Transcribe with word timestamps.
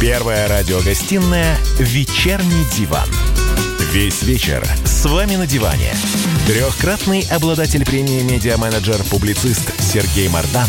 Первая 0.00 0.48
радиогостинная 0.48 1.56
«Вечерний 1.78 2.64
диван». 2.76 3.08
Весь 3.92 4.22
вечер 4.22 4.66
с 4.84 5.06
вами 5.06 5.36
на 5.36 5.46
диване. 5.46 5.94
Трехкратный 6.46 7.26
обладатель 7.30 7.84
премии 7.84 8.22
«Медиа-менеджер», 8.22 9.02
публицист 9.10 9.72
Сергей 9.80 10.28
Мардан 10.28 10.68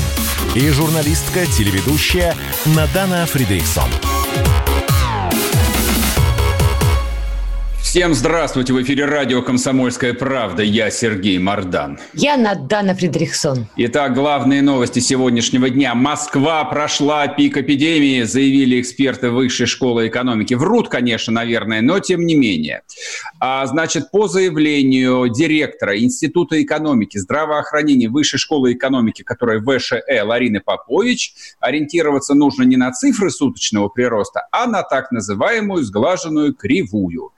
и 0.54 0.70
журналистка-телеведущая 0.70 2.36
Надана 2.66 3.26
Фридриксон. 3.26 3.90
Всем 7.96 8.14
здравствуйте! 8.14 8.74
В 8.74 8.82
эфире 8.82 9.06
радио 9.06 9.42
«Комсомольская 9.42 10.14
правда». 10.14 10.64
Я 10.64 10.90
Сергей 10.90 11.38
Мордан. 11.38 11.98
Я 12.14 12.36
Надана 12.36 12.94
Фридрихсон. 12.94 13.68
Итак, 13.78 14.14
главные 14.14 14.62
новости 14.62 15.00
сегодняшнего 15.00 15.70
дня. 15.70 15.96
Москва 15.96 16.66
прошла 16.66 17.26
пик 17.30 17.56
эпидемии, 17.56 18.24
заявили 18.24 18.82
эксперты 18.82 19.30
Высшей 19.30 19.66
школы 19.66 20.10
экономики. 20.10 20.56
Врут, 20.56 20.90
конечно, 20.90 21.32
наверное, 21.32 21.80
но 21.80 22.00
тем 22.00 22.26
не 22.26 22.36
менее. 22.36 22.82
А, 23.40 23.66
значит, 23.66 24.12
по 24.12 24.28
заявлению 24.28 25.30
директора 25.30 25.98
Института 25.98 26.62
экономики, 26.62 27.18
здравоохранения 27.18 28.10
Высшей 28.10 28.40
школы 28.40 28.74
экономики, 28.74 29.22
которая 29.22 29.62
ВШЭ 29.62 30.02
Ларины 30.22 30.60
Попович, 30.60 31.34
ориентироваться 31.62 32.34
нужно 32.34 32.64
не 32.64 32.76
на 32.76 32.92
цифры 32.92 33.30
суточного 33.32 33.88
прироста, 33.88 34.50
а 34.52 34.68
на 34.68 34.84
так 34.84 35.14
называемую 35.14 35.86
сглаженную 35.86 36.54
кривую. 36.54 37.32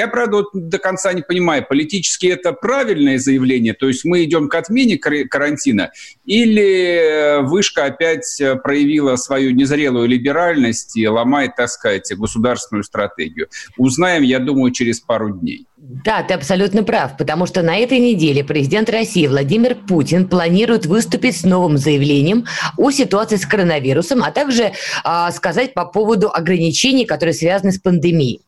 я, 0.01 0.07
правда, 0.07 0.43
до 0.53 0.77
конца 0.77 1.13
не 1.13 1.21
понимаю, 1.21 1.65
политически 1.67 2.27
это 2.27 2.53
правильное 2.53 3.17
заявление, 3.17 3.73
то 3.73 3.87
есть 3.87 4.03
мы 4.05 4.23
идем 4.23 4.49
к 4.49 4.55
отмене 4.55 4.97
карантина, 4.97 5.91
или 6.25 7.41
вышка 7.43 7.85
опять 7.85 8.41
проявила 8.63 9.15
свою 9.15 9.51
незрелую 9.51 10.07
либеральность 10.07 10.97
и 10.97 11.07
ломает, 11.07 11.55
так 11.55 11.69
сказать, 11.69 12.11
государственную 12.17 12.83
стратегию. 12.83 13.47
Узнаем, 13.77 14.23
я 14.23 14.39
думаю, 14.39 14.71
через 14.71 14.99
пару 14.99 15.37
дней. 15.37 15.67
Да, 15.83 16.21
ты 16.21 16.35
абсолютно 16.35 16.83
прав, 16.83 17.17
потому 17.17 17.47
что 17.47 17.63
на 17.63 17.75
этой 17.75 17.97
неделе 17.97 18.43
президент 18.43 18.87
России 18.87 19.25
Владимир 19.25 19.73
Путин 19.73 20.27
планирует 20.27 20.85
выступить 20.85 21.35
с 21.35 21.43
новым 21.43 21.79
заявлением 21.79 22.45
о 22.77 22.91
ситуации 22.91 23.37
с 23.37 23.47
коронавирусом, 23.47 24.23
а 24.23 24.29
также 24.29 24.73
а, 25.03 25.31
сказать 25.31 25.73
по 25.73 25.85
поводу 25.85 26.29
ограничений, 26.31 27.05
которые 27.05 27.33
связаны 27.33 27.71
с 27.71 27.79
пандемией. 27.79 28.41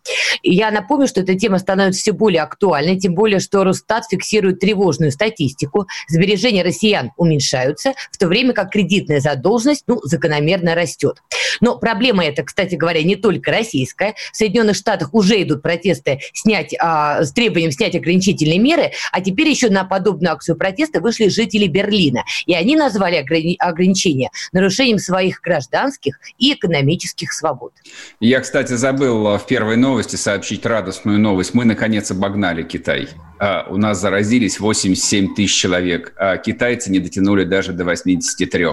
Я 0.43 0.69
напомню, 0.69 1.07
что 1.07 1.21
эта 1.21 1.33
тема 1.33 1.57
становится 1.57 2.01
все 2.01 2.11
более 2.11 2.43
актуальной, 2.43 2.99
тем 2.99 3.15
более, 3.15 3.39
что 3.39 3.63
Росстат 3.63 4.05
фиксирует 4.11 4.59
тревожную 4.59 5.11
статистику. 5.11 5.87
Сбережения 6.07 6.63
россиян 6.63 7.13
уменьшаются, 7.17 7.93
в 8.11 8.17
то 8.19 8.27
время 8.27 8.53
как 8.53 8.69
кредитная 8.69 9.21
задолженность 9.21 9.85
ну, 9.87 9.99
закономерно 10.03 10.75
растет. 10.75 11.17
Но 11.61 11.79
проблема 11.79 12.25
эта, 12.25 12.43
кстати 12.43 12.75
говоря, 12.75 13.01
не 13.01 13.15
только 13.15 13.49
российская. 13.51 14.13
В 14.31 14.37
Соединенных 14.37 14.75
Штатах 14.75 15.15
уже 15.15 15.41
идут 15.41 15.63
протесты 15.63 16.19
снять 16.33 16.75
а, 16.79 17.22
с 17.25 17.31
требованием 17.31 17.71
снять 17.71 17.95
ограничительные 17.95 18.59
меры, 18.59 18.91
а 19.11 19.21
теперь 19.21 19.47
еще 19.49 19.69
на 19.69 19.83
подобную 19.83 20.33
акцию 20.33 20.55
протеста 20.55 20.99
вышли 21.01 21.27
жители 21.27 21.67
Берлина. 21.67 22.23
И 22.45 22.53
они 22.53 22.75
назвали 22.75 23.23
ограни- 23.23 23.55
ограничения 23.59 24.31
нарушением 24.51 24.99
своих 24.99 25.41
гражданских 25.41 26.19
и 26.37 26.53
экономических 26.53 27.33
свобод. 27.33 27.73
Я, 28.19 28.39
кстати, 28.39 28.73
забыл 28.73 29.37
в 29.37 29.45
первой 29.47 29.77
новости 29.77 30.15
сообщить 30.15 30.65
радостную 30.65 31.19
новость. 31.19 31.53
Мы, 31.53 31.65
наконец, 31.65 32.11
обогнали 32.11 32.63
Китай. 32.63 33.09
А, 33.39 33.65
у 33.69 33.77
нас 33.77 33.99
заразились 33.99 34.59
87 34.59 35.35
тысяч 35.35 35.55
человек, 35.55 36.13
а 36.17 36.37
китайцы 36.37 36.91
не 36.91 36.99
дотянули 36.99 37.43
даже 37.43 37.73
до 37.73 37.83
83. 37.83 38.63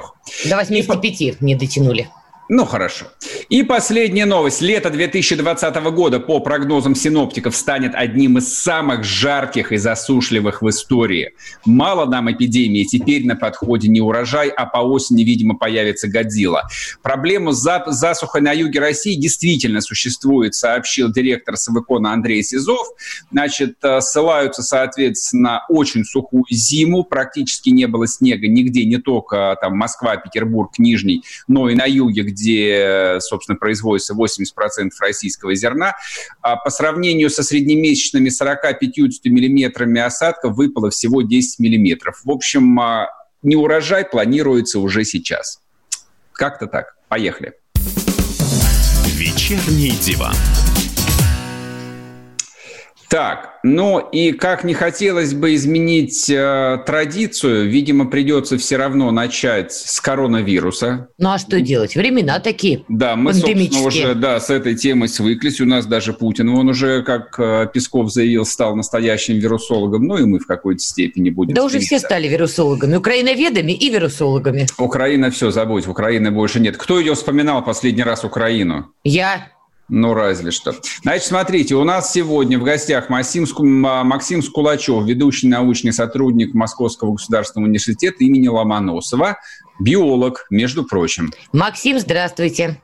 До 0.44 0.56
85 0.56 1.20
и... 1.20 1.36
не 1.40 1.54
дотянули. 1.56 2.08
Ну, 2.52 2.64
хорошо. 2.64 3.06
И 3.48 3.62
последняя 3.62 4.26
новость. 4.26 4.60
Лето 4.60 4.90
2020 4.90 5.72
года, 5.92 6.18
по 6.18 6.40
прогнозам 6.40 6.96
синоптиков, 6.96 7.54
станет 7.54 7.94
одним 7.94 8.38
из 8.38 8.52
самых 8.52 9.04
жарких 9.04 9.70
и 9.70 9.76
засушливых 9.76 10.60
в 10.60 10.68
истории. 10.68 11.34
Мало 11.64 12.10
нам 12.10 12.28
эпидемии, 12.32 12.82
теперь 12.82 13.24
на 13.24 13.36
подходе 13.36 13.86
не 13.86 14.00
урожай, 14.00 14.48
а 14.48 14.66
по 14.66 14.78
осени, 14.78 15.22
видимо, 15.22 15.56
появится 15.56 16.08
Годзилла. 16.08 16.64
Проблема 17.02 17.52
с 17.52 17.62
засухой 17.86 18.40
на 18.40 18.50
юге 18.50 18.80
России 18.80 19.14
действительно 19.14 19.80
существует, 19.80 20.56
сообщил 20.56 21.12
директор 21.12 21.56
Савыкона 21.56 22.12
Андрей 22.12 22.42
Сизов. 22.42 22.84
Значит, 23.30 23.76
э, 23.84 24.00
ссылаются, 24.00 24.64
соответственно, 24.64 25.62
очень 25.68 26.04
сухую 26.04 26.46
зиму, 26.50 27.04
практически 27.04 27.70
не 27.70 27.86
было 27.86 28.08
снега 28.08 28.48
нигде, 28.48 28.86
не 28.86 28.96
только 28.96 29.56
там 29.60 29.76
Москва, 29.76 30.16
Петербург, 30.16 30.72
Нижний, 30.78 31.22
но 31.46 31.70
и 31.70 31.76
на 31.76 31.84
юге, 31.84 32.22
где 32.22 32.39
где, 32.40 33.18
собственно, 33.20 33.56
производится 33.56 34.14
80% 34.14 34.90
российского 35.00 35.54
зерна, 35.54 35.94
а 36.42 36.56
по 36.56 36.70
сравнению 36.70 37.30
со 37.30 37.42
среднемесячными 37.42 38.30
40-50 38.30 39.10
миллиметрами 39.26 40.00
осадков 40.00 40.56
выпало 40.56 40.90
всего 40.90 41.22
10 41.22 41.58
миллиметров. 41.58 42.20
В 42.24 42.30
общем, 42.30 42.78
а, 42.80 43.08
неурожай 43.42 44.04
планируется 44.04 44.80
уже 44.80 45.04
сейчас. 45.04 45.60
Как-то 46.32 46.66
так. 46.66 46.96
Поехали. 47.08 47.54
Вечерний 49.16 49.92
диван. 50.00 50.34
Так, 53.10 53.58
ну 53.64 53.98
и 53.98 54.30
как 54.30 54.62
не 54.62 54.72
хотелось 54.72 55.34
бы 55.34 55.56
изменить 55.56 56.30
э, 56.30 56.78
традицию, 56.86 57.68
видимо, 57.68 58.06
придется 58.06 58.56
все 58.56 58.76
равно 58.76 59.10
начать 59.10 59.72
с 59.72 60.00
коронавируса. 60.00 61.08
Ну 61.18 61.32
а 61.32 61.38
что 61.38 61.60
делать? 61.60 61.96
Времена 61.96 62.38
такие. 62.38 62.84
Да, 62.88 63.16
мы, 63.16 63.34
собственно, 63.34 63.84
уже 63.84 64.14
да, 64.14 64.38
с 64.38 64.48
этой 64.48 64.76
темой 64.76 65.08
свыклись. 65.08 65.60
У 65.60 65.66
нас 65.66 65.86
даже 65.86 66.12
Путин, 66.12 66.50
он 66.50 66.68
уже, 66.68 67.02
как 67.02 67.34
э, 67.40 67.66
Песков 67.74 68.12
заявил, 68.12 68.46
стал 68.46 68.76
настоящим 68.76 69.40
вирусологом. 69.40 70.04
Ну 70.04 70.16
и 70.16 70.24
мы 70.24 70.38
в 70.38 70.46
какой-то 70.46 70.80
степени 70.80 71.30
будем. 71.30 71.54
Да 71.54 71.64
уже 71.64 71.80
все 71.80 71.98
стали 71.98 72.28
вирусологами. 72.28 72.94
Украиноведами 72.94 73.72
и 73.72 73.90
вирусологами. 73.90 74.68
Украина 74.78 75.32
все, 75.32 75.50
забудь. 75.50 75.88
Украины 75.88 76.30
больше 76.30 76.60
нет. 76.60 76.76
Кто 76.76 77.00
ее 77.00 77.14
вспоминал 77.14 77.64
последний 77.64 78.04
раз 78.04 78.22
Украину? 78.22 78.92
Я. 79.02 79.48
Ну, 79.90 80.14
разве 80.14 80.52
что. 80.52 80.72
Значит, 81.02 81.26
смотрите, 81.26 81.74
у 81.74 81.82
нас 81.82 82.12
сегодня 82.12 82.60
в 82.60 82.62
гостях 82.62 83.08
Максим, 83.08 83.44
Максим 83.60 84.40
Скулачев, 84.40 85.04
ведущий 85.04 85.48
научный 85.48 85.92
сотрудник 85.92 86.54
Московского 86.54 87.12
государственного 87.12 87.66
университета 87.66 88.22
имени 88.22 88.46
Ломоносова, 88.46 89.38
биолог, 89.80 90.46
между 90.48 90.84
прочим. 90.84 91.32
Максим, 91.52 91.98
здравствуйте. 91.98 92.80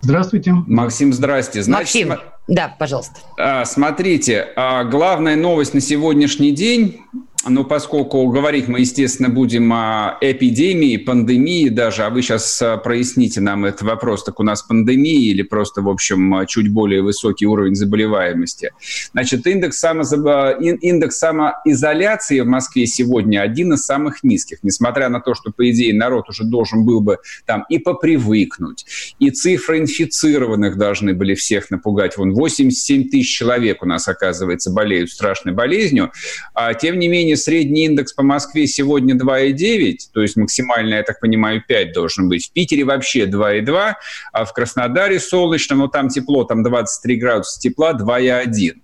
Здравствуйте. 0.00 0.54
Максим, 0.66 1.12
здрасте. 1.12 1.62
Значит, 1.62 2.08
Максим, 2.08 2.24
да, 2.48 2.74
пожалуйста. 2.78 3.20
А, 3.38 3.66
смотрите, 3.66 4.48
а, 4.56 4.84
главная 4.84 5.36
новость 5.36 5.74
на 5.74 5.80
сегодняшний 5.80 6.52
день 6.52 7.00
ну, 7.46 7.64
поскольку 7.64 8.26
говорить 8.28 8.68
мы, 8.68 8.80
естественно, 8.80 9.28
будем 9.28 9.72
о 9.72 10.16
эпидемии, 10.20 10.96
пандемии 10.96 11.68
даже, 11.68 12.04
а 12.04 12.10
вы 12.10 12.22
сейчас 12.22 12.62
а, 12.62 12.76
проясните 12.78 13.40
нам 13.40 13.64
этот 13.64 13.82
вопрос, 13.82 14.24
так 14.24 14.40
у 14.40 14.42
нас 14.42 14.62
пандемия 14.62 15.30
или 15.30 15.42
просто, 15.42 15.82
в 15.82 15.88
общем, 15.88 16.46
чуть 16.46 16.68
более 16.68 17.02
высокий 17.02 17.46
уровень 17.46 17.74
заболеваемости. 17.74 18.72
Значит, 19.12 19.46
индекс, 19.46 19.78
самозаб... 19.78 20.60
индекс 20.60 21.18
самоизоляции 21.18 22.40
в 22.40 22.46
Москве 22.46 22.86
сегодня 22.86 23.40
один 23.40 23.74
из 23.74 23.84
самых 23.84 24.22
низких, 24.24 24.58
несмотря 24.62 25.08
на 25.08 25.20
то, 25.20 25.34
что, 25.34 25.52
по 25.52 25.70
идее, 25.70 25.94
народ 25.94 26.28
уже 26.30 26.44
должен 26.44 26.84
был 26.84 27.00
бы 27.00 27.18
там 27.46 27.64
и 27.68 27.78
попривыкнуть, 27.78 28.86
и 29.18 29.30
цифры 29.30 29.78
инфицированных 29.78 30.78
должны 30.78 31.14
были 31.14 31.34
всех 31.34 31.70
напугать. 31.70 32.16
Вон 32.16 32.32
87 32.32 33.10
тысяч 33.10 33.36
человек 33.36 33.82
у 33.82 33.86
нас, 33.86 34.08
оказывается, 34.08 34.70
болеют 34.70 35.10
страшной 35.10 35.54
болезнью, 35.54 36.10
а 36.54 36.72
тем 36.74 36.98
не 36.98 37.08
менее 37.08 37.33
средний 37.36 37.86
индекс 37.86 38.12
по 38.12 38.22
Москве 38.22 38.66
сегодня 38.66 39.14
2,9, 39.14 39.96
то 40.12 40.22
есть 40.22 40.36
максимально, 40.36 40.94
я 40.94 41.02
так 41.02 41.20
понимаю, 41.20 41.62
5 41.66 41.92
должен 41.92 42.28
быть. 42.28 42.48
В 42.48 42.52
Питере 42.52 42.84
вообще 42.84 43.26
2,2, 43.26 43.94
а 44.32 44.44
в 44.44 44.52
Краснодаре 44.52 45.20
солнечно, 45.20 45.76
но 45.76 45.88
там 45.88 46.08
тепло, 46.08 46.44
там 46.44 46.62
23 46.62 47.16
градуса 47.16 47.60
тепла, 47.60 47.92
2,1. 47.92 48.83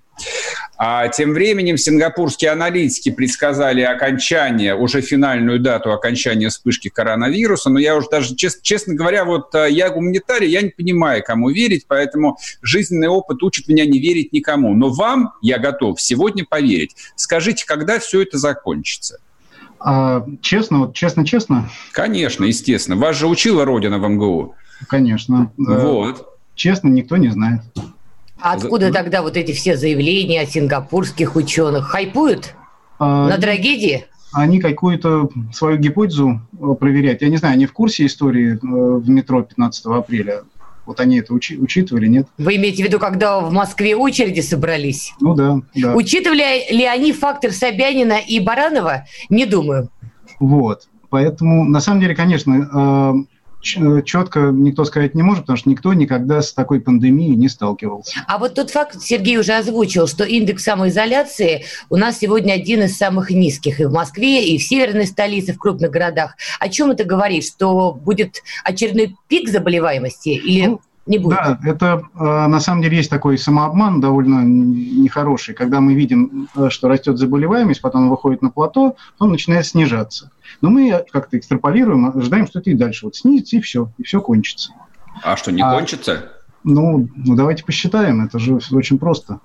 А 0.76 1.08
тем 1.08 1.32
временем 1.32 1.76
сингапурские 1.76 2.50
аналитики 2.50 3.11
предсказали 3.11 3.82
окончание, 3.82 4.75
уже 4.75 5.02
финальную 5.02 5.61
дату 5.61 5.93
окончания 5.93 6.49
вспышки 6.49 6.88
коронавируса. 6.88 7.69
Но 7.69 7.78
я 7.78 7.96
уже 7.96 8.08
даже, 8.08 8.34
честно, 8.34 8.61
честно 8.62 8.94
говоря, 8.94 9.25
вот 9.25 9.55
э, 9.55 9.70
я 9.70 9.90
гуманитарий, 9.90 10.49
я 10.49 10.62
не 10.62 10.70
понимаю, 10.70 11.22
кому 11.22 11.50
верить, 11.50 11.84
поэтому 11.87 12.38
жизненный 12.62 13.08
опыт 13.08 13.43
учит 13.43 13.69
меня 13.69 13.84
не 13.84 13.99
верить 13.99 14.32
никому. 14.32 14.75
Но 14.75 14.88
вам 14.88 15.34
я 15.43 15.58
готов 15.58 16.00
сегодня 16.00 16.46
поверить. 16.49 16.96
Скажите, 17.14 17.66
когда 17.66 17.99
все 17.99 18.23
это 18.23 18.38
закончится? 18.38 19.19
А, 19.81 20.26
честно, 20.43 20.81
вот 20.81 20.94
честно-честно? 20.94 21.70
Конечно, 21.93 22.44
естественно. 22.44 22.96
Вас 22.96 23.16
же 23.16 23.26
учила 23.26 23.64
Родина 23.64 23.99
в 23.99 24.08
МГУ. 24.08 24.55
Конечно. 24.88 25.52
Вот. 25.56 26.38
Честно, 26.55 26.88
никто 26.88 27.16
не 27.16 27.28
знает. 27.28 27.62
А 28.40 28.52
откуда 28.52 28.88
За... 28.88 28.92
тогда 28.92 29.22
вот 29.22 29.37
эти 29.37 29.52
все 29.52 29.76
заявления 29.76 30.46
сингапурских 30.46 31.37
ученых? 31.37 31.88
Хайпуют 31.88 32.54
а... 32.98 33.28
на 33.28 33.38
трагедии? 33.38 34.06
Они 34.32 34.60
какую-то 34.60 35.28
свою 35.52 35.78
гипотезу 35.78 36.40
э, 36.52 36.75
проверяют. 36.78 37.20
Я 37.20 37.28
не 37.28 37.37
знаю, 37.37 37.54
они 37.54 37.66
в 37.66 37.72
курсе 37.72 38.06
истории 38.06 38.52
э, 38.52 38.58
в 38.62 39.08
метро 39.08 39.42
15 39.42 39.87
апреля? 39.87 40.42
Вот 40.87 41.00
они 41.00 41.19
это 41.19 41.34
учи, 41.34 41.58
учитывали, 41.58 42.06
нет? 42.06 42.28
Вы 42.38 42.56
имеете 42.56 42.82
в 42.82 42.87
виду, 42.87 42.98
когда 42.98 43.40
в 43.40 43.52
Москве 43.52 43.96
очереди 43.96 44.40
собрались? 44.40 45.14
Ну 45.20 45.34
да, 45.34 45.60
да. 45.75 45.94
Учитывали 45.94 46.72
ли 46.72 46.84
они 46.84 47.12
фактор 47.12 47.50
Собянина 47.52 48.19
и 48.19 48.40
Баранова? 48.40 49.04
Не 49.28 49.46
думаю. 49.46 49.88
Вот. 50.38 50.88
Поэтому, 51.10 51.64
на 51.64 51.81
самом 51.81 52.00
деле, 52.00 52.14
конечно, 52.14 52.54
э, 52.54 53.39
четко 53.60 54.50
никто 54.52 54.84
сказать 54.84 55.14
не 55.14 55.22
может, 55.22 55.42
потому 55.42 55.56
что 55.56 55.68
никто 55.68 55.92
никогда 55.92 56.42
с 56.42 56.52
такой 56.52 56.80
пандемией 56.80 57.36
не 57.36 57.48
сталкивался. 57.48 58.20
А 58.26 58.38
вот 58.38 58.54
тот 58.54 58.70
факт 58.70 59.00
Сергей 59.00 59.38
уже 59.38 59.52
озвучил, 59.52 60.06
что 60.06 60.24
индекс 60.24 60.64
самоизоляции 60.64 61.64
у 61.88 61.96
нас 61.96 62.18
сегодня 62.18 62.52
один 62.52 62.82
из 62.82 62.96
самых 62.96 63.30
низких 63.30 63.80
и 63.80 63.84
в 63.84 63.92
Москве, 63.92 64.46
и 64.46 64.58
в 64.58 64.62
северной 64.62 65.06
столице, 65.06 65.52
в 65.52 65.58
крупных 65.58 65.90
городах. 65.90 66.36
О 66.58 66.68
чем 66.68 66.90
это 66.90 67.04
говорит? 67.04 67.44
Что 67.44 67.92
будет 67.92 68.42
очередной 68.64 69.16
пик 69.28 69.48
заболеваемости 69.48 70.30
или... 70.30 70.66
Ну, 70.66 70.80
не 71.10 71.18
будет. 71.18 71.36
Да, 71.36 71.58
это 71.64 72.02
э, 72.14 72.46
на 72.46 72.60
самом 72.60 72.82
деле 72.82 72.96
есть 72.96 73.10
такой 73.10 73.36
самообман 73.36 74.00
довольно 74.00 74.42
нехороший, 74.44 75.54
когда 75.54 75.80
мы 75.80 75.94
видим, 75.94 76.48
э, 76.56 76.70
что 76.70 76.88
растет 76.88 77.18
заболеваемость, 77.18 77.82
потом 77.82 78.08
выходит 78.08 78.40
на 78.40 78.50
плато, 78.50 78.96
он 79.18 79.30
начинает 79.30 79.66
снижаться. 79.66 80.30
Но 80.60 80.70
мы 80.70 81.04
как-то 81.12 81.36
экстраполируем, 81.38 82.06
ожидаем, 82.16 82.46
что 82.46 82.60
это 82.60 82.70
и 82.70 82.74
дальше 82.74 83.06
вот 83.06 83.16
снизится, 83.16 83.56
и 83.56 83.60
все, 83.60 83.90
и 83.98 84.02
все 84.04 84.20
кончится. 84.20 84.72
А 85.22 85.36
что, 85.36 85.52
не 85.52 85.62
а, 85.62 85.74
кончится? 85.74 86.30
Ну, 86.64 87.08
ну, 87.16 87.36
давайте 87.36 87.64
посчитаем, 87.64 88.24
это 88.24 88.38
же 88.38 88.58
очень 88.72 88.98
просто. 88.98 89.40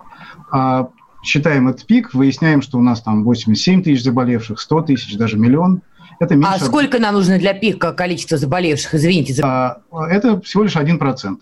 А, 0.51 0.89
считаем 1.23 1.67
этот 1.67 1.85
пик, 1.85 2.13
выясняем, 2.13 2.61
что 2.61 2.77
у 2.77 2.81
нас 2.81 3.01
там 3.01 3.23
87 3.23 3.83
тысяч 3.83 4.03
заболевших, 4.03 4.59
100 4.59 4.81
тысяч, 4.83 5.17
даже 5.17 5.37
миллион. 5.37 5.81
Это 6.19 6.35
меньше... 6.35 6.51
А 6.53 6.59
сколько 6.59 6.99
нам 6.99 7.15
нужно 7.15 7.37
для 7.37 7.53
пика 7.53 7.91
количества 7.91 8.37
заболевших? 8.37 8.93
Извините. 8.93 9.33
За... 9.33 9.81
А, 9.91 10.07
это 10.07 10.39
всего 10.41 10.63
лишь 10.63 10.75
1%. 10.75 11.37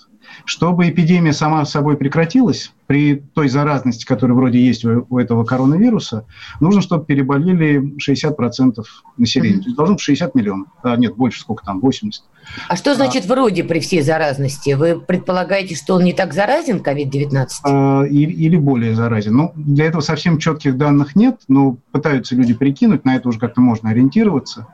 Чтобы 0.45 0.89
эпидемия 0.89 1.33
сама 1.33 1.65
собой 1.65 1.97
прекратилась, 1.97 2.73
при 2.87 3.15
той 3.15 3.49
заразности, 3.49 4.05
которая 4.05 4.35
вроде 4.35 4.59
есть 4.59 4.83
у, 4.85 5.05
у 5.09 5.17
этого 5.17 5.43
коронавируса, 5.45 6.25
нужно, 6.59 6.81
чтобы 6.81 7.05
переболели 7.05 7.95
60% 7.97 8.83
населения. 9.17 9.55
Mm-hmm. 9.55 9.61
То 9.61 9.65
есть 9.65 9.75
должно 9.77 9.95
быть 9.95 10.03
60 10.03 10.35
миллионов. 10.35 10.67
А, 10.83 10.95
нет, 10.95 11.15
больше, 11.15 11.39
сколько 11.39 11.65
там, 11.65 11.79
80. 11.79 12.23
А 12.67 12.75
что 12.75 12.93
значит 12.93 13.25
а, 13.25 13.27
вроде 13.33 13.63
при 13.63 13.79
всей 13.79 14.01
заразности? 14.01 14.73
Вы 14.73 14.99
предполагаете, 14.99 15.75
что 15.75 15.95
он 15.95 16.03
не 16.03 16.13
так 16.13 16.33
заразен, 16.33 16.77
COVID-19? 16.77 17.47
А, 17.63 18.03
или, 18.03 18.31
или 18.31 18.57
более 18.57 18.95
заразен. 18.95 19.35
Ну, 19.35 19.53
для 19.55 19.85
этого 19.85 20.01
совсем 20.01 20.37
четких 20.37 20.77
данных 20.77 21.15
нет, 21.15 21.41
но 21.47 21.77
пытаются 21.91 22.35
люди 22.35 22.53
прикинуть, 22.53 23.05
на 23.05 23.15
это 23.15 23.29
уже 23.29 23.39
как-то 23.39 23.61
можно 23.61 23.89
ориентироваться. 23.89 24.67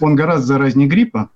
Он 0.00 0.16
гораздо 0.16 0.46
заразнее 0.46 0.88
гриппа 0.88 1.30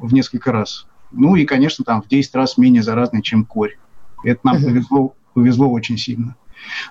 в 0.00 0.14
несколько 0.14 0.52
раз. 0.52 0.86
Ну 1.12 1.36
и, 1.36 1.44
конечно, 1.44 1.84
там 1.84 2.02
в 2.02 2.08
10 2.08 2.34
раз 2.34 2.58
менее 2.58 2.82
заразный, 2.82 3.22
чем 3.22 3.44
корь. 3.44 3.76
Это 4.24 4.40
нам 4.44 4.62
повезло, 4.62 5.14
повезло 5.34 5.70
очень 5.70 5.98
сильно. 5.98 6.36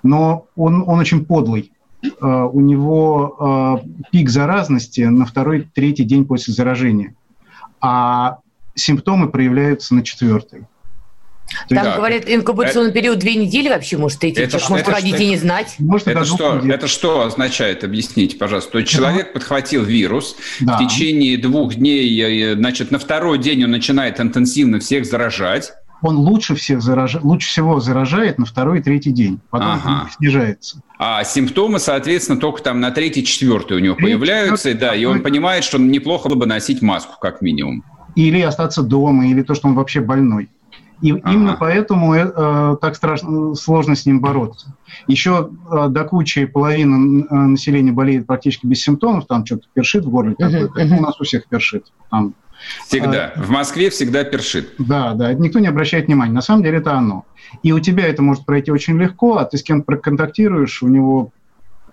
Но 0.04 0.48
он, 0.56 0.84
он 0.88 1.00
очень 1.00 1.26
подлый. 1.26 1.72
Uh, 2.22 2.48
у 2.52 2.60
него 2.62 3.36
uh, 3.82 4.06
пик 4.12 4.30
заразности 4.30 5.02
на 5.02 5.26
второй, 5.26 5.68
третий 5.74 6.04
день 6.04 6.26
после 6.26 6.54
заражения, 6.54 7.16
а 7.82 8.40
симптомы 8.76 9.28
проявляются 9.28 9.96
на 9.96 10.04
четвертый. 10.04 10.68
Там, 11.70 11.84
да. 11.84 11.96
говорят, 11.96 12.24
инкубационный 12.28 12.90
это, 12.90 13.00
период 13.00 13.20
две 13.20 13.36
недели 13.36 13.70
вообще 13.70 13.98
может 13.98 14.24
идти. 14.24 14.40
Это, 14.42 14.60
может 14.70 14.88
это, 14.88 14.92
ходить 14.92 15.20
и 15.20 15.28
не 15.28 15.38
знать. 15.38 15.76
Может, 15.80 16.08
это, 16.08 16.26
что, 16.26 16.60
это 16.60 16.88
что 16.88 17.22
означает? 17.22 17.84
Объясните, 17.84 18.36
пожалуйста. 18.38 18.72
То 18.72 18.80
есть 18.80 18.92
человек 18.92 19.34
подхватил 19.34 19.84
вирус, 19.84 20.36
да. 20.60 20.78
в 20.78 20.86
течение 20.86 21.38
двух 21.38 21.76
дней, 21.76 22.20
э, 22.20 22.54
э, 22.54 22.56
значит, 22.56 22.92
на 22.92 23.00
второй 23.00 23.38
день 23.38 23.64
он 23.64 23.72
начинает 23.72 24.20
интенсивно 24.20 24.80
всех 24.80 25.06
заражать. 25.06 25.74
Он 26.02 26.18
лучше, 26.18 26.56
всех 26.56 26.82
зараж... 26.82 27.16
лучше 27.22 27.48
всего 27.48 27.80
заражает 27.80 28.38
на 28.38 28.46
второй 28.46 28.80
и 28.80 28.82
третий 28.82 29.12
день, 29.12 29.40
потом 29.50 29.82
ага. 29.84 30.10
снижается. 30.18 30.82
А 31.00 31.24
симптомы, 31.24 31.80
соответственно, 31.80 32.40
только 32.40 32.62
там 32.62 32.80
на 32.80 32.92
третий, 32.92 33.24
четвертый 33.24 33.78
у 33.78 33.80
него 33.80 33.96
третий, 33.96 34.14
появляются, 34.14 34.70
четвертый, 34.70 34.80
да, 34.80 34.96
и 34.96 35.06
он 35.06 35.22
понимает, 35.22 35.64
что 35.64 35.78
неплохо 35.78 36.30
было 36.30 36.40
бы 36.40 36.46
носить 36.46 36.82
маску, 36.82 37.14
как 37.20 37.42
минимум. 37.42 37.84
Или 38.16 38.42
остаться 38.42 38.82
дома, 38.82 39.28
или 39.28 39.42
то, 39.42 39.56
что 39.56 39.68
он 39.68 39.76
вообще 39.76 40.00
больной. 40.00 40.50
И 41.02 41.12
ага. 41.12 41.32
именно 41.32 41.58
поэтому 41.60 42.14
э, 42.14 42.78
так 42.80 42.96
страшно, 42.96 43.56
сложно 43.56 43.96
с 43.96 44.06
ним 44.06 44.22
бороться. 44.22 44.76
Еще 45.08 45.50
э, 45.72 45.88
до 45.90 46.04
кучи 46.06 46.46
половина 46.46 47.26
э, 47.30 47.36
населения 47.36 47.92
болеет 47.92 48.28
практически 48.28 48.66
без 48.66 48.82
симптомов, 48.82 49.26
там 49.28 49.46
что-то 49.46 49.64
першит 49.74 50.06
в 50.06 50.10
горле, 50.10 50.36
uh-huh, 50.40 50.70
uh-huh. 50.74 50.98
у 50.98 51.02
нас 51.02 51.20
у 51.20 51.24
всех 51.24 51.48
першит. 51.48 51.86
Там, 52.10 52.34
всегда. 52.88 53.34
А, 53.36 53.42
в 53.42 53.50
Москве 53.50 53.90
всегда 53.90 54.24
першит. 54.24 54.74
Да, 54.78 55.14
да, 55.14 55.34
никто 55.34 55.60
не 55.60 55.68
обращает 55.68 56.08
внимания. 56.08 56.34
На 56.34 56.42
самом 56.42 56.64
деле 56.64 56.78
это 56.78 56.94
оно. 56.94 57.26
И 57.64 57.72
у 57.72 57.80
тебя 57.80 58.08
это 58.08 58.22
может 58.22 58.46
пройти 58.46 58.72
очень 58.72 58.98
легко, 59.00 59.38
а 59.38 59.46
ты 59.46 59.58
с 59.58 59.64
кем 59.64 59.84
проконтактируешь, 59.84 60.82
у 60.82 60.88
него 60.88 61.32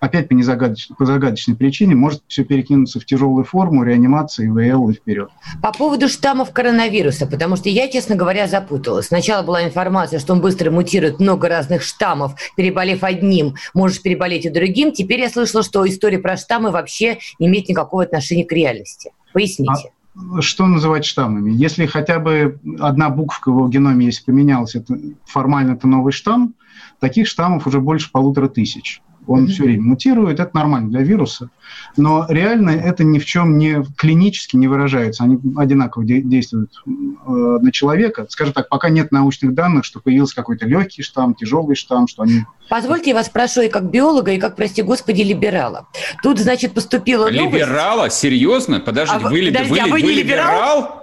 опять 0.03 0.27
по, 0.27 0.33
незагадочной, 0.33 0.97
по 0.97 1.05
загадочной 1.05 1.55
причине 1.55 1.95
может 1.95 2.23
все 2.27 2.43
перекинуться 2.43 2.99
в 2.99 3.05
тяжелую 3.05 3.45
форму, 3.45 3.83
реанимации, 3.83 4.47
ИВЛ 4.47 4.89
и 4.89 4.93
вперед. 4.93 5.29
По 5.61 5.71
поводу 5.71 6.09
штаммов 6.09 6.51
коронавируса, 6.51 7.25
потому 7.25 7.55
что 7.55 7.69
я, 7.69 7.87
честно 7.87 8.15
говоря, 8.15 8.47
запуталась. 8.47 9.07
Сначала 9.07 9.43
была 9.43 9.63
информация, 9.63 10.19
что 10.19 10.33
он 10.33 10.41
быстро 10.41 10.71
мутирует, 10.71 11.21
много 11.21 11.47
разных 11.47 11.83
штаммов, 11.83 12.35
переболев 12.57 13.03
одним, 13.03 13.55
можешь 13.73 14.01
переболеть 14.01 14.45
и 14.45 14.49
другим. 14.49 14.91
Теперь 14.91 15.21
я 15.21 15.29
слышала, 15.29 15.63
что 15.63 15.87
история 15.87 16.19
про 16.19 16.35
штаммы 16.35 16.71
вообще 16.71 17.19
не 17.39 17.47
имеет 17.47 17.69
никакого 17.69 18.03
отношения 18.03 18.43
к 18.43 18.51
реальности. 18.51 19.11
Поясните. 19.31 19.93
А 20.35 20.41
что 20.41 20.67
называть 20.67 21.05
штаммами? 21.05 21.51
Если 21.51 21.85
хотя 21.85 22.19
бы 22.19 22.59
одна 22.79 23.09
буковка 23.09 23.49
в 23.49 23.55
его 23.55 23.69
геноме, 23.69 24.07
если 24.07 24.25
поменялась, 24.25 24.75
это 24.75 24.95
формально 25.25 25.73
это 25.73 25.87
новый 25.87 26.11
штамм, 26.11 26.55
таких 26.99 27.25
штаммов 27.27 27.65
уже 27.67 27.79
больше 27.79 28.11
полутора 28.11 28.49
тысяч 28.49 29.01
он 29.27 29.45
mm-hmm. 29.45 29.47
все 29.47 29.63
время 29.63 29.83
мутирует, 29.83 30.39
это 30.39 30.51
нормально 30.55 30.89
для 30.89 31.01
вируса, 31.01 31.49
но 31.97 32.25
реально 32.29 32.71
это 32.71 33.03
ни 33.03 33.19
в 33.19 33.25
чем 33.25 33.57
не 33.57 33.83
клинически 33.97 34.55
не 34.55 34.67
выражается, 34.67 35.23
они 35.23 35.39
одинаково 35.57 36.05
де- 36.05 36.21
действуют 36.21 36.71
э, 36.85 36.89
на 37.29 37.71
человека. 37.71 38.25
Скажем 38.29 38.53
так, 38.53 38.69
пока 38.69 38.89
нет 38.89 39.11
научных 39.11 39.53
данных, 39.53 39.85
что 39.85 39.99
появился 39.99 40.35
какой-то 40.35 40.65
легкий 40.65 41.01
штамм, 41.01 41.35
тяжелый 41.35 41.75
штамм, 41.75 42.07
что 42.07 42.23
они... 42.23 42.45
Позвольте 42.69 43.11
я 43.11 43.15
вас 43.15 43.27
спрошу 43.27 43.61
и 43.61 43.69
как 43.69 43.89
биолога, 43.89 44.31
и 44.31 44.39
как, 44.39 44.55
прости 44.55 44.81
господи, 44.81 45.21
либерала. 45.21 45.87
Тут, 46.21 46.39
значит, 46.39 46.73
поступила 46.73 47.29
новость... 47.29 47.53
Либерала? 47.53 48.09
Серьезно? 48.09 48.79
Подождите, 48.79 49.25
а 49.25 49.29
вы, 49.29 49.45
подождите, 49.45 49.69
вы, 49.69 49.79
а 49.79 49.85
вы, 49.85 49.91
вы 49.91 49.99
либерал? 49.99 50.51
либерал? 50.53 51.02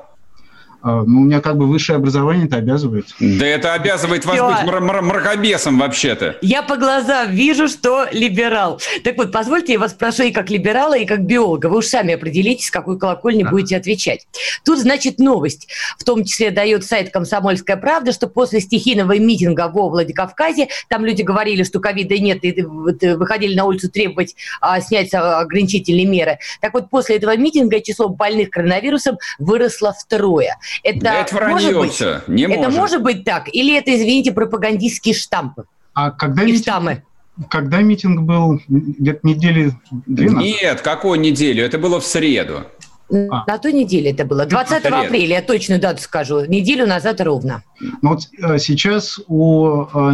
А, 0.82 1.02
ну, 1.02 1.20
у 1.20 1.24
меня 1.24 1.40
как 1.40 1.56
бы 1.56 1.66
высшее 1.66 1.96
образование 1.96 2.46
это 2.46 2.56
обязывает. 2.56 3.06
Да 3.20 3.46
это 3.46 3.74
обязывает 3.74 4.24
вас 4.24 4.36
Все. 4.36 4.48
быть 4.48 4.62
мр- 4.64 4.80
мр- 4.80 5.02
мракобесом 5.02 5.78
вообще-то. 5.78 6.36
Я 6.40 6.62
по 6.62 6.76
глазам 6.76 7.30
вижу, 7.30 7.68
что 7.68 8.06
либерал. 8.12 8.80
Так 9.04 9.16
вот, 9.18 9.30
позвольте 9.30 9.74
я 9.74 9.78
вас 9.78 9.92
спрошу 9.92 10.22
и 10.24 10.30
как 10.30 10.48
либерала, 10.48 10.96
и 10.96 11.04
как 11.04 11.20
биолога. 11.20 11.66
Вы 11.66 11.78
уж 11.78 11.86
сами 11.86 12.14
определитесь, 12.14 12.66
с 12.66 12.70
какой 12.70 12.98
колокольни 12.98 13.42
да. 13.42 13.50
будете 13.50 13.76
отвечать. 13.76 14.26
Тут, 14.64 14.78
значит, 14.78 15.18
новость. 15.18 15.68
В 15.98 16.04
том 16.04 16.24
числе 16.24 16.50
дает 16.50 16.84
сайт 16.84 17.10
«Комсомольская 17.10 17.76
правда», 17.76 18.12
что 18.12 18.26
после 18.26 18.60
стихийного 18.60 19.18
митинга 19.18 19.68
во 19.68 19.88
Владикавказе, 19.90 20.68
там 20.88 21.04
люди 21.04 21.22
говорили, 21.22 21.62
что 21.62 21.80
ковида 21.80 22.18
нет, 22.18 22.38
и 22.42 22.62
выходили 22.62 23.54
на 23.54 23.64
улицу 23.64 23.90
требовать 23.90 24.34
а, 24.60 24.80
снять 24.80 25.12
ограничительные 25.12 26.06
меры. 26.06 26.38
Так 26.60 26.72
вот, 26.72 26.88
после 26.88 27.16
этого 27.16 27.36
митинга 27.36 27.80
число 27.80 28.08
больных 28.08 28.50
коронавирусом 28.50 29.18
выросло 29.38 29.92
втрое. 29.92 30.56
Это, 30.82 31.08
это 31.08 31.48
может 31.48 31.76
быть, 31.76 31.92
все. 31.92 32.22
Не 32.26 32.44
это 32.44 32.64
может. 32.64 32.78
может 32.78 33.02
быть 33.02 33.24
так? 33.24 33.48
Или 33.52 33.76
это, 33.76 33.94
извините, 33.94 34.32
пропагандистские 34.32 35.14
штампы? 35.14 35.64
А 35.94 36.10
когда 36.10 36.44
и 36.44 36.56
штаммы? 36.56 37.02
Когда 37.48 37.80
митинг 37.80 38.20
был? 38.20 38.60
Где-то 38.68 39.20
недели 39.22 39.72
две 40.06 40.28
Нет, 40.28 40.82
какой 40.82 41.18
неделю? 41.18 41.64
Это 41.64 41.78
было 41.78 42.00
в 42.00 42.04
среду. 42.04 42.66
А. 43.10 43.44
На 43.46 43.58
той 43.58 43.72
неделе 43.72 44.12
это 44.12 44.24
было. 44.24 44.46
20 44.46 44.84
Лет. 44.84 44.92
апреля, 44.92 45.36
я 45.36 45.42
точную 45.42 45.80
дату 45.80 46.00
скажу. 46.00 46.44
Неделю 46.44 46.86
назад 46.86 47.20
ровно. 47.20 47.64
Ну 48.02 48.10
вот 48.10 48.28
э, 48.38 48.58
сейчас 48.58 49.20
у 49.26 49.82
э, 49.82 50.12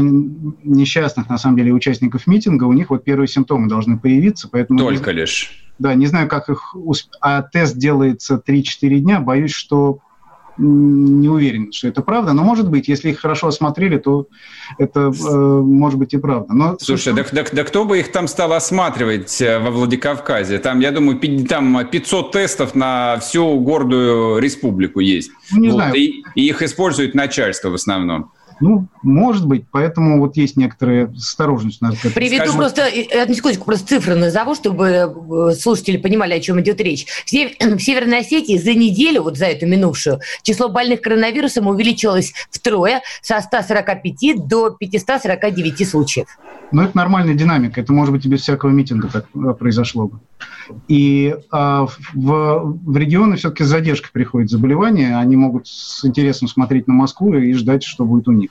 несчастных, 0.64 1.28
на 1.28 1.36
самом 1.36 1.58
деле, 1.58 1.72
участников 1.72 2.26
митинга, 2.26 2.64
у 2.64 2.72
них 2.72 2.90
вот 2.90 3.04
первые 3.04 3.28
симптомы 3.28 3.68
должны 3.68 3.98
появиться. 3.98 4.48
Поэтому 4.50 4.78
Только 4.78 5.10
лишь. 5.10 5.62
Да, 5.78 5.94
не 5.94 6.06
знаю, 6.06 6.28
как 6.28 6.48
их... 6.48 6.74
А 7.20 7.42
тест 7.42 7.76
делается 7.76 8.42
3-4 8.44 8.98
дня. 8.98 9.20
Боюсь, 9.20 9.52
что 9.52 9.98
не 10.58 11.28
уверен, 11.28 11.72
что 11.72 11.88
это 11.88 12.02
правда, 12.02 12.32
но 12.32 12.42
может 12.42 12.70
быть, 12.70 12.88
если 12.88 13.10
их 13.10 13.20
хорошо 13.20 13.48
осмотрели, 13.48 13.98
то 13.98 14.26
это 14.78 15.00
э, 15.00 15.10
может 15.10 15.98
быть 15.98 16.14
и 16.14 16.18
правда. 16.18 16.54
Но, 16.54 16.76
Слушай, 16.80 17.14
да, 17.14 17.24
да, 17.32 17.44
да 17.50 17.64
кто 17.64 17.84
бы 17.84 17.98
их 17.98 18.12
там 18.12 18.28
стал 18.28 18.52
осматривать 18.52 19.40
э, 19.40 19.58
во 19.58 19.70
Владикавказе? 19.70 20.58
Там, 20.58 20.80
я 20.80 20.92
думаю, 20.92 21.20
там 21.46 21.86
500 21.86 22.32
тестов 22.32 22.74
на 22.74 23.18
всю 23.20 23.58
гордую 23.60 24.38
республику 24.38 25.00
есть. 25.00 25.30
Ну, 25.52 25.60
не 25.60 25.68
вот, 25.68 25.74
знаю. 25.74 25.94
И, 25.94 26.22
и 26.34 26.46
их 26.46 26.62
использует 26.62 27.14
начальство 27.14 27.70
в 27.70 27.74
основном. 27.74 28.30
Ну, 28.60 28.86
может 29.02 29.46
быть, 29.46 29.64
поэтому 29.70 30.18
вот 30.18 30.36
есть 30.36 30.56
некоторые 30.56 31.06
осторожность. 31.06 31.80
Надо 31.82 31.96
Приведу 32.14 32.44
Скажем... 32.44 32.56
просто, 32.56 32.88
одну 33.22 33.34
секундочку, 33.34 33.64
просто 33.64 33.86
цифры 33.86 34.14
назову, 34.14 34.54
чтобы 34.54 34.86
э, 34.86 35.52
слушатели 35.54 35.98
понимали, 35.98 36.34
о 36.34 36.40
чем 36.40 36.60
идет 36.60 36.80
речь. 36.80 37.06
В, 37.26 37.32
в 37.76 37.80
Северной 37.80 38.20
Осетии 38.20 38.56
за 38.56 38.74
неделю, 38.74 39.22
вот 39.22 39.36
за 39.36 39.46
эту 39.46 39.66
минувшую, 39.66 40.20
число 40.42 40.68
больных 40.68 41.02
коронавирусом 41.02 41.66
увеличилось 41.66 42.32
втрое, 42.50 43.02
со 43.20 43.40
145 43.40 44.46
до 44.46 44.70
549 44.70 45.88
случаев. 45.88 46.26
Ну, 46.72 46.82
это 46.82 46.96
нормальная 46.96 47.34
динамика. 47.34 47.80
Это, 47.80 47.92
может 47.92 48.12
быть, 48.12 48.24
и 48.24 48.28
без 48.28 48.40
всякого 48.40 48.70
митинга 48.70 49.08
так 49.08 49.26
э, 49.34 49.54
произошло 49.54 50.08
бы. 50.08 50.18
И 50.88 51.34
а, 51.50 51.86
в, 51.86 52.76
в 52.84 52.96
регионы 52.96 53.36
все-таки 53.36 53.64
с 53.64 53.68
задержкой 53.68 54.10
приходят 54.12 54.50
заболевания. 54.50 55.16
Они 55.18 55.36
могут 55.36 55.68
с 55.68 56.04
интересом 56.04 56.48
смотреть 56.48 56.88
на 56.88 56.94
Москву 56.94 57.34
и 57.34 57.52
ждать, 57.52 57.84
что 57.84 58.04
будет 58.04 58.28
у 58.28 58.32
них. 58.32 58.50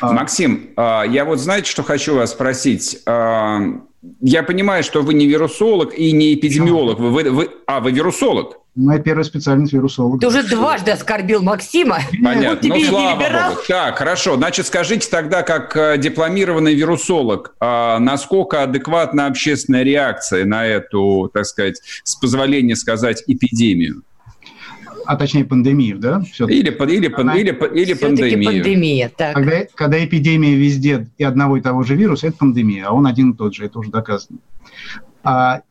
А. 0.00 0.12
Максим, 0.12 0.70
а, 0.76 1.02
я 1.02 1.24
вот 1.24 1.38
знаете, 1.38 1.70
что 1.70 1.82
хочу 1.82 2.14
вас 2.14 2.30
спросить? 2.32 2.98
Я 4.20 4.42
понимаю, 4.42 4.82
что 4.82 5.02
вы 5.02 5.14
не 5.14 5.26
вирусолог 5.26 5.96
и 5.96 6.10
не 6.12 6.34
эпидемиолог. 6.34 6.98
Вы, 6.98 7.10
вы, 7.10 7.30
вы, 7.30 7.50
а, 7.66 7.80
вы 7.80 7.92
вирусолог? 7.92 8.58
Моя 8.74 9.00
первая 9.00 9.24
специальность 9.24 9.72
вирусолог. 9.72 10.20
Ты 10.20 10.26
уже 10.26 10.42
дважды 10.42 10.92
оскорбил 10.92 11.42
Максима. 11.42 11.98
Понятно. 12.24 12.68
Ну, 12.68 12.80
слава 12.84 13.18
богу. 13.18 13.60
Так, 13.68 13.98
хорошо. 13.98 14.36
Значит, 14.36 14.66
скажите 14.66 15.08
тогда, 15.10 15.42
как 15.42 15.76
э, 15.76 15.98
дипломированный 15.98 16.74
вирусолог, 16.74 17.54
насколько 17.60 18.62
адекватна 18.62 19.26
общественная 19.26 19.82
реакция 19.82 20.46
на 20.46 20.64
эту, 20.64 21.30
так 21.34 21.44
сказать, 21.44 21.80
с 22.04 22.16
позволения 22.16 22.76
сказать, 22.76 23.22
эпидемию? 23.26 24.02
а 25.06 25.16
точнее 25.16 25.44
пандемию, 25.44 25.98
да? 25.98 26.22
Или, 26.38 26.70
или, 26.70 27.12
Она... 27.14 27.36
или, 27.36 27.50
или 27.50 27.94
пандемию. 27.94 28.44
пандемия, 28.44 29.10
так. 29.14 29.34
Когда, 29.34 29.64
когда 29.74 30.04
эпидемия 30.04 30.54
везде 30.54 31.08
и 31.18 31.24
одного 31.24 31.56
и 31.56 31.60
того 31.60 31.82
же 31.82 31.96
вируса, 31.96 32.28
это 32.28 32.38
пандемия, 32.38 32.86
а 32.86 32.92
он 32.92 33.06
один 33.06 33.32
и 33.32 33.36
тот 33.36 33.54
же, 33.54 33.64
это 33.64 33.78
уже 33.78 33.90
доказано. 33.90 34.38
А, 35.22 35.62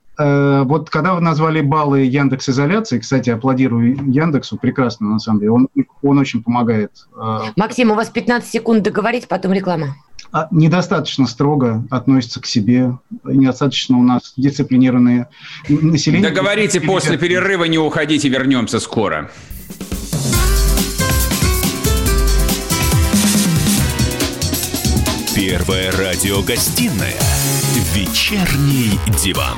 вот 0.66 0.90
когда 0.90 1.14
вы 1.14 1.22
назвали 1.22 1.62
баллы 1.62 2.02
Яндекс 2.02 2.50
изоляции, 2.50 3.00
кстати, 3.00 3.30
аплодирую 3.30 3.98
Яндексу, 4.12 4.58
прекрасно 4.58 5.10
на 5.10 5.20
самом 5.20 5.40
деле, 5.40 5.52
он, 5.52 5.68
он 6.02 6.18
очень 6.18 6.44
помогает. 6.44 6.92
Э, 7.16 7.40
Максим, 7.56 7.92
у 7.92 7.96
вас 7.96 8.10
15 8.10 8.50
секунд 8.50 8.84
договорить, 8.84 9.28
потом 9.28 9.54
реклама. 9.54 9.96
А, 10.34 10.48
недостаточно 10.52 11.28
строго 11.28 11.84
относятся 11.90 12.42
к 12.42 12.46
себе, 12.46 12.98
недостаточно 13.24 13.98
у 13.98 14.04
нас 14.04 14.34
дисциплинированные 14.38 15.28
население. 15.68 16.30
Договорите, 16.30 16.80
после 16.80 17.18
перерыва 17.18 17.66
не 17.66 17.78
уходите, 17.78 18.30
вернемся 18.30 18.80
скоро. 18.80 19.30
Первая 25.36 25.92
радиогостинная 25.92 27.16
«Вечерний 27.94 29.00
диван». 29.24 29.58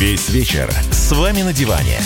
Весь 0.00 0.30
вечер 0.30 0.70
с 0.90 1.12
вами 1.12 1.42
на 1.42 1.52
диване. 1.52 1.98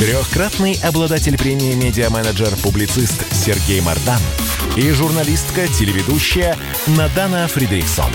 Трехкратный 0.00 0.76
обладатель 0.82 1.38
премии 1.38 1.74
«Медиа-менеджер-публицист» 1.76 3.24
Сергей 3.32 3.80
Мардан 3.80 4.18
и 4.76 4.90
журналистка-телеведущая 4.90 6.56
Надана 6.98 7.46
Фридрихсон. 7.46 8.10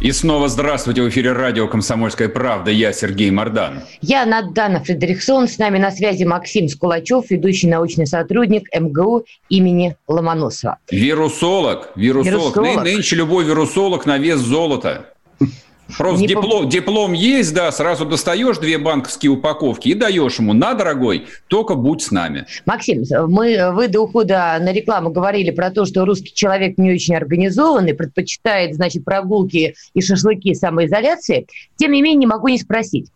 И 0.00 0.12
снова 0.12 0.48
здравствуйте 0.48 1.02
в 1.02 1.10
эфире 1.10 1.32
радио 1.32 1.68
«Комсомольская 1.68 2.30
правда». 2.30 2.70
Я 2.70 2.94
Сергей 2.94 3.30
Мордан. 3.30 3.82
Я 4.00 4.24
Надана 4.24 4.82
Фредериксон. 4.82 5.46
С 5.46 5.58
нами 5.58 5.76
на 5.76 5.90
связи 5.90 6.24
Максим 6.24 6.68
Скулачев, 6.68 7.30
ведущий 7.30 7.68
научный 7.68 8.06
сотрудник 8.06 8.68
МГУ 8.74 9.26
имени 9.50 9.96
Ломоносова. 10.08 10.78
Вирусолог. 10.90 11.90
Вирусолог. 11.96 12.56
вирусолог. 12.56 12.84
Нынче 12.84 13.16
любой 13.16 13.44
вирусолог 13.44 14.06
на 14.06 14.16
вес 14.16 14.40
золота. 14.40 15.13
Просто 15.98 16.22
не 16.22 16.28
диплом, 16.28 16.62
пом... 16.62 16.68
диплом 16.68 17.12
есть, 17.12 17.54
да, 17.54 17.70
сразу 17.70 18.06
достаешь 18.06 18.56
две 18.58 18.78
банковские 18.78 19.30
упаковки 19.30 19.88
и 19.88 19.94
даешь 19.94 20.38
ему, 20.38 20.54
на, 20.54 20.74
дорогой, 20.74 21.26
только 21.48 21.74
будь 21.74 22.02
с 22.02 22.10
нами. 22.10 22.46
Максим, 22.64 23.04
мы, 23.28 23.70
вы 23.72 23.88
до 23.88 24.00
ухода 24.00 24.56
на 24.60 24.72
рекламу 24.72 25.10
говорили 25.10 25.50
про 25.50 25.70
то, 25.70 25.84
что 25.84 26.04
русский 26.04 26.32
человек 26.32 26.78
не 26.78 26.92
очень 26.92 27.14
организованный, 27.14 27.94
предпочитает, 27.94 28.74
значит, 28.74 29.04
прогулки 29.04 29.74
и 29.92 30.00
шашлыки 30.00 30.54
самоизоляции. 30.54 31.46
Тем 31.76 31.92
не 31.92 32.00
менее, 32.00 32.20
не 32.20 32.26
могу 32.26 32.48
не 32.48 32.58
спросить, 32.58 33.08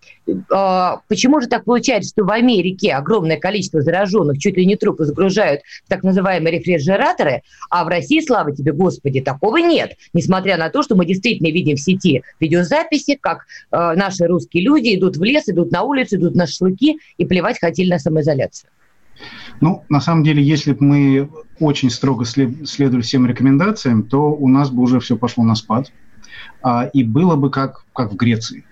почему 1.09 1.41
же 1.41 1.49
так 1.49 1.65
получается, 1.65 2.11
что 2.11 2.25
в 2.25 2.31
Америке 2.31 2.93
огромное 2.93 3.39
количество 3.39 3.81
зараженных, 3.81 4.39
чуть 4.39 4.57
ли 4.57 4.67
не 4.67 4.77
трупы 4.77 5.05
загружают 5.05 5.63
в 5.85 5.89
так 5.89 6.03
называемые 6.03 6.59
рефрижераторы, 6.59 7.43
а 7.71 7.85
в 7.85 7.89
России, 7.89 8.21
слава 8.21 8.55
тебе, 8.55 8.73
Господи, 8.73 9.21
такого 9.21 9.57
нет, 9.59 9.93
несмотря 10.13 10.57
на 10.57 10.69
то, 10.71 10.83
что 10.83 10.97
мы 10.97 11.07
действительно 11.07 11.49
видим 11.49 11.77
в 11.77 11.81
сети 11.81 12.23
видео 12.41 12.59
видеозаписи, 12.59 13.19
как 13.21 13.47
э, 13.71 13.95
наши 13.95 14.27
русские 14.27 14.65
люди 14.65 14.95
идут 14.97 15.17
в 15.17 15.23
лес, 15.23 15.49
идут 15.49 15.71
на 15.71 15.83
улицу, 15.83 16.17
идут 16.17 16.35
на 16.35 16.47
шашлыки 16.47 16.99
и 17.17 17.25
плевать 17.25 17.59
хотели 17.61 17.91
на 17.91 17.99
самоизоляцию. 17.99 18.71
Ну, 19.61 19.85
на 19.89 20.01
самом 20.01 20.23
деле, 20.23 20.43
если 20.43 20.73
бы 20.73 20.85
мы 20.85 21.31
очень 21.59 21.91
строго 21.91 22.25
след, 22.25 22.69
следовали 22.69 23.03
всем 23.03 23.27
рекомендациям, 23.27 24.05
то 24.05 24.33
у 24.33 24.49
нас 24.49 24.71
бы 24.71 24.83
уже 24.83 25.01
все 25.01 25.17
пошло 25.17 25.45
на 25.45 25.57
спад. 25.57 25.91
А, 26.63 26.87
и 26.93 27.03
было 27.03 27.37
бы 27.37 27.51
как, 27.51 27.85
как 27.93 28.13
в 28.13 28.17
Греции. 28.17 28.65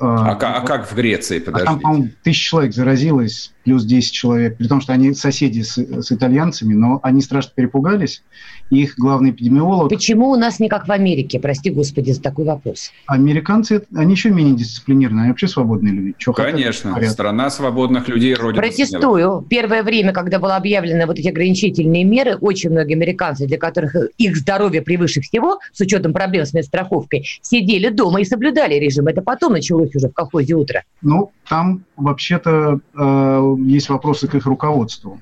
А, 0.00 0.32
а, 0.32 0.56
а 0.56 0.66
как 0.66 0.90
в 0.90 0.94
Греции, 0.94 1.38
подождите? 1.38 1.70
А 1.70 1.72
там, 1.72 1.80
по-моему, 1.80 2.08
тысяча 2.22 2.50
человек 2.50 2.74
заразилось, 2.74 3.52
плюс 3.64 3.84
10 3.84 4.12
человек, 4.12 4.56
при 4.56 4.66
том, 4.66 4.80
что 4.80 4.92
они 4.92 5.14
соседи 5.14 5.62
с, 5.62 5.76
с 5.76 6.12
итальянцами, 6.12 6.74
но 6.74 7.00
они 7.02 7.20
страшно 7.20 7.52
перепугались, 7.54 8.22
их 8.70 8.94
главный 8.96 9.30
эпидемиолог... 9.30 9.88
Почему 9.88 10.30
у 10.30 10.36
нас 10.36 10.60
не 10.60 10.68
как 10.68 10.88
в 10.88 10.92
Америке? 10.92 11.38
Прости, 11.38 11.70
господи, 11.70 12.12
за 12.12 12.22
такой 12.22 12.44
вопрос. 12.44 12.90
Американцы, 13.06 13.82
они 13.94 14.12
еще 14.12 14.30
менее 14.30 14.54
дисциплинированные, 14.54 15.24
они 15.24 15.30
вообще 15.30 15.48
свободные 15.48 15.92
люди. 15.92 16.14
Что 16.18 16.32
Конечно, 16.32 16.94
хотят, 16.94 17.12
страна 17.12 17.50
свободных 17.50 18.08
людей, 18.08 18.34
родина. 18.34 18.62
Протестую. 18.62 19.22
Смелых. 19.22 19.48
Первое 19.48 19.82
время, 19.82 20.12
когда 20.12 20.38
было 20.38 20.56
объявлены 20.56 21.06
вот 21.06 21.18
эти 21.18 21.28
ограничительные 21.28 22.04
меры, 22.04 22.36
очень 22.36 22.70
многие 22.70 22.94
американцы, 22.94 23.46
для 23.46 23.58
которых 23.58 23.94
их 24.16 24.36
здоровье 24.36 24.82
превыше 24.82 25.20
всего, 25.20 25.58
с 25.72 25.80
учетом 25.80 26.12
проблем 26.12 26.46
с 26.46 26.52
медстраховкой, 26.52 27.26
сидели 27.42 27.88
дома 27.88 28.20
и 28.20 28.24
соблюдали 28.24 28.74
режим. 28.74 29.06
Это 29.06 29.22
потом 29.22 29.52
началось 29.52 29.94
уже 29.94 30.08
в 30.08 30.12
колхозе 30.12 30.54
утро. 30.54 30.82
Ну, 31.02 31.30
там 31.48 31.84
вообще-то 31.96 32.80
э, 32.94 33.51
есть 33.56 33.88
вопросы 33.88 34.28
к 34.28 34.34
их 34.34 34.46
руководству, 34.46 35.20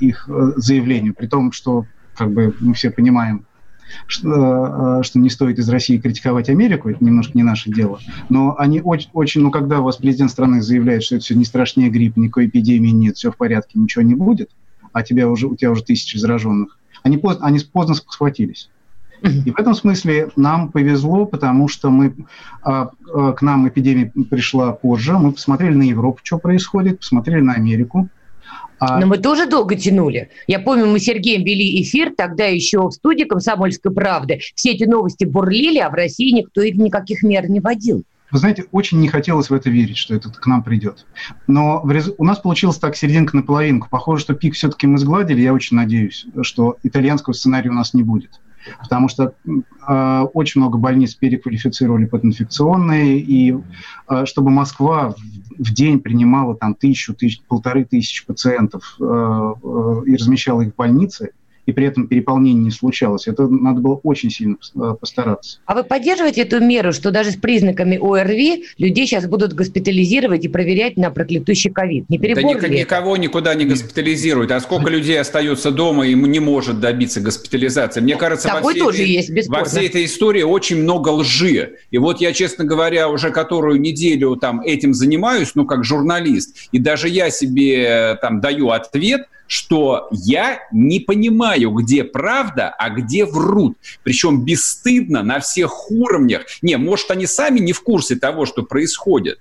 их 0.00 0.28
э, 0.28 0.52
заявлению, 0.56 1.14
при 1.14 1.26
том, 1.26 1.52
что 1.52 1.86
как 2.14 2.32
бы 2.32 2.54
мы 2.60 2.74
все 2.74 2.90
понимаем, 2.90 3.46
что, 4.06 5.00
э, 5.00 5.02
что 5.02 5.18
не 5.18 5.30
стоит 5.30 5.58
из 5.58 5.68
России 5.68 5.98
критиковать 5.98 6.48
Америку, 6.48 6.88
это 6.88 7.04
немножко 7.04 7.32
не 7.36 7.42
наше 7.42 7.70
дело. 7.70 8.00
Но 8.28 8.56
они 8.58 8.80
очень, 8.80 9.10
очень, 9.12 9.42
ну, 9.42 9.50
когда 9.50 9.80
у 9.80 9.84
вас 9.84 9.96
президент 9.96 10.30
страны 10.30 10.62
заявляет, 10.62 11.02
что 11.02 11.16
это 11.16 11.24
все 11.24 11.34
не 11.34 11.44
страшнее 11.44 11.90
грипп, 11.90 12.16
никакой 12.16 12.46
эпидемии 12.46 12.90
нет, 12.90 13.16
все 13.16 13.30
в 13.30 13.36
порядке, 13.36 13.78
ничего 13.78 14.02
не 14.02 14.14
будет, 14.14 14.50
а 14.92 15.02
тебя 15.02 15.28
уже, 15.28 15.46
у 15.46 15.56
тебя 15.56 15.70
уже 15.70 15.84
тысячи 15.84 16.16
зараженных, 16.16 16.78
они 17.02 17.16
поздно, 17.16 17.46
они 17.46 17.60
поздно 17.60 17.94
схватились. 17.94 18.70
И 19.22 19.50
в 19.50 19.58
этом 19.58 19.74
смысле 19.74 20.30
нам 20.36 20.70
повезло, 20.70 21.26
потому 21.26 21.68
что 21.68 21.90
мы, 21.90 22.14
а, 22.62 22.90
а, 23.12 23.32
к 23.32 23.42
нам 23.42 23.68
эпидемия 23.68 24.12
пришла 24.30 24.72
позже, 24.72 25.18
мы 25.18 25.32
посмотрели 25.32 25.74
на 25.74 25.82
Европу, 25.82 26.20
что 26.22 26.38
происходит, 26.38 27.00
посмотрели 27.00 27.40
на 27.40 27.54
Америку, 27.54 28.08
а... 28.80 29.00
Но 29.00 29.06
мы 29.06 29.18
тоже 29.18 29.46
долго 29.46 29.74
тянули. 29.74 30.30
Я 30.46 30.60
помню, 30.60 30.86
мы 30.86 31.00
с 31.00 31.04
Сергеем 31.04 31.42
вели 31.42 31.82
эфир, 31.82 32.12
тогда 32.16 32.44
еще 32.44 32.80
в 32.80 32.92
студии 32.92 33.24
«Комсомольской 33.24 33.92
правды». 33.92 34.40
Все 34.54 34.70
эти 34.70 34.84
новости 34.84 35.24
бурлили, 35.24 35.78
а 35.78 35.90
в 35.90 35.94
России 35.94 36.30
никто 36.30 36.62
никаких 36.62 37.22
мер 37.22 37.50
не 37.50 37.60
вводил. 37.60 38.04
Вы 38.30 38.38
знаете, 38.38 38.66
очень 38.72 39.00
не 39.00 39.08
хотелось 39.08 39.48
в 39.48 39.54
это 39.54 39.70
верить, 39.70 39.96
что 39.96 40.14
это 40.14 40.28
к 40.28 40.46
нам 40.46 40.62
придет. 40.62 41.06
Но 41.46 41.82
рез... 41.90 42.12
у 42.18 42.24
нас 42.24 42.38
получилось 42.38 42.76
так 42.76 42.94
серединка 42.94 43.34
на 43.34 43.42
половинку. 43.42 43.88
Похоже, 43.90 44.22
что 44.22 44.34
пик 44.34 44.54
все-таки 44.54 44.86
мы 44.86 44.98
сгладили. 44.98 45.40
Я 45.40 45.54
очень 45.54 45.76
надеюсь, 45.76 46.26
что 46.42 46.76
итальянского 46.82 47.32
сценария 47.32 47.70
у 47.70 47.74
нас 47.74 47.94
не 47.94 48.02
будет. 48.02 48.40
Потому 48.80 49.08
что 49.08 49.34
э, 49.46 50.20
очень 50.34 50.60
много 50.60 50.78
больниц 50.78 51.14
переквалифицировали 51.14 52.06
под 52.06 52.24
инфекционные, 52.24 53.18
и 53.18 53.56
э, 54.08 54.26
чтобы 54.26 54.50
Москва 54.50 55.14
в, 55.58 55.72
день 55.74 56.00
принимала 56.00 56.54
там 56.56 56.74
тысячу, 56.74 57.14
тысяч, 57.14 57.40
полторы 57.48 57.84
тысячи 57.84 58.24
пациентов 58.26 58.96
э, 59.00 59.04
э, 59.04 60.02
и 60.06 60.16
размещала 60.16 60.62
их 60.62 60.72
в 60.72 60.76
больнице, 60.76 61.30
и 61.68 61.72
при 61.72 61.84
этом 61.84 62.06
переполнение 62.06 62.64
не 62.64 62.70
случалось. 62.70 63.28
Это 63.28 63.46
надо 63.46 63.82
было 63.82 64.00
очень 64.02 64.30
сильно 64.30 64.56
э, 64.74 64.94
постараться. 64.98 65.58
А 65.66 65.74
вы 65.74 65.84
поддерживаете 65.84 66.40
эту 66.40 66.60
меру, 66.60 66.94
что 66.94 67.10
даже 67.10 67.32
с 67.32 67.36
признаками 67.36 67.98
ОРВИ 68.00 68.64
людей 68.78 69.06
сейчас 69.06 69.26
будут 69.26 69.52
госпитализировать 69.52 70.46
и 70.46 70.48
проверять 70.48 70.96
на 70.96 71.10
проклятущий 71.10 71.70
ковид? 71.70 72.08
Не 72.08 72.18
перебор 72.18 72.58
да 72.58 72.68
никого 72.68 73.18
никуда 73.18 73.54
не 73.54 73.66
госпитализируют. 73.66 74.50
А 74.50 74.60
сколько 74.60 74.88
людей 74.88 75.20
остается 75.20 75.70
дома 75.70 76.06
и 76.06 76.14
не 76.14 76.40
может 76.40 76.80
добиться 76.80 77.20
госпитализации? 77.20 78.00
Мне 78.00 78.16
кажется, 78.16 78.48
Такой 78.48 78.62
во 78.62 78.70
всей, 78.70 78.80
тоже 78.80 79.02
этой, 79.02 79.10
есть, 79.10 79.30
бесспорно. 79.30 79.64
во 79.64 79.68
всей 79.68 79.88
этой 79.88 80.06
истории 80.06 80.42
очень 80.44 80.78
много 80.78 81.10
лжи. 81.10 81.74
И 81.90 81.98
вот 81.98 82.22
я, 82.22 82.32
честно 82.32 82.64
говоря, 82.64 83.10
уже 83.10 83.30
которую 83.30 83.78
неделю 83.78 84.36
там 84.36 84.62
этим 84.62 84.94
занимаюсь, 84.94 85.52
ну, 85.54 85.66
как 85.66 85.84
журналист, 85.84 86.56
и 86.72 86.78
даже 86.78 87.10
я 87.10 87.28
себе 87.28 87.82
э, 87.82 88.16
там 88.22 88.40
даю 88.40 88.70
ответ– 88.70 89.20
что 89.48 90.08
я 90.12 90.60
не 90.70 91.00
понимаю, 91.00 91.70
где 91.72 92.04
правда, 92.04 92.68
а 92.68 92.90
где 92.90 93.24
врут. 93.24 93.76
Причем 94.04 94.44
бесстыдно 94.44 95.24
на 95.24 95.40
всех 95.40 95.90
уровнях. 95.90 96.42
Не, 96.62 96.76
может, 96.76 97.10
они 97.10 97.26
сами 97.26 97.58
не 97.58 97.72
в 97.72 97.82
курсе 97.82 98.14
того, 98.14 98.46
что 98.46 98.62
происходит. 98.62 99.40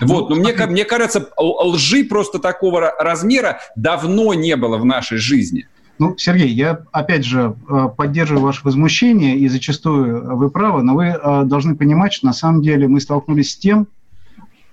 Вот, 0.00 0.28
но 0.28 0.36
мне, 0.36 0.52
мне 0.66 0.84
кажется, 0.84 1.30
лжи 1.38 2.04
просто 2.04 2.38
такого 2.38 2.92
размера 2.98 3.60
давно 3.76 4.34
не 4.34 4.56
было 4.56 4.76
в 4.76 4.84
нашей 4.84 5.18
жизни. 5.18 5.68
Ну, 5.98 6.14
Сергей, 6.18 6.48
я 6.48 6.82
опять 6.92 7.24
же 7.24 7.56
э, 7.68 7.88
поддерживаю 7.96 8.44
ваше 8.44 8.60
возмущение, 8.64 9.38
и 9.38 9.48
зачастую 9.48 10.36
вы 10.36 10.50
правы, 10.50 10.82
но 10.82 10.94
вы 10.94 11.06
э, 11.06 11.44
должны 11.44 11.74
понимать, 11.74 12.12
что 12.12 12.26
на 12.26 12.34
самом 12.34 12.60
деле 12.60 12.86
мы 12.86 13.00
столкнулись 13.00 13.52
с 13.52 13.56
тем, 13.56 13.88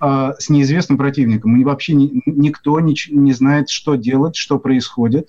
а, 0.00 0.32
с 0.38 0.48
неизвестным 0.50 0.98
противником. 0.98 1.60
И 1.60 1.64
вообще 1.64 1.94
ни, 1.94 2.22
никто 2.26 2.78
не, 2.80 2.94
не 3.10 3.32
знает, 3.32 3.70
что 3.70 3.94
делать, 3.94 4.36
что 4.36 4.58
происходит, 4.58 5.28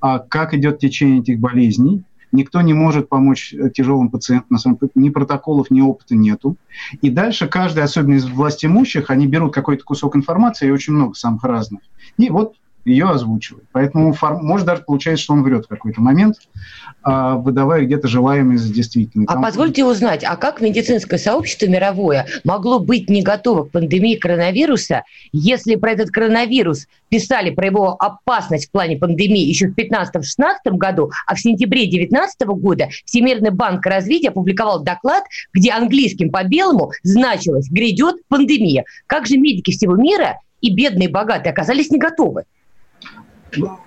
а 0.00 0.18
как 0.18 0.54
идет 0.54 0.78
течение 0.78 1.20
этих 1.20 1.38
болезней. 1.38 2.02
Никто 2.32 2.60
не 2.60 2.74
может 2.74 3.08
помочь 3.08 3.52
э, 3.52 3.70
тяжелым 3.70 4.08
пациентам, 4.08 4.46
на 4.50 4.58
самом 4.58 4.78
деле, 4.78 4.92
ни 4.94 5.10
протоколов, 5.10 5.70
ни 5.70 5.80
опыта 5.80 6.14
нету. 6.14 6.56
И 7.02 7.10
дальше 7.10 7.48
каждый, 7.48 7.82
особенно 7.82 8.14
из 8.14 8.26
власть 8.26 8.64
имущих, 8.64 9.10
они 9.10 9.26
берут 9.26 9.52
какой-то 9.52 9.82
кусок 9.82 10.14
информации, 10.14 10.68
и 10.68 10.70
очень 10.70 10.92
много 10.92 11.14
самых 11.14 11.42
разных. 11.42 11.80
И 12.18 12.30
вот 12.30 12.54
ее 12.84 13.10
озвучивает. 13.10 13.64
Поэтому 13.72 14.12
фар... 14.12 14.38
может 14.42 14.66
даже 14.66 14.82
получается, 14.82 15.24
что 15.24 15.34
он 15.34 15.42
врет 15.42 15.66
в 15.66 15.68
какой-то 15.68 16.00
момент, 16.00 16.36
а, 17.02 17.36
выдавая 17.36 17.84
где-то 17.84 18.08
желаемое 18.08 18.58
за 18.58 18.72
действительное. 18.72 19.26
А 19.26 19.34
Там... 19.34 19.42
позвольте 19.42 19.84
узнать, 19.84 20.24
а 20.24 20.36
как 20.36 20.60
медицинское 20.60 21.18
сообщество 21.18 21.66
мировое 21.66 22.26
могло 22.44 22.78
быть 22.78 23.08
не 23.08 23.22
готово 23.22 23.64
к 23.64 23.70
пандемии 23.70 24.16
коронавируса, 24.16 25.04
если 25.32 25.76
про 25.76 25.92
этот 25.92 26.10
коронавирус 26.10 26.86
писали 27.08 27.50
про 27.50 27.66
его 27.66 27.96
опасность 27.98 28.68
в 28.68 28.70
плане 28.70 28.96
пандемии 28.96 29.44
еще 29.44 29.68
в 29.68 29.74
2015-2016 29.76 30.72
году, 30.72 31.10
а 31.26 31.34
в 31.34 31.40
сентябре 31.40 31.82
2019 31.82 32.40
года 32.48 32.88
Всемирный 33.04 33.50
банк 33.50 33.84
развития 33.84 34.28
опубликовал 34.28 34.82
доклад, 34.82 35.24
где 35.52 35.72
английским 35.72 36.30
по 36.30 36.44
белому 36.44 36.92
значилось 37.02 37.68
«грядет 37.70 38.16
пандемия». 38.28 38.84
Как 39.06 39.26
же 39.26 39.36
медики 39.36 39.72
всего 39.72 39.96
мира 39.96 40.38
и 40.60 40.74
бедные, 40.74 41.08
и 41.08 41.12
богатые 41.12 41.52
оказались 41.52 41.90
не 41.90 41.98
готовы? 41.98 42.44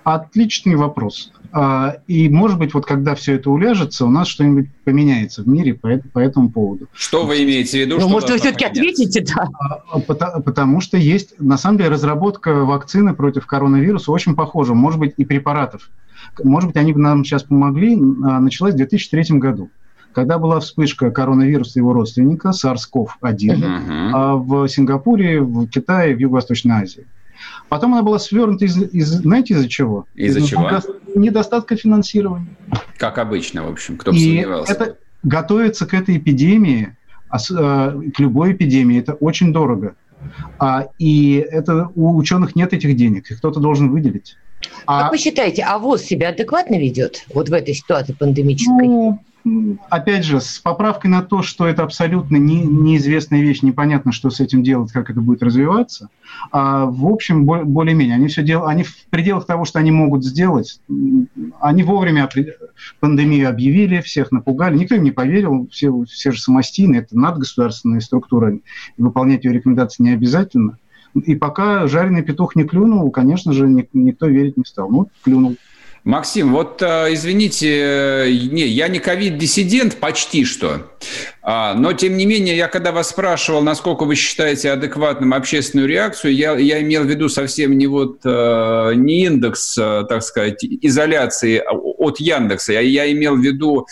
Отличный 0.04 0.76
вопрос. 0.76 1.32
А, 1.56 1.98
и, 2.08 2.28
может 2.28 2.58
быть, 2.58 2.74
вот 2.74 2.84
когда 2.84 3.14
все 3.14 3.34
это 3.34 3.48
уляжется, 3.48 4.04
у 4.04 4.10
нас 4.10 4.26
что-нибудь 4.26 4.66
поменяется 4.84 5.42
в 5.44 5.48
мире 5.48 5.74
по, 5.74 6.00
по 6.12 6.18
этому 6.18 6.50
поводу. 6.50 6.88
Что 6.92 7.24
вы 7.24 7.44
имеете 7.44 7.78
в 7.78 7.80
виду? 7.80 8.00
Ну, 8.00 8.08
может, 8.08 8.28
вы 8.28 8.38
все-таки 8.38 8.64
ответите, 8.64 9.24
да? 9.24 9.46
А, 9.60 10.00
потому, 10.00 10.42
потому 10.42 10.80
что 10.80 10.96
есть, 10.96 11.38
на 11.38 11.56
самом 11.56 11.78
деле, 11.78 11.90
разработка 11.90 12.64
вакцины 12.64 13.14
против 13.14 13.46
коронавируса 13.46 14.10
очень 14.10 14.34
похожа, 14.34 14.74
может 14.74 14.98
быть, 14.98 15.14
и 15.16 15.24
препаратов. 15.24 15.90
Может 16.42 16.70
быть, 16.70 16.76
они 16.76 16.92
бы 16.92 16.98
нам 16.98 17.24
сейчас 17.24 17.44
помогли, 17.44 17.94
а, 17.94 18.40
началась 18.40 18.74
в 18.74 18.78
2003 18.78 19.38
году 19.38 19.70
когда 20.12 20.38
была 20.38 20.60
вспышка 20.60 21.10
коронавируса 21.10 21.80
его 21.80 21.92
родственника, 21.92 22.50
SARS-CoV-1, 22.50 23.10
uh-huh. 23.20 24.36
в 24.36 24.68
Сингапуре, 24.68 25.40
в 25.40 25.66
Китае, 25.66 26.14
в 26.14 26.20
Юго-Восточной 26.20 26.82
Азии. 26.82 27.06
Потом 27.74 27.92
она 27.92 28.04
была 28.04 28.20
свернута 28.20 28.66
из, 28.66 28.76
из 28.76 29.08
знаете, 29.08 29.54
из-за 29.54 29.68
чего? 29.68 30.06
Из-за 30.14 30.38
из 30.38 30.46
чего? 30.46 30.70
Недостатка 31.16 31.74
финансирования. 31.74 32.54
Как 32.98 33.18
обычно, 33.18 33.66
в 33.66 33.68
общем, 33.68 33.96
кто 33.96 34.12
бы 34.12 34.16
И 34.16 34.20
сомневался. 34.20 34.72
Это, 34.72 34.96
готовиться 35.24 35.84
к 35.84 35.92
этой 35.92 36.18
эпидемии, 36.18 36.96
а 37.28 37.38
э, 37.38 38.10
к 38.14 38.20
любой 38.20 38.52
эпидемии, 38.52 39.00
это 39.00 39.14
очень 39.14 39.52
дорого. 39.52 39.96
А, 40.60 40.86
и 41.00 41.44
это 41.50 41.90
у 41.96 42.16
ученых 42.16 42.54
нет 42.54 42.72
этих 42.72 42.94
денег, 42.94 43.28
их 43.32 43.38
кто-то 43.38 43.58
должен 43.58 43.90
выделить. 43.90 44.36
А, 44.86 45.02
как 45.02 45.10
вы 45.10 45.18
считаете, 45.18 45.64
а 45.64 45.76
ВОЗ 45.78 46.02
себя 46.02 46.28
адекватно 46.28 46.78
ведет 46.78 47.24
вот 47.34 47.48
в 47.48 47.52
этой 47.52 47.74
ситуации 47.74 48.12
пандемической? 48.12 48.86
Ну, 48.86 49.20
опять 49.90 50.24
же, 50.24 50.40
с 50.40 50.58
поправкой 50.58 51.10
на 51.10 51.22
то, 51.22 51.42
что 51.42 51.66
это 51.66 51.82
абсолютно 51.82 52.36
не, 52.36 52.62
неизвестная 52.62 53.40
вещь, 53.40 53.62
непонятно, 53.62 54.12
что 54.12 54.30
с 54.30 54.40
этим 54.40 54.62
делать, 54.62 54.92
как 54.92 55.10
это 55.10 55.20
будет 55.20 55.42
развиваться. 55.42 56.08
А, 56.50 56.86
в 56.86 57.06
общем, 57.06 57.44
более-менее. 57.44 58.16
Они 58.16 58.28
все 58.28 58.42
делают, 58.42 58.70
они 58.70 58.84
в 58.84 59.06
пределах 59.10 59.46
того, 59.46 59.64
что 59.64 59.78
они 59.78 59.90
могут 59.90 60.24
сделать, 60.24 60.80
они 61.60 61.82
вовремя 61.82 62.28
пандемию 63.00 63.48
объявили, 63.48 64.00
всех 64.00 64.32
напугали, 64.32 64.78
никто 64.78 64.94
им 64.94 65.04
не 65.04 65.10
поверил, 65.10 65.68
все, 65.70 66.04
все 66.04 66.32
же 66.32 66.40
самостийные, 66.40 67.02
это 67.02 67.18
надгосударственная 67.18 68.00
структура, 68.00 68.58
выполнять 68.96 69.44
ее 69.44 69.52
рекомендации 69.52 70.02
не 70.02 70.10
обязательно. 70.10 70.78
И 71.14 71.36
пока 71.36 71.86
жареный 71.86 72.22
петух 72.22 72.56
не 72.56 72.64
клюнул, 72.64 73.08
конечно 73.10 73.52
же, 73.52 73.68
никто 73.68 74.26
верить 74.26 74.56
не 74.56 74.64
стал. 74.64 74.90
Ну, 74.90 75.08
клюнул. 75.22 75.56
Максим, 76.04 76.52
вот 76.52 76.82
э, 76.82 77.14
извините, 77.14 78.26
э, 78.26 78.30
не, 78.30 78.66
я 78.66 78.88
не 78.88 78.98
ковид-диссидент 78.98 79.96
почти 79.96 80.44
что, 80.44 80.90
а, 81.40 81.72
но, 81.74 81.94
тем 81.94 82.18
не 82.18 82.26
менее, 82.26 82.54
я 82.58 82.68
когда 82.68 82.92
вас 82.92 83.08
спрашивал, 83.08 83.62
насколько 83.62 84.04
вы 84.04 84.14
считаете 84.14 84.70
адекватным 84.70 85.32
общественную 85.32 85.88
реакцию, 85.88 86.34
я, 86.34 86.56
я 86.58 86.82
имел 86.82 87.04
в 87.04 87.06
виду 87.06 87.30
совсем 87.30 87.78
не, 87.78 87.86
вот, 87.86 88.20
э, 88.22 88.92
не 88.96 89.24
индекс, 89.24 89.74
так 89.76 90.22
сказать, 90.22 90.62
изоляции 90.62 91.62
от 91.66 92.20
Яндекса, 92.20 92.72
а 92.72 92.82
я 92.82 93.10
имел 93.10 93.36
в 93.36 93.40
виду, 93.40 93.86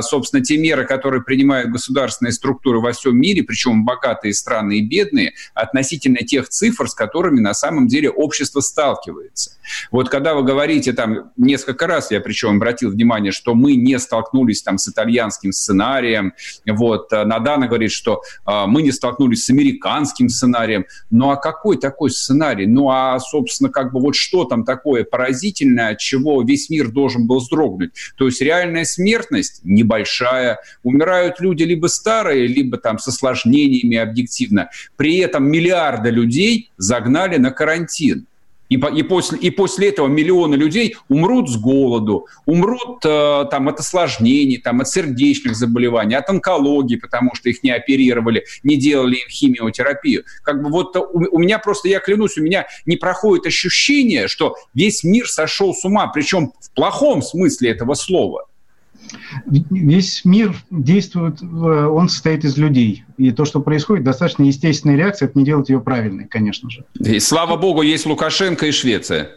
собственно, 0.00 0.42
те 0.42 0.58
меры, 0.58 0.84
которые 0.84 1.22
принимают 1.22 1.70
государственные 1.70 2.32
структуры 2.32 2.80
во 2.80 2.92
всем 2.92 3.18
мире, 3.18 3.42
причем 3.42 3.84
богатые 3.86 4.34
страны 4.34 4.78
и 4.78 4.82
бедные, 4.82 5.32
относительно 5.54 6.18
тех 6.18 6.48
цифр, 6.50 6.88
с 6.88 6.94
которыми 6.94 7.40
на 7.40 7.54
самом 7.54 7.88
деле 7.88 8.10
общество 8.10 8.60
сталкивается. 8.60 9.52
Вот 9.90 10.08
когда 10.08 10.34
вы 10.34 10.42
говорите 10.42 10.92
там 10.92 11.32
несколько 11.46 11.86
раз, 11.86 12.10
я 12.10 12.20
причем 12.20 12.56
обратил 12.56 12.90
внимание, 12.90 13.32
что 13.32 13.54
мы 13.54 13.76
не 13.76 13.98
столкнулись 13.98 14.62
там 14.62 14.78
с 14.78 14.88
итальянским 14.88 15.52
сценарием, 15.52 16.34
вот, 16.66 17.12
э, 17.12 17.24
Надана 17.24 17.66
говорит, 17.66 17.92
что 17.92 18.22
а, 18.44 18.66
мы 18.66 18.82
не 18.82 18.92
столкнулись 18.92 19.44
с 19.44 19.50
американским 19.50 20.28
сценарием. 20.28 20.86
Ну 21.10 21.30
а 21.30 21.36
какой 21.36 21.78
такой 21.78 22.10
сценарий? 22.10 22.66
Ну 22.66 22.90
а, 22.90 23.18
собственно, 23.20 23.70
как 23.70 23.92
бы 23.92 24.00
вот 24.00 24.14
что 24.14 24.44
там 24.44 24.64
такое 24.64 25.04
поразительное, 25.04 25.90
от 25.90 25.98
чего 25.98 26.42
весь 26.42 26.70
мир 26.70 26.88
должен 26.88 27.26
был 27.26 27.38
вздрогнуть? 27.38 27.92
То 28.16 28.26
есть 28.26 28.40
реальная 28.40 28.84
смертность 28.84 29.60
небольшая. 29.64 30.58
Умирают 30.82 31.40
люди 31.40 31.62
либо 31.62 31.86
старые, 31.86 32.46
либо 32.46 32.78
там 32.78 32.98
с 32.98 33.08
осложнениями 33.08 33.96
объективно. 33.96 34.70
При 34.96 35.18
этом 35.18 35.44
миллиарды 35.44 36.10
людей 36.10 36.70
загнали 36.76 37.36
на 37.36 37.50
карантин. 37.50 38.26
И, 38.68 38.74
и, 38.74 39.02
после, 39.02 39.38
и 39.38 39.50
после 39.50 39.88
этого 39.88 40.08
миллионы 40.08 40.56
людей 40.56 40.96
умрут 41.08 41.50
с 41.50 41.56
голоду, 41.56 42.26
умрут 42.46 43.04
э, 43.04 43.44
там, 43.50 43.68
от 43.68 43.80
осложнений, 43.80 44.58
там, 44.58 44.80
от 44.80 44.88
сердечных 44.88 45.54
заболеваний, 45.54 46.16
от 46.16 46.28
онкологии, 46.28 46.96
потому 46.96 47.34
что 47.34 47.48
их 47.48 47.62
не 47.62 47.70
оперировали, 47.70 48.44
не 48.62 48.76
делали 48.76 49.16
им 49.16 49.28
химиотерапию. 49.28 50.24
Как 50.42 50.62
бы 50.62 50.70
вот 50.70 50.96
у, 50.96 51.26
у 51.30 51.38
меня 51.38 51.58
просто, 51.58 51.88
я 51.88 52.00
клянусь, 52.00 52.38
у 52.38 52.42
меня 52.42 52.66
не 52.86 52.96
проходит 52.96 53.46
ощущение, 53.46 54.28
что 54.28 54.56
весь 54.74 55.04
мир 55.04 55.28
сошел 55.28 55.74
с 55.74 55.84
ума, 55.84 56.08
причем 56.08 56.52
в 56.60 56.70
плохом 56.72 57.22
смысле 57.22 57.70
этого 57.70 57.94
слова. 57.94 58.46
Весь 59.46 60.24
мир 60.24 60.54
действует, 60.70 61.42
э, 61.42 61.44
он 61.44 62.08
состоит 62.08 62.44
из 62.44 62.56
людей. 62.56 63.04
И 63.16 63.30
то, 63.30 63.44
что 63.44 63.60
происходит, 63.60 64.04
достаточно 64.04 64.44
естественная 64.44 64.96
реакция, 64.96 65.28
это 65.28 65.38
не 65.38 65.44
делать 65.44 65.68
ее 65.68 65.80
правильной, 65.80 66.26
конечно 66.26 66.70
же. 66.70 66.84
И 66.98 67.20
слава 67.20 67.56
богу, 67.56 67.82
есть 67.82 68.06
Лукашенко 68.06 68.66
и 68.66 68.72
Швеция. 68.72 69.30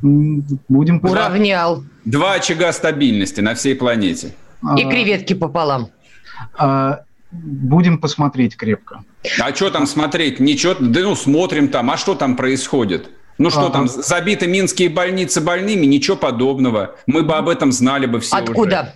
Будем 0.00 1.00
Уравнял. 1.02 1.84
Два 2.04 2.34
очага 2.34 2.72
стабильности 2.72 3.40
на 3.40 3.54
всей 3.54 3.74
планете. 3.74 4.34
И 4.76 4.82
креветки 4.84 5.34
пополам. 5.34 5.88
А, 6.56 7.02
будем 7.30 7.98
посмотреть 7.98 8.56
крепко. 8.56 9.04
А 9.40 9.54
что 9.54 9.70
там 9.70 9.86
смотреть? 9.86 10.40
Ничего, 10.40 10.74
да 10.78 11.00
ну 11.00 11.14
смотрим 11.14 11.68
там. 11.68 11.90
А 11.90 11.96
что 11.96 12.14
там 12.14 12.36
происходит? 12.36 13.10
Ну 13.38 13.50
что 13.50 13.68
там, 13.70 13.88
забиты 13.88 14.46
минские 14.46 14.88
больницы 14.88 15.40
больными? 15.40 15.86
Ничего 15.86 16.16
подобного. 16.16 16.96
Мы 17.06 17.22
бы 17.22 17.34
об 17.34 17.48
этом 17.48 17.72
знали 17.72 18.06
бы 18.06 18.20
все 18.20 18.36
Откуда? 18.36 18.80
Уже. 18.80 18.92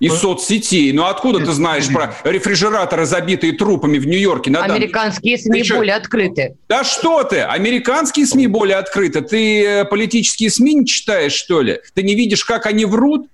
Из 0.00 0.18
соцсетей. 0.18 0.92
Ну 0.92 1.04
откуда 1.04 1.38
ты 1.38 1.52
знаешь 1.52 1.86
про 1.86 2.12
рефрижераторы, 2.24 3.06
забитые 3.06 3.52
трупами 3.52 3.98
в 3.98 4.06
Нью-Йорке? 4.06 4.50
На 4.50 4.64
Американские 4.64 5.38
СМИ 5.38 5.62
ты 5.62 5.74
более 5.74 5.94
открыты. 5.94 6.56
Да 6.68 6.82
что 6.82 7.22
ты? 7.22 7.42
Американские 7.42 8.26
СМИ 8.26 8.48
более 8.48 8.78
открыты. 8.78 9.20
Ты 9.20 9.64
э, 9.64 9.84
политические 9.84 10.50
СМИ 10.50 10.74
не 10.74 10.86
читаешь, 10.86 11.32
что 11.32 11.60
ли? 11.60 11.78
Ты 11.94 12.02
не 12.02 12.16
видишь, 12.16 12.44
как 12.44 12.66
они 12.66 12.84
врут? 12.84 13.28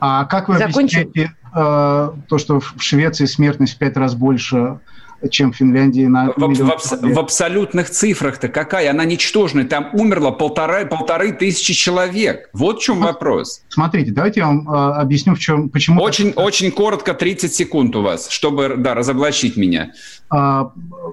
А 0.00 0.24
как 0.24 0.48
вы 0.48 0.58
Закончим. 0.58 1.02
объясняете 1.02 1.34
э, 1.54 2.10
то, 2.28 2.38
что 2.38 2.58
в 2.58 2.74
Швеции 2.80 3.26
смертность 3.26 3.74
в 3.74 3.78
пять 3.78 3.96
раз 3.96 4.16
больше 4.16 4.80
чем 5.30 5.52
в 5.52 5.56
Финляндии 5.56 6.06
на 6.06 6.32
в, 6.36 6.36
в, 6.36 7.14
в 7.14 7.18
абсолютных 7.18 7.90
цифрах-то 7.90 8.48
какая? 8.48 8.90
Она 8.90 9.04
ничтожная. 9.04 9.64
Там 9.64 9.90
умерло 9.92 10.30
полтора, 10.30 10.84
полторы 10.84 11.32
тысячи 11.32 11.74
человек. 11.74 12.48
Вот 12.52 12.78
в 12.78 12.82
чем 12.82 13.00
вопрос. 13.00 13.62
Смотрите, 13.68 14.12
давайте 14.12 14.40
я 14.40 14.46
вам 14.46 14.68
э, 14.68 14.92
объясню, 15.00 15.34
в 15.34 15.38
чем, 15.38 15.68
почему... 15.68 16.02
Очень, 16.02 16.32
так... 16.32 16.44
очень 16.44 16.70
коротко, 16.70 17.14
30 17.14 17.52
секунд 17.52 17.96
у 17.96 18.02
вас, 18.02 18.28
чтобы 18.28 18.76
да, 18.76 18.94
разоблачить 18.94 19.56
меня. 19.56 19.92
А, 20.30 20.72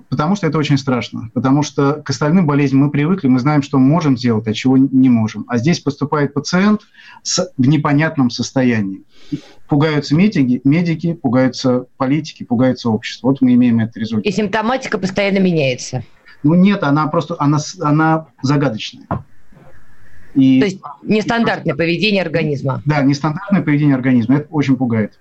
потому 0.09 0.35
что 0.35 0.47
это 0.47 0.57
очень 0.57 0.77
страшно. 0.77 1.31
Потому 1.33 1.63
что 1.63 2.01
к 2.05 2.09
остальным 2.09 2.45
болезням 2.45 2.81
мы 2.81 2.91
привыкли, 2.91 3.27
мы 3.27 3.39
знаем, 3.39 3.63
что 3.63 3.77
можем 3.77 4.17
сделать, 4.17 4.47
а 4.47 4.53
чего 4.53 4.77
не 4.77 5.09
можем. 5.09 5.45
А 5.47 5.57
здесь 5.57 5.79
поступает 5.79 6.33
пациент 6.33 6.81
с, 7.23 7.51
в 7.57 7.67
непонятном 7.67 8.29
состоянии 8.29 9.03
пугаются 9.67 10.15
медики, 10.15 10.61
медики, 10.63 11.13
пугаются 11.13 11.85
политики, 11.97 12.43
пугаются 12.43 12.89
общество. 12.89 13.29
Вот 13.29 13.41
мы 13.41 13.53
имеем 13.53 13.79
этот 13.79 13.97
результат. 13.97 14.25
И 14.25 14.31
симптоматика 14.31 14.97
постоянно 14.97 15.39
меняется. 15.39 16.03
Ну 16.43 16.53
нет, 16.53 16.83
она 16.83 17.07
просто, 17.07 17.35
она, 17.39 17.57
она 17.81 18.27
загадочная. 18.41 19.07
И, 20.35 20.59
То 20.59 20.65
есть 20.65 20.79
нестандартное 21.03 21.73
и, 21.73 21.77
поведение 21.77 22.21
организма. 22.21 22.81
Да, 22.85 23.01
нестандартное 23.01 23.61
поведение 23.61 23.95
организма. 23.95 24.37
Это 24.37 24.47
очень 24.49 24.75
пугает. 24.75 25.17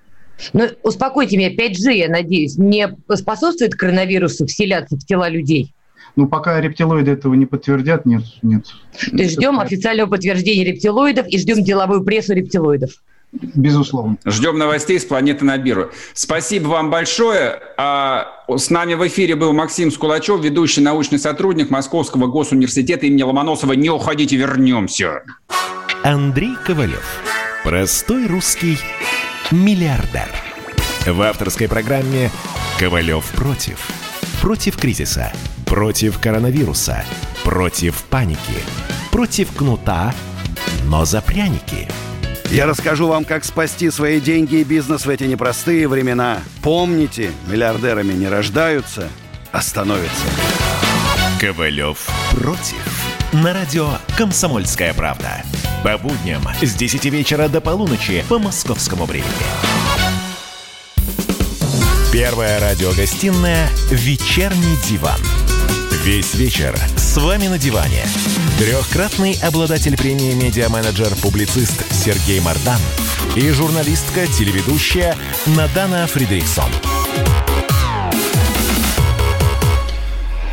Но 0.53 0.67
успокойте 0.83 1.37
меня, 1.37 1.55
5G, 1.55 1.93
я 1.93 2.09
надеюсь, 2.09 2.59
не 2.59 2.89
способствует 3.15 3.75
коронавирусу 3.75 4.47
вселяться 4.47 4.97
в 4.97 5.05
тела 5.07 5.29
людей? 5.29 5.73
Ну, 6.17 6.29
пока 6.29 6.61
рептилоиды 6.61 7.13
этого 7.13 7.35
не 7.35 7.47
подтвердят, 7.47 8.07
нет. 8.07 8.23
нет. 8.43 8.67
То 9.11 9.17
есть 9.17 9.35
ждем 9.35 9.59
официального 9.61 10.11
подтверждения 10.11 10.65
рептилоидов 10.65 11.27
и 11.29 11.39
ждем 11.39 11.63
деловую 11.63 12.05
прессу 12.05 12.35
рептилоидов. 12.35 12.91
Безусловно. 13.55 14.17
Ждем 14.25 14.59
новостей 14.59 14.99
с 14.99 15.05
планеты 15.05 15.45
Набиру. 15.45 15.91
Спасибо 16.13 16.69
вам 16.69 16.91
большое. 16.91 17.61
А, 17.77 18.45
с 18.49 18.71
нами 18.71 18.95
в 18.95 19.07
эфире 19.07 19.35
был 19.35 19.53
Максим 19.53 19.91
Скулачев, 19.91 20.41
ведущий 20.41 20.81
научный 20.81 21.19
сотрудник 21.19 21.71
Московского 21.71 22.27
госуниверситета 22.27 23.07
имени 23.07 23.23
Ломоносова. 23.23 23.73
Не 23.73 23.91
уходите, 23.91 24.37
вернемся. 24.37 25.23
Андрей 26.03 26.55
Ковалев. 26.65 27.05
Простой 27.65 28.27
русский 28.27 28.79
миллиардер. 29.51 30.29
В 31.07 31.21
авторской 31.23 31.69
программе 31.69 32.31
«Ковалев 32.79 33.25
против». 33.33 33.79
Против 34.41 34.77
кризиса, 34.77 35.33
против 35.65 36.19
коронавируса, 36.19 37.05
против 37.43 38.03
паники, 38.05 38.39
против 39.11 39.53
кнута, 39.57 40.15
но 40.87 41.05
за 41.07 41.23
пряники– 41.23 41.89
я 42.51 42.67
расскажу 42.67 43.09
вам, 43.09 43.25
как 43.25 43.45
спасти 43.45 43.91
свои 43.91 44.21
деньги 44.21 44.57
и 44.57 44.65
бизнес 44.65 45.07
в 45.07 45.11
эти 45.11 45.25
непростые 45.25 45.89
времена. 45.89 46.39
Помните, 46.63 47.31
миллиардерами 47.47 48.13
не 48.13 48.29
рождаются, 48.29 49.09
а 49.53 49.61
становятся. 49.61 50.27
Ковалев 51.41 52.09
против. 52.31 53.05
На 53.33 53.53
радио 53.53 53.89
«Комсомольская 54.17 54.95
правда». 54.95 55.43
По 55.83 55.99
будням 55.99 56.43
с 56.63 56.75
10 56.75 57.05
вечера 57.07 57.49
до 57.49 57.61
полуночи 57.61 58.25
по 58.29 58.39
московскому 58.39 59.05
времени. 59.05 59.29
Первая 62.13 62.61
радиогостинная 62.61 63.69
«Вечерний 63.91 64.77
диван». 64.89 65.21
Весь 66.05 66.35
вечер 66.35 66.79
с 66.97 67.17
вами 67.17 67.49
на 67.49 67.59
диване. 67.59 68.05
Трехкратный 68.59 69.39
обладатель 69.43 69.97
премии 69.97 70.35
«Медиа-менеджер-публицист» 70.35 71.85
Сергей 72.05 72.39
Мардан 72.39 72.81
и 73.35 73.49
журналистка-телеведущая 73.49 75.17
Надана 75.57 76.07
Фридриксон. 76.07 76.69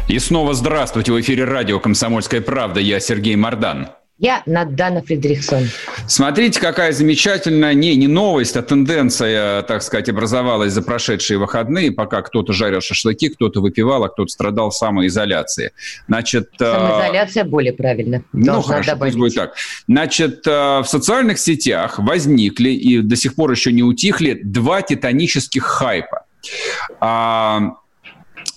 И 0.08 0.18
снова 0.18 0.54
здравствуйте. 0.54 1.12
В 1.12 1.20
эфире 1.20 1.44
радио 1.44 1.82
«Комсомольская 1.82 2.40
правда». 2.40 2.80
Я 2.80 3.02
Сергей 3.02 3.36
Мардан. 3.36 3.90
Я 4.18 4.44
Надана 4.46 5.02
Фредериксон. 5.02 5.68
Смотрите, 6.08 6.60
какая 6.60 6.92
замечательная, 6.92 7.74
не, 7.74 7.96
не 7.96 8.08
новость, 8.08 8.56
а 8.58 8.62
тенденция, 8.62 9.62
так 9.64 9.82
сказать, 9.84 10.10
образовалась 10.10 10.74
за 10.74 10.82
прошедшие 10.82 11.38
выходные, 11.38 11.92
пока 11.92 12.22
кто-то 12.22 12.54
жарил 12.54 12.82
шашлыки, 12.82 13.30
кто-то 13.30 13.62
выпивал, 13.62 14.04
а 14.04 14.10
кто-то 14.10 14.30
страдал 14.30 14.72
самоизоляцией. 14.72 15.72
Значит, 16.08 16.50
э, 16.60 16.72
Самоизоляция 16.72 17.44
более 17.44 17.74
правильно. 17.74 18.24
Ну, 18.34 18.62
хорошо, 18.62 18.92
добавить. 18.92 19.14
пусть 19.14 19.20
будет 19.20 19.36
так. 19.36 19.54
Значит, 19.88 20.46
э, 20.46 20.80
в 20.80 20.86
социальных 20.86 21.40
сетях 21.40 22.00
возникли 22.00 22.70
и 22.70 23.02
до 23.02 23.16
сих 23.16 23.36
пор 23.36 23.52
еще 23.52 23.72
не 23.72 23.84
утихли 23.84 24.40
два 24.44 24.82
титанических 24.82 25.64
хайпа. 25.64 26.26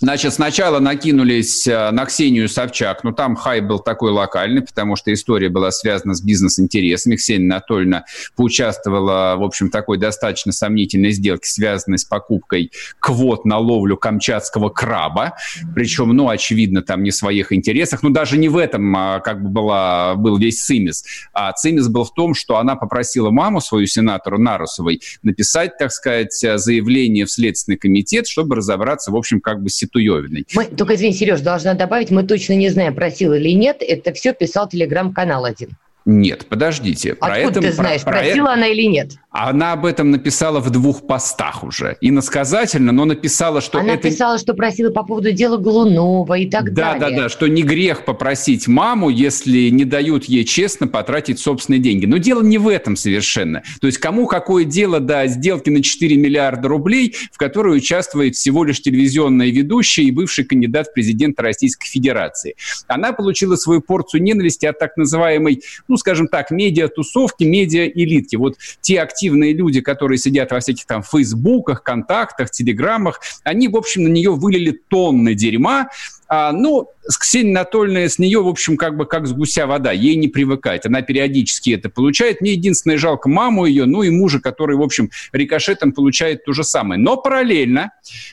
Значит, 0.05 0.35
сначала 0.35 0.81
накинулись 0.81 1.67
э, 1.67 1.90
на 1.90 2.05
Ксению 2.05 2.51
Собчак, 2.51 3.05
но 3.05 3.12
там 3.12 3.37
хай 3.37 3.62
был 3.62 3.79
такой 3.79 4.11
локальный, 4.11 4.61
потому 4.61 4.97
что 4.97 5.11
история 5.11 5.49
была 5.49 5.71
связана 5.71 6.12
с 6.12 6.21
бизнес-интересами. 6.21 7.17
Ксения 7.17 7.47
Анатольевна 7.47 8.05
поучаствовала, 8.37 9.37
в 9.38 9.43
общем, 9.43 9.71
такой 9.71 9.97
достаточно 9.97 10.53
сомнительной 10.53 11.12
сделке, 11.12 11.49
связанной 11.49 11.97
с 11.97 12.05
покупкой 12.05 12.71
квот 13.01 13.47
на 13.47 13.57
ловлю 13.57 13.97
камчатского 13.97 14.69
краба. 14.69 15.37
Причем, 15.75 16.11
ну, 16.11 16.29
очевидно, 16.29 16.83
там 16.83 17.03
не 17.03 17.11
в 17.11 17.14
своих 17.14 17.51
интересах. 17.51 18.03
Но 18.03 18.11
даже 18.11 18.37
не 18.37 18.51
в 18.51 18.59
этом 18.59 18.95
а, 18.95 19.21
как 19.21 19.43
бы 19.43 19.49
была, 19.49 20.17
был 20.17 20.37
весь 20.37 20.62
цимис. 20.62 21.03
А 21.33 21.51
цимис 21.53 21.88
был 21.88 22.05
в 22.05 22.12
том, 22.12 22.35
что 22.35 22.59
она 22.59 22.77
попросила 22.77 23.31
маму 23.31 23.62
свою, 23.62 23.87
сенатору 23.87 24.37
Нарусовой, 24.38 25.01
написать, 25.23 25.79
так 25.79 25.93
сказать, 25.93 26.35
заявление 26.35 27.25
в 27.25 27.31
Следственный 27.31 27.79
комитет, 27.79 28.27
чтобы 28.27 28.57
разобраться, 28.57 29.11
в 29.11 29.17
общем, 29.17 29.40
как 29.40 29.62
бы 29.62 29.71
с 29.71 29.77
Туевиной. 29.94 30.44
Мы, 30.54 30.64
только 30.64 30.96
извини, 30.96 31.12
Сереж, 31.12 31.40
должна 31.40 31.74
добавить, 31.74 32.11
мы 32.11 32.24
точно 32.24 32.54
не 32.54 32.68
знаем, 32.68 32.94
просил 32.96 33.33
или 33.33 33.50
нет, 33.50 33.76
это 33.80 34.12
все 34.12 34.35
писал 34.35 34.68
телеграм-канал 34.68 35.44
один. 35.44 35.70
Нет, 36.04 36.46
подождите. 36.46 37.12
Откуда 37.12 37.30
про 37.30 37.38
это, 37.38 37.61
ты 37.61 37.72
знаешь, 37.72 38.02
про, 38.02 38.12
просила 38.12 38.46
про... 38.46 38.54
она 38.54 38.66
или 38.66 38.83
нет? 38.83 39.12
Она 39.37 39.73
об 39.73 39.85
этом 39.85 40.12
написала 40.12 40.61
в 40.61 40.70
двух 40.70 41.09
постах 41.09 41.64
уже. 41.64 41.97
Иносказательно, 42.01 42.92
но 42.92 43.05
написала, 43.05 43.61
что 43.61 43.81
она 43.81 43.94
это... 43.94 44.07
написала, 44.07 44.38
что 44.38 44.55
просила 44.55 44.92
по 44.92 45.03
поводу 45.03 45.33
дела 45.33 45.57
Голунова 45.57 46.38
и 46.38 46.49
так 46.49 46.73
да, 46.73 46.92
далее. 46.92 47.01
Да, 47.01 47.11
да, 47.11 47.23
да, 47.25 47.29
что 47.29 47.49
не 47.49 47.64
грех 47.64 48.05
попросить 48.05 48.68
маму, 48.68 49.09
если 49.09 49.70
не 49.70 49.85
дают 49.85 50.27
ей 50.27 50.44
честно 50.44 50.87
потратить 50.87 51.40
собственные 51.40 51.81
деньги. 51.81 52.07
Но 52.07 52.18
дело 52.18 52.42
не 52.42 52.59
в 52.59 52.68
этом 52.68 52.94
совершенно. 52.94 53.64
То 53.81 53.88
есть 53.88 53.99
кому 53.99 54.29
какое 54.29 54.64
дело 54.64 55.01
до 55.01 55.27
сделки 55.27 55.68
на 55.68 55.83
4 55.83 56.16
миллиарда 56.16 56.68
рублей, 56.68 57.16
в 57.33 57.37
которой 57.37 57.79
участвует 57.79 58.37
всего 58.37 58.62
лишь 58.62 58.83
телевизионная 58.83 59.51
ведущая 59.51 60.05
и 60.05 60.12
бывший 60.12 60.44
кандидат 60.44 60.87
в 60.87 60.92
президенты 60.92 61.42
Российской 61.42 61.88
Федерации. 61.88 62.55
Она 62.87 63.12
получила 63.12 63.57
свою 63.57 63.81
порцию 63.81 64.23
ненависти 64.23 64.66
от 64.66 64.79
так 64.79 64.97
называемой, 64.97 65.61
ну, 65.88 65.97
скажем 65.97 66.29
так, 66.29 66.53
медиа-тусовки, 66.53 67.42
медиа-элитки. 67.42 68.37
Вот 68.37 68.59
те 68.81 69.01
активные 69.01 69.24
активные 69.25 69.55
люди, 69.55 69.81
которые 69.81 70.19
сидят 70.19 70.51
во 70.51 70.61
всяких 70.61 70.85
там 70.85 71.03
фейсбуках, 71.03 71.83
контактах, 71.83 72.51
телеграммах, 72.51 73.21
они, 73.43 73.69
в 73.69 73.77
общем, 73.77 74.05
на 74.05 74.09
нее 74.09 74.33
вылили 74.33 74.71
тонны 74.89 75.35
дерьма, 75.35 75.89
а, 76.29 76.53
ну, 76.53 76.91
с 77.07 77.17
Ксенией 77.17 77.55
Анатольевной 77.55 78.11
с 78.11 78.19
нее, 78.19 78.43
в 78.43 78.49
общем, 78.49 78.77
как 78.77 78.97
бы 78.97 79.07
как 79.07 79.27
с 79.27 79.33
гуся 79.33 79.67
вода. 79.67 79.93
Ей 79.93 80.17
не 80.17 80.29
привыкать. 80.29 80.85
Она 80.85 81.01
периодически 81.01 81.71
это 81.71 81.89
получает. 81.89 82.41
Мне 82.41 82.53
единственное 82.53 82.99
жалко 82.99 83.29
маму 83.29 83.67
ее, 83.67 83.87
ну 83.87 84.03
и 84.03 84.11
мужа, 84.11 84.41
который, 84.41 84.77
в 84.77 84.83
общем, 84.83 85.11
рикошетом 85.33 85.93
получает 85.93 86.45
то 86.45 86.53
же 86.53 86.65
самое. 86.65 87.01
Но 87.01 87.17
параллельно 87.17 87.93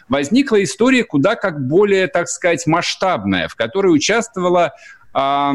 возникла 0.10 0.62
история 0.64 1.04
куда 1.04 1.36
как 1.36 1.66
более, 1.68 2.08
так 2.08 2.28
сказать, 2.28 2.66
масштабная, 2.68 3.48
в 3.48 3.56
которой 3.56 3.94
участвовала 3.94 4.74
а, 5.14 5.54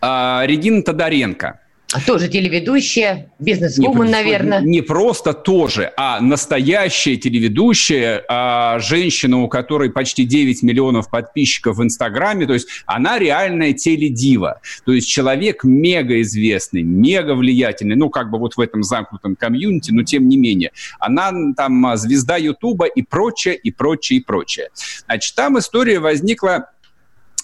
а, 0.00 0.42
Регина 0.46 0.82
Тодоренко. 0.82 1.59
Тоже 2.06 2.28
телеведущая, 2.28 3.32
бизнес-вумен, 3.40 4.10
наверное. 4.10 4.60
Не 4.60 4.80
просто 4.80 5.32
тоже, 5.32 5.92
а 5.96 6.20
настоящая 6.20 7.16
телеведущая, 7.16 8.24
а 8.28 8.78
женщина, 8.78 9.42
у 9.42 9.48
которой 9.48 9.90
почти 9.90 10.24
9 10.24 10.62
миллионов 10.62 11.10
подписчиков 11.10 11.78
в 11.78 11.82
Инстаграме. 11.82 12.46
То 12.46 12.54
есть 12.54 12.68
она 12.86 13.18
реальная 13.18 13.72
теледива. 13.72 14.60
То 14.84 14.92
есть 14.92 15.08
человек 15.08 15.64
мега 15.64 16.20
известный, 16.20 16.82
мега 16.82 17.34
влиятельный. 17.34 17.96
Ну, 17.96 18.08
как 18.08 18.30
бы 18.30 18.38
вот 18.38 18.56
в 18.56 18.60
этом 18.60 18.84
замкнутом 18.84 19.34
комьюнити, 19.34 19.90
но 19.90 20.04
тем 20.04 20.28
не 20.28 20.36
менее. 20.36 20.70
Она 21.00 21.32
там 21.56 21.96
звезда 21.96 22.36
Ютуба 22.36 22.86
и 22.86 23.02
прочее, 23.02 23.56
и 23.56 23.72
прочее, 23.72 24.20
и 24.20 24.22
прочее. 24.22 24.68
Значит, 25.06 25.34
там 25.34 25.58
история 25.58 25.98
возникла 25.98 26.70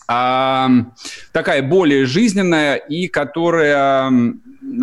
такая 0.07 1.63
более 1.63 2.07
жизненная 2.07 2.77
и 2.77 3.09
которая 3.09 4.11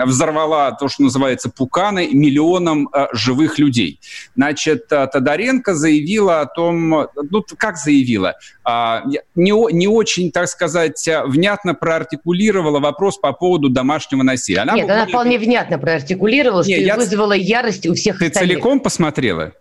взорвала 0.05 0.71
то, 0.71 0.87
что 0.87 1.03
называется 1.03 1.49
пуканы 1.49 2.09
миллионам 2.11 2.89
э, 2.93 3.07
живых 3.13 3.59
людей. 3.59 3.99
Значит, 4.35 4.91
э, 4.91 5.07
Тодоренко 5.07 5.75
заявила 5.75 6.41
о 6.41 6.45
том, 6.45 7.07
ну, 7.29 7.43
как 7.57 7.77
заявила, 7.77 8.35
э, 8.67 8.99
не, 9.35 9.73
не 9.73 9.87
очень, 9.87 10.31
так 10.31 10.47
сказать, 10.47 11.07
внятно 11.25 11.73
проартикулировала 11.73 12.79
вопрос 12.79 13.17
по 13.17 13.33
поводу 13.33 13.69
домашнего 13.69 14.23
насилия. 14.23 14.61
Она 14.61 14.73
Нет, 14.73 14.89
она 14.89 15.05
вполне 15.05 15.37
внятно 15.37 15.77
проартикулировала, 15.77 16.63
Нет, 16.63 16.79
что 16.79 16.87
я... 16.87 16.95
вызвала 16.95 17.33
ярость 17.33 17.85
у 17.87 17.93
всех 17.93 18.19
Ты 18.19 18.27
остальных. 18.27 18.53
целиком 18.53 18.79
посмотрела? 18.79 19.53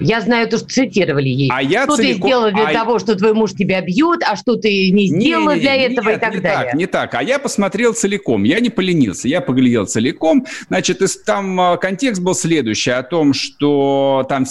Я 0.00 0.20
знаю 0.20 0.48
то, 0.48 0.58
что 0.58 0.68
цитировали 0.68 1.28
ей. 1.28 1.50
А 1.52 1.62
я 1.62 1.84
что 1.84 1.96
целиком... 1.96 2.20
ты 2.20 2.26
сделал 2.26 2.50
для 2.52 2.68
а... 2.68 2.72
того, 2.72 2.98
что 2.98 3.16
твой 3.16 3.32
муж 3.32 3.52
тебя 3.52 3.80
бьет, 3.80 4.22
а 4.26 4.36
что 4.36 4.56
ты 4.56 4.90
не 4.90 5.08
сделала 5.08 5.52
не, 5.52 5.56
не, 5.56 5.60
для 5.60 5.76
не, 5.76 5.82
этого 5.84 6.08
нет, 6.08 6.16
и 6.16 6.20
так 6.20 6.34
не 6.34 6.40
далее. 6.40 6.64
Так, 6.64 6.74
не 6.74 6.86
так. 6.86 7.14
А 7.14 7.22
я 7.22 7.38
посмотрел 7.38 7.94
целиком. 7.94 8.44
Я 8.44 8.60
не 8.60 8.70
поленился. 8.70 9.28
Я 9.28 9.40
поглядел 9.40 9.86
целиком. 9.86 10.46
Значит, 10.68 11.02
там 11.24 11.60
а, 11.60 11.76
контекст 11.76 12.22
был 12.22 12.34
следующий 12.34 12.90
о 12.90 13.02
том, 13.02 13.32
что 13.32 14.26
там 14.28 14.44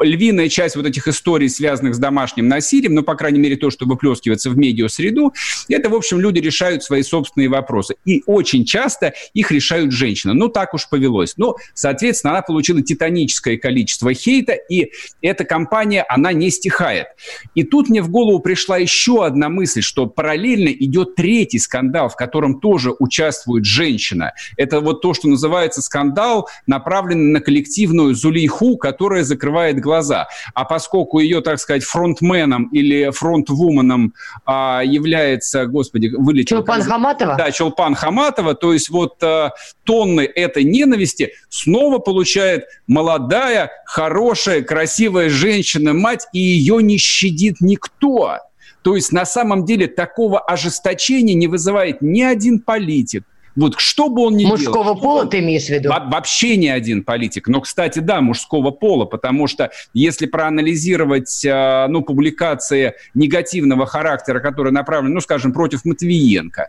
львиная 0.00 0.48
часть 0.48 0.76
вот 0.76 0.86
этих 0.86 1.08
историй, 1.08 1.48
связанных 1.48 1.94
с 1.94 1.98
домашним 1.98 2.48
насилием, 2.48 2.94
ну, 2.94 3.02
по 3.02 3.14
крайней 3.14 3.38
мере, 3.38 3.56
то, 3.56 3.70
что 3.70 3.86
выплескивается 3.86 4.50
в 4.50 4.56
медиасреду, 4.56 5.32
это, 5.68 5.88
в 5.88 5.94
общем, 5.94 6.20
люди 6.20 6.40
решают 6.40 6.82
свои 6.82 7.02
собственные 7.02 7.48
вопросы. 7.48 7.96
И 8.04 8.22
очень 8.26 8.64
часто 8.64 9.14
их 9.34 9.50
решают 9.50 9.92
женщины. 9.92 10.34
Ну, 10.34 10.48
так 10.48 10.74
уж 10.74 10.88
повелось. 10.88 11.34
Ну, 11.36 11.56
соответственно, 11.74 12.32
она 12.32 12.42
получила 12.42 12.82
титаническое 12.82 13.56
количество 13.56 14.12
хейта, 14.14 14.47
и 14.52 14.92
эта 15.22 15.44
кампания, 15.44 16.04
она 16.08 16.32
не 16.32 16.50
стихает. 16.50 17.08
И 17.54 17.64
тут 17.64 17.88
мне 17.88 18.02
в 18.02 18.10
голову 18.10 18.40
пришла 18.40 18.78
еще 18.78 19.24
одна 19.24 19.48
мысль, 19.48 19.82
что 19.82 20.06
параллельно 20.06 20.68
идет 20.68 21.14
третий 21.14 21.58
скандал, 21.58 22.08
в 22.08 22.16
котором 22.16 22.60
тоже 22.60 22.94
участвует 22.98 23.64
женщина. 23.64 24.32
Это 24.56 24.80
вот 24.80 25.02
то, 25.02 25.14
что 25.14 25.28
называется 25.28 25.82
скандал, 25.82 26.48
направленный 26.66 27.32
на 27.32 27.40
коллективную 27.40 28.14
Зулейху, 28.14 28.76
которая 28.76 29.24
закрывает 29.24 29.80
глаза. 29.80 30.28
А 30.54 30.64
поскольку 30.64 31.18
ее, 31.20 31.40
так 31.40 31.58
сказать, 31.58 31.84
фронтменом 31.84 32.68
или 32.72 33.10
фронтвуменом 33.10 34.14
а, 34.44 34.82
является, 34.84 35.66
господи, 35.66 36.08
вылетел... 36.16 36.58
Чулпан 36.58 36.82
Хаматова? 36.82 37.36
Да, 37.36 37.50
Чулпан 37.50 37.94
Хаматова, 37.94 38.54
то 38.54 38.72
есть 38.72 38.90
вот 38.90 39.22
а, 39.22 39.52
тонны 39.84 40.22
этой 40.22 40.64
ненависти 40.64 41.32
снова 41.48 41.98
получает 41.98 42.64
молодая, 42.86 43.70
хорошая, 43.86 44.37
хорошая, 44.38 44.62
красивая 44.62 45.28
женщина, 45.28 45.92
мать, 45.92 46.26
и 46.32 46.38
ее 46.38 46.82
не 46.82 46.96
щадит 46.96 47.56
никто. 47.60 48.38
То 48.82 48.94
есть 48.94 49.12
на 49.12 49.24
самом 49.24 49.64
деле 49.64 49.88
такого 49.88 50.38
ожесточения 50.38 51.34
не 51.34 51.48
вызывает 51.48 52.00
ни 52.00 52.22
один 52.22 52.60
политик, 52.60 53.24
вот 53.56 53.74
что 53.80 54.08
бы 54.08 54.22
он 54.22 54.36
ни 54.36 54.44
мужского 54.44 54.72
делал... 54.72 54.84
Мужского 54.84 55.02
пола 55.02 55.26
ты 55.26 55.40
имеешь 55.40 55.64
в 55.64 55.70
виду? 55.70 55.88
Вообще 55.88 56.56
ни 56.56 56.68
один 56.68 57.02
политик. 57.02 57.48
Но, 57.48 57.60
кстати, 57.60 57.98
да, 57.98 58.20
мужского 58.20 58.70
пола, 58.70 59.04
потому 59.04 59.48
что 59.48 59.72
если 59.92 60.26
проанализировать 60.26 61.44
э, 61.44 61.86
ну, 61.88 62.02
публикации 62.02 62.94
негативного 63.14 63.84
характера, 63.84 64.38
которые 64.38 64.72
направлены, 64.72 65.14
ну, 65.14 65.20
скажем, 65.20 65.52
против 65.52 65.84
Матвиенко 65.84 66.68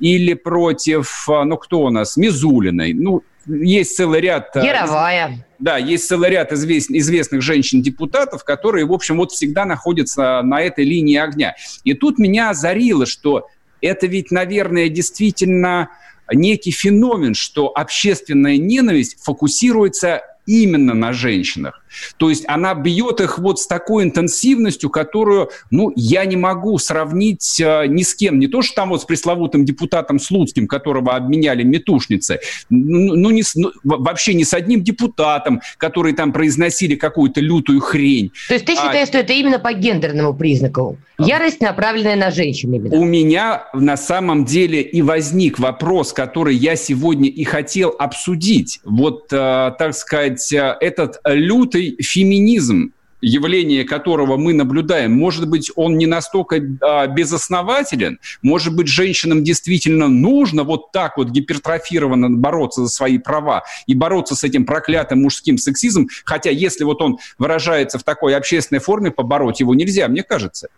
или 0.00 0.32
против, 0.32 1.28
э, 1.28 1.42
ну, 1.44 1.58
кто 1.58 1.82
у 1.82 1.90
нас, 1.90 2.16
Мизулиной, 2.16 2.94
ну, 2.94 3.22
есть 3.46 3.94
целый 3.94 4.22
ряд... 4.22 4.56
Э, 4.56 4.64
Яровая. 4.64 5.44
Да, 5.64 5.78
есть 5.78 6.06
целый 6.06 6.28
ряд 6.28 6.52
извест, 6.52 6.90
известных 6.90 7.40
женщин-депутатов, 7.40 8.44
которые, 8.44 8.84
в 8.84 8.92
общем, 8.92 9.16
вот 9.16 9.32
всегда 9.32 9.64
находятся 9.64 10.42
на 10.42 10.60
этой 10.60 10.84
линии 10.84 11.16
огня. 11.16 11.54
И 11.84 11.94
тут 11.94 12.18
меня 12.18 12.50
озарило, 12.50 13.06
что 13.06 13.48
это 13.80 14.06
ведь, 14.06 14.30
наверное, 14.30 14.90
действительно 14.90 15.88
некий 16.30 16.70
феномен, 16.70 17.32
что 17.32 17.68
общественная 17.74 18.58
ненависть 18.58 19.16
фокусируется 19.22 20.20
именно 20.44 20.92
на 20.92 21.14
женщинах. 21.14 21.82
То 22.16 22.30
есть 22.30 22.44
она 22.48 22.74
бьет 22.74 23.20
их 23.20 23.38
вот 23.38 23.60
с 23.60 23.66
такой 23.66 24.04
интенсивностью, 24.04 24.90
которую, 24.90 25.50
ну, 25.70 25.92
я 25.96 26.24
не 26.24 26.36
могу 26.36 26.78
сравнить 26.78 27.60
э, 27.60 27.86
ни 27.86 28.02
с 28.02 28.14
кем. 28.14 28.38
Не 28.38 28.46
то, 28.46 28.62
что 28.62 28.74
там 28.76 28.90
вот 28.90 29.02
с 29.02 29.04
пресловутым 29.04 29.64
депутатом 29.64 30.18
Слуцким, 30.18 30.66
которого 30.66 31.14
обменяли 31.14 31.62
метушницы, 31.62 32.40
ну, 32.70 33.14
ну, 33.16 33.30
не 33.30 33.42
с, 33.42 33.54
ну 33.54 33.72
вообще 33.82 34.34
не 34.34 34.44
с 34.44 34.54
одним 34.54 34.82
депутатом, 34.82 35.60
которые 35.78 36.14
там 36.14 36.32
произносили 36.32 36.94
какую-то 36.94 37.40
лютую 37.40 37.80
хрень. 37.80 38.30
То 38.48 38.54
есть 38.54 38.66
ты 38.66 38.72
а 38.72 38.76
считаешь, 38.76 39.08
а... 39.08 39.12
что 39.12 39.18
это 39.18 39.32
именно 39.32 39.58
по 39.58 39.72
гендерному 39.72 40.34
признаку? 40.34 40.98
Ярость, 41.18 41.60
направленная 41.60 42.16
на 42.16 42.30
женщин 42.30 42.74
именно? 42.74 42.96
У 42.96 43.04
меня 43.04 43.66
на 43.72 43.96
самом 43.96 44.44
деле 44.44 44.82
и 44.82 45.00
возник 45.00 45.58
вопрос, 45.58 46.12
который 46.12 46.56
я 46.56 46.74
сегодня 46.74 47.28
и 47.28 47.44
хотел 47.44 47.94
обсудить. 47.98 48.80
Вот, 48.84 49.32
э, 49.32 49.72
так 49.78 49.94
сказать, 49.94 50.52
э, 50.52 50.76
этот 50.80 51.20
лютый 51.24 51.83
феминизм, 52.00 52.92
явление 53.24 53.84
которого 53.84 54.36
мы 54.36 54.52
наблюдаем, 54.52 55.12
может 55.12 55.48
быть, 55.48 55.70
он 55.76 55.96
не 55.96 56.06
настолько 56.06 56.56
а, 56.80 57.06
безоснователен, 57.06 58.18
может 58.42 58.76
быть, 58.76 58.88
женщинам 58.88 59.42
действительно 59.42 60.08
нужно 60.08 60.62
вот 60.62 60.92
так 60.92 61.16
вот 61.16 61.30
гипертрофированно 61.30 62.30
бороться 62.30 62.82
за 62.82 62.88
свои 62.88 63.18
права 63.18 63.64
и 63.86 63.94
бороться 63.94 64.36
с 64.36 64.44
этим 64.44 64.66
проклятым 64.66 65.22
мужским 65.22 65.58
сексизмом, 65.58 66.08
хотя 66.24 66.50
если 66.50 66.84
вот 66.84 67.00
он 67.00 67.18
выражается 67.38 67.98
в 67.98 68.04
такой 68.04 68.36
общественной 68.36 68.80
форме, 68.80 69.10
побороть 69.10 69.60
его 69.60 69.74
нельзя, 69.74 70.08
мне 70.08 70.22
кажется. 70.22 70.68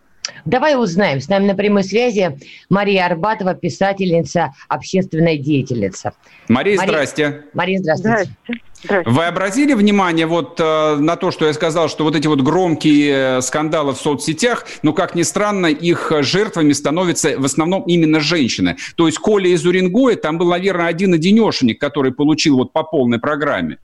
Давай 0.45 0.77
узнаем. 0.77 1.21
С 1.21 1.29
нами 1.29 1.47
на 1.47 1.55
прямой 1.55 1.85
связи 1.85 2.39
Мария 2.69 3.07
Арбатова, 3.07 3.55
писательница, 3.55 4.53
общественная 4.69 5.37
деятельница. 5.37 6.13
Мария, 6.49 6.77
Мария 6.77 6.93
здрасте. 6.93 7.43
Мария, 7.55 7.79
здравствуйте. 7.79 8.31
Здравствуйте. 8.45 8.67
Вы 9.07 9.25
обратили 9.25 9.75
внимание 9.75 10.27
вот 10.27 10.61
э, 10.61 10.97
на 10.97 11.17
то, 11.17 11.31
что 11.31 11.47
я 11.47 11.55
сказал, 11.55 11.89
что 11.89 12.05
вот 12.05 12.15
эти 12.15 12.27
вот 12.27 12.43
громкие 12.43 13.39
э, 13.39 13.41
скандалы 13.41 13.95
в 13.95 13.97
соцсетях, 13.97 14.67
ну, 14.83 14.93
как 14.93 15.15
ни 15.15 15.23
странно, 15.23 15.67
их 15.67 16.13
жертвами 16.21 16.73
становятся 16.73 17.39
в 17.39 17.45
основном 17.45 17.83
именно 17.85 18.21
женщины. 18.21 18.77
То 18.97 19.07
есть 19.07 19.19
Коля 19.19 19.49
из 19.49 19.65
Уренгоя, 19.65 20.17
там 20.17 20.39
был, 20.39 20.51
наверное, 20.51 20.87
один 20.87 21.15
одинешенек, 21.15 21.81
который 21.81 22.13
получил 22.13 22.59
вот 22.59 22.73
по 22.73 22.83
полной 22.83 23.19
программе. 23.19 23.79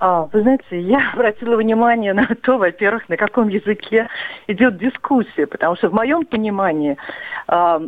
А, 0.00 0.28
вы 0.32 0.42
знаете, 0.42 0.64
я 0.80 1.10
обратила 1.12 1.56
внимание 1.56 2.12
на 2.12 2.26
то, 2.42 2.58
во-первых, 2.58 3.08
на 3.08 3.16
каком 3.16 3.48
языке 3.48 4.08
идет 4.46 4.78
дискуссия, 4.78 5.46
потому 5.46 5.76
что 5.76 5.88
в 5.88 5.92
моем 5.92 6.24
понимании 6.24 6.96
а, 7.46 7.80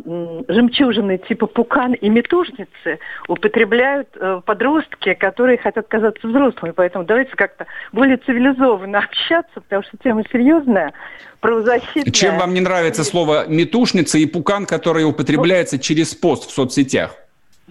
жемчужины 0.47 1.17
типа 1.17 1.47
пукан 1.47 1.93
и 1.93 2.09
метушницы 2.09 2.99
употребляют 3.27 4.09
а, 4.19 4.41
подростки, 4.41 5.13
которые 5.13 5.57
хотят 5.57 5.87
казаться 5.87 6.27
взрослыми. 6.27 6.71
Поэтому 6.71 7.05
давайте 7.05 7.35
как-то 7.35 7.65
более 7.91 8.17
цивилизованно 8.17 8.99
общаться, 9.11 9.61
потому 9.61 9.83
что 9.83 9.97
тема 10.03 10.23
серьезная, 10.31 10.93
правозащитная. 11.39 12.11
Чем 12.11 12.37
вам 12.37 12.53
не 12.53 12.61
нравится 12.61 13.03
слово 13.03 13.45
метушница 13.47 14.17
и 14.17 14.25
пукан, 14.25 14.65
которое 14.65 15.05
употребляется 15.05 15.79
через 15.79 16.13
пост 16.13 16.49
в 16.49 16.51
соцсетях? 16.51 17.20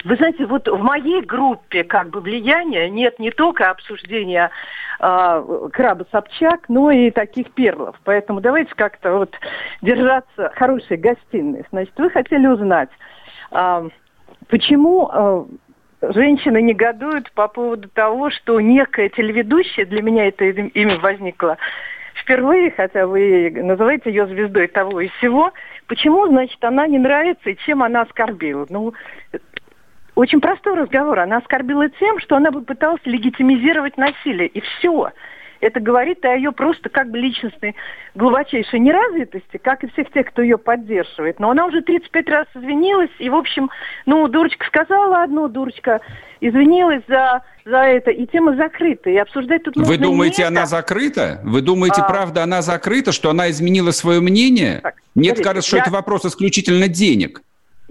Вы 0.04 0.16
знаете, 0.16 0.46
вот 0.46 0.68
в 0.68 0.82
моей 0.82 1.20
группе 1.20 1.84
как 1.84 2.10
бы 2.10 2.20
влияния 2.20 2.88
нет 2.88 3.18
не 3.18 3.30
только 3.30 3.70
обсуждения 3.70 4.50
э, 4.98 5.68
краба 5.72 6.06
Собчак, 6.10 6.68
но 6.68 6.90
и 6.90 7.10
таких 7.10 7.52
перлов. 7.52 7.96
Поэтому 8.04 8.40
давайте 8.40 8.74
как-то 8.74 9.18
вот 9.18 9.34
держаться 9.82 10.52
хорошей 10.56 10.96
гостиной. 10.96 11.64
Значит, 11.70 11.92
вы 11.98 12.10
хотели 12.10 12.46
узнать, 12.46 12.90
э, 13.50 13.88
почему 14.48 15.10
э, 15.12 15.44
женщины 16.12 16.62
негодуют 16.62 17.30
по 17.32 17.48
поводу 17.48 17.88
того, 17.88 18.30
что 18.30 18.60
некая 18.60 19.10
телеведущая, 19.10 19.84
для 19.84 20.02
меня 20.02 20.28
это 20.28 20.44
имя 20.44 20.98
возникло 20.98 21.58
впервые, 22.22 22.70
хотя 22.70 23.06
вы 23.06 23.50
называете 23.50 24.10
ее 24.10 24.26
звездой 24.26 24.68
того 24.68 25.00
и 25.00 25.08
всего, 25.18 25.52
почему, 25.86 26.26
значит, 26.26 26.62
она 26.62 26.86
не 26.86 26.98
нравится 26.98 27.50
и 27.50 27.56
чем 27.56 27.82
она 27.82 28.02
оскорбила? 28.02 28.66
Ну, 28.68 28.94
очень 30.20 30.40
простой 30.40 30.74
разговор. 30.74 31.18
Она 31.20 31.38
оскорбила 31.38 31.88
тем, 31.88 32.20
что 32.20 32.36
она 32.36 32.50
бы 32.50 32.60
пыталась 32.60 33.00
легитимизировать 33.04 33.96
насилие. 33.96 34.48
И 34.48 34.60
все. 34.60 35.12
Это 35.60 35.80
говорит 35.80 36.24
о 36.24 36.34
ее 36.34 36.52
просто 36.52 36.88
как 36.88 37.10
бы 37.10 37.18
личностной 37.18 37.74
глубочайшей 38.14 38.80
неразвитости, 38.80 39.58
как 39.62 39.82
и 39.84 39.90
всех 39.92 40.10
тех, 40.12 40.26
кто 40.26 40.42
ее 40.42 40.58
поддерживает. 40.58 41.38
Но 41.38 41.50
она 41.50 41.66
уже 41.66 41.82
35 41.82 42.28
раз 42.28 42.46
извинилась, 42.54 43.10
и, 43.18 43.28
в 43.28 43.34
общем, 43.34 43.70
ну, 44.06 44.26
дурочка 44.28 44.66
сказала 44.66 45.22
одно, 45.22 45.48
дурочка 45.48 46.00
извинилась 46.40 47.02
за, 47.08 47.42
за 47.64 47.78
это, 47.78 48.10
и 48.10 48.26
тема 48.26 48.56
закрыта. 48.56 49.10
И 49.10 49.16
обсуждать 49.16 49.62
тут 49.64 49.76
Вы 49.76 49.98
думаете, 49.98 50.44
она 50.44 50.66
закрыта? 50.66 51.40
Вы 51.44 51.60
думаете, 51.60 52.00
а... 52.02 52.08
правда, 52.08 52.42
она 52.42 52.62
закрыта, 52.62 53.12
что 53.12 53.30
она 53.30 53.50
изменила 53.50 53.90
свое 53.90 54.20
мнение? 54.20 54.80
Так, 54.82 54.96
Мне 55.14 55.34
кажется, 55.34 55.68
что 55.68 55.76
я... 55.76 55.82
это 55.82 55.92
вопрос 55.92 56.24
исключительно 56.24 56.88
денег. 56.88 57.42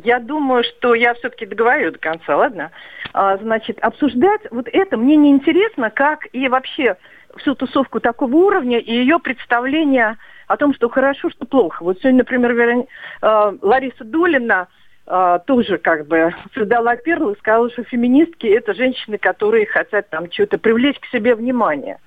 Я 0.04 0.20
думаю, 0.20 0.64
что 0.64 0.94
я 0.94 1.14
все-таки 1.16 1.46
договорю 1.46 1.92
до 1.92 2.00
конца, 2.00 2.38
ладно? 2.38 2.72
А, 3.14 3.38
значит, 3.38 3.80
обсуждать 3.80 4.42
вот 4.50 4.68
это 4.72 4.96
мне 4.96 5.18
не 5.18 5.30
интересно, 5.30 5.90
как 5.90 6.26
и 6.32 6.48
вообще 6.48 6.96
всю 7.38 7.54
тусовку 7.54 8.00
такого 8.00 8.34
уровня 8.34 8.80
и 8.80 8.94
ее 8.94 9.20
представление 9.20 10.18
о 10.48 10.56
том, 10.56 10.74
что 10.74 10.90
хорошо, 10.90 11.30
что 11.30 11.46
плохо. 11.46 11.84
Вот 11.84 12.00
сегодня, 12.00 12.20
например, 12.20 12.54
Верон... 12.54 12.86
э, 13.22 13.58
Лариса 13.62 14.06
Долина 14.06 14.68
э, 15.06 15.40
тоже 15.46 15.78
как 15.78 16.08
бы 16.08 16.34
создала 16.54 16.96
перл 16.96 17.32
и 17.32 17.38
сказала, 17.38 17.70
что 17.70 17.84
феминистки– 17.84 18.48
это 18.48 18.74
женщины, 18.74 19.18
которые 19.18 19.66
хотят 19.66 20.10
там 20.10 20.32
что-то 20.32 20.58
привлечь 20.58 21.00
к 21.00 21.08
себе 21.08 21.36
внимание. 21.36 22.00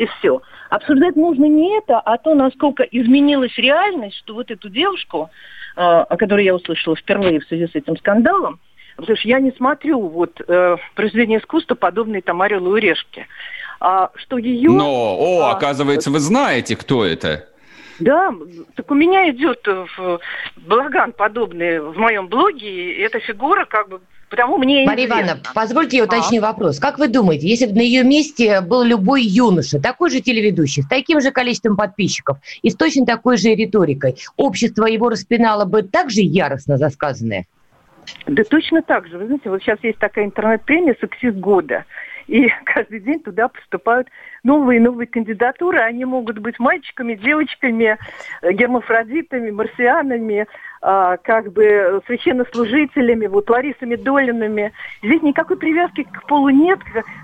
И 0.00 0.06
все. 0.06 0.40
Обсуждать 0.70 1.14
нужно 1.14 1.44
не 1.44 1.76
это, 1.76 2.00
а 2.00 2.16
то, 2.16 2.34
насколько 2.34 2.82
изменилась 2.84 3.54
реальность, 3.58 4.16
что 4.16 4.32
вот 4.32 4.50
эту 4.50 4.70
девушку, 4.70 5.28
э, 5.76 5.80
о 5.82 6.16
которой 6.16 6.46
я 6.46 6.54
услышала 6.54 6.96
впервые 6.96 7.38
в 7.38 7.44
связи 7.44 7.66
с 7.66 7.74
этим 7.74 7.98
скандалом, 7.98 8.60
потому 8.96 9.18
что 9.18 9.28
я 9.28 9.40
не 9.40 9.52
смотрю 9.52 10.00
вот 10.08 10.40
э, 10.40 10.76
произведения 10.94 11.36
искусства, 11.36 11.74
подобные 11.74 12.22
там 12.22 12.40
Орел 12.40 12.74
и 12.76 12.80
Решке, 12.80 13.26
а, 13.78 14.10
что 14.14 14.38
ее... 14.38 14.70
Но, 14.70 15.18
о, 15.18 15.40
а, 15.42 15.52
оказывается, 15.52 16.10
вы 16.10 16.20
знаете, 16.20 16.76
кто 16.76 17.04
это? 17.04 17.46
Да, 17.98 18.32
так 18.76 18.90
у 18.90 18.94
меня 18.94 19.28
идет 19.28 19.66
в 19.66 20.18
балаган 20.56 21.12
подобный 21.12 21.78
в 21.78 21.98
моем 21.98 22.28
блоге, 22.28 22.94
и 22.94 23.00
эта 23.02 23.20
фигура 23.20 23.66
как 23.66 23.90
бы 23.90 24.00
Потому 24.30 24.58
мне 24.58 24.86
Мария 24.86 25.06
Ивановна, 25.06 25.42
позвольте 25.54 25.96
я 25.98 26.04
уточню 26.04 26.40
а? 26.40 26.52
вопрос. 26.52 26.78
Как 26.78 26.98
вы 26.98 27.08
думаете, 27.08 27.48
если 27.48 27.66
бы 27.66 27.74
на 27.74 27.80
ее 27.80 28.04
месте 28.04 28.60
был 28.60 28.84
любой 28.84 29.22
юноша, 29.22 29.80
такой 29.80 30.10
же 30.10 30.20
телеведущий, 30.20 30.82
с 30.82 30.86
таким 30.86 31.20
же 31.20 31.32
количеством 31.32 31.76
подписчиков 31.76 32.38
и 32.62 32.70
с 32.70 32.76
точно 32.76 33.04
такой 33.04 33.36
же 33.36 33.54
риторикой, 33.54 34.16
общество 34.36 34.86
его 34.86 35.08
распинало 35.08 35.64
бы 35.64 35.82
так 35.82 36.10
же 36.10 36.20
яростно 36.20 36.76
за 36.76 36.90
сказанное? 36.90 37.46
Да 38.26 38.44
точно 38.44 38.82
так 38.82 39.08
же. 39.08 39.18
Вы 39.18 39.26
знаете, 39.26 39.50
вот 39.50 39.62
сейчас 39.62 39.78
есть 39.82 39.98
такая 39.98 40.24
интернет-премия 40.24 40.96
«Сексист 41.00 41.36
года». 41.36 41.84
И 42.30 42.48
каждый 42.64 43.00
день 43.00 43.20
туда 43.20 43.48
поступают 43.48 44.08
новые 44.44 44.78
и 44.78 44.82
новые 44.82 45.08
кандидатуры. 45.08 45.80
Они 45.80 46.04
могут 46.04 46.38
быть 46.38 46.58
мальчиками, 46.58 47.14
девочками, 47.14 47.98
э, 48.42 48.52
гермафродитами, 48.52 49.50
марсианами, 49.50 50.42
а, 50.42 50.46
как 50.80 51.52
бы 51.52 52.00
священнослужителями, 52.06 53.26
вот 53.26 53.50
Ларисами 53.50 53.96
Долинами. 53.96 54.72
Здесь 55.02 55.20
никакой 55.22 55.58
привязки 55.58 56.04
к 56.04 56.26
полу 56.26 56.48
нет, 56.48 56.78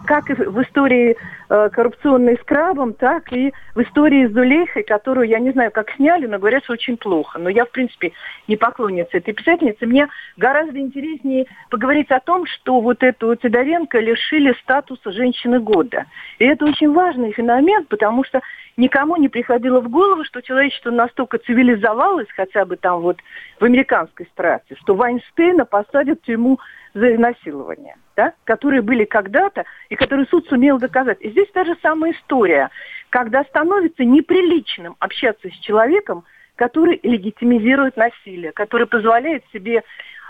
как 0.04 0.28
и 0.28 0.34
в 0.34 0.62
истории 0.62 1.16
э, 1.48 1.70
коррупционной 1.70 2.36
с 2.36 2.44
Крабом, 2.44 2.92
так 2.92 3.32
и 3.32 3.54
в 3.74 3.80
истории 3.80 4.26
с 4.26 4.32
Зулейхой, 4.32 4.82
которую, 4.82 5.26
я 5.26 5.38
не 5.38 5.52
знаю, 5.52 5.70
как 5.70 5.90
сняли, 5.92 6.26
но 6.26 6.38
говорят, 6.38 6.64
что 6.64 6.74
очень 6.74 6.98
плохо. 6.98 7.38
Но 7.38 7.48
я, 7.48 7.64
в 7.64 7.70
принципе, 7.70 8.12
не 8.46 8.56
поклонница 8.56 9.16
этой 9.16 9.32
писательницы. 9.32 9.86
Мне 9.86 10.08
гораздо 10.36 10.78
интереснее 10.78 11.46
поговорить 11.70 12.10
о 12.10 12.20
том, 12.20 12.44
что 12.44 12.80
вот 12.80 13.02
эту 13.02 13.34
Тидоренко 13.36 13.98
лишили 14.00 14.54
статуса 14.60 15.12
женщины 15.12 15.60
года. 15.60 16.04
И 16.38 16.44
это 16.44 16.66
очень 16.66 16.92
важный 16.92 17.32
феномен, 17.32 17.86
потому 17.86 18.22
что 18.24 18.42
никому 18.76 19.16
не 19.16 19.28
приходило 19.28 19.80
в 19.80 19.88
голову, 19.88 20.24
что 20.24 20.42
человечество 20.42 20.90
настолько 20.90 21.38
цивилизовалось, 21.38 22.28
хотя 22.34 22.64
бы 22.64 22.76
там 22.76 23.00
вот 23.00 23.18
в 23.58 23.64
американской 23.64 24.26
страте, 24.32 24.76
что 24.80 24.94
Вайнштейна 24.94 25.64
посадят 25.64 26.20
в 26.20 26.26
тюрьму 26.26 26.58
за 26.94 27.14
изнасилование, 27.14 27.96
да, 28.16 28.32
которые 28.44 28.82
были 28.82 29.04
когда-то 29.04 29.64
и 29.88 29.96
которые 29.96 30.26
суд 30.26 30.46
сумел 30.48 30.78
доказать. 30.78 31.20
И 31.20 31.30
здесь 31.30 31.50
та 31.52 31.64
же 31.64 31.76
самая 31.82 32.12
история, 32.12 32.70
когда 33.10 33.44
становится 33.44 34.04
неприличным 34.04 34.96
общаться 34.98 35.48
с 35.48 35.58
человеком, 35.60 36.24
который 36.56 36.98
легитимизирует 37.02 37.96
насилие, 37.96 38.52
который 38.52 38.86
позволяет 38.86 39.44
себе 39.52 39.82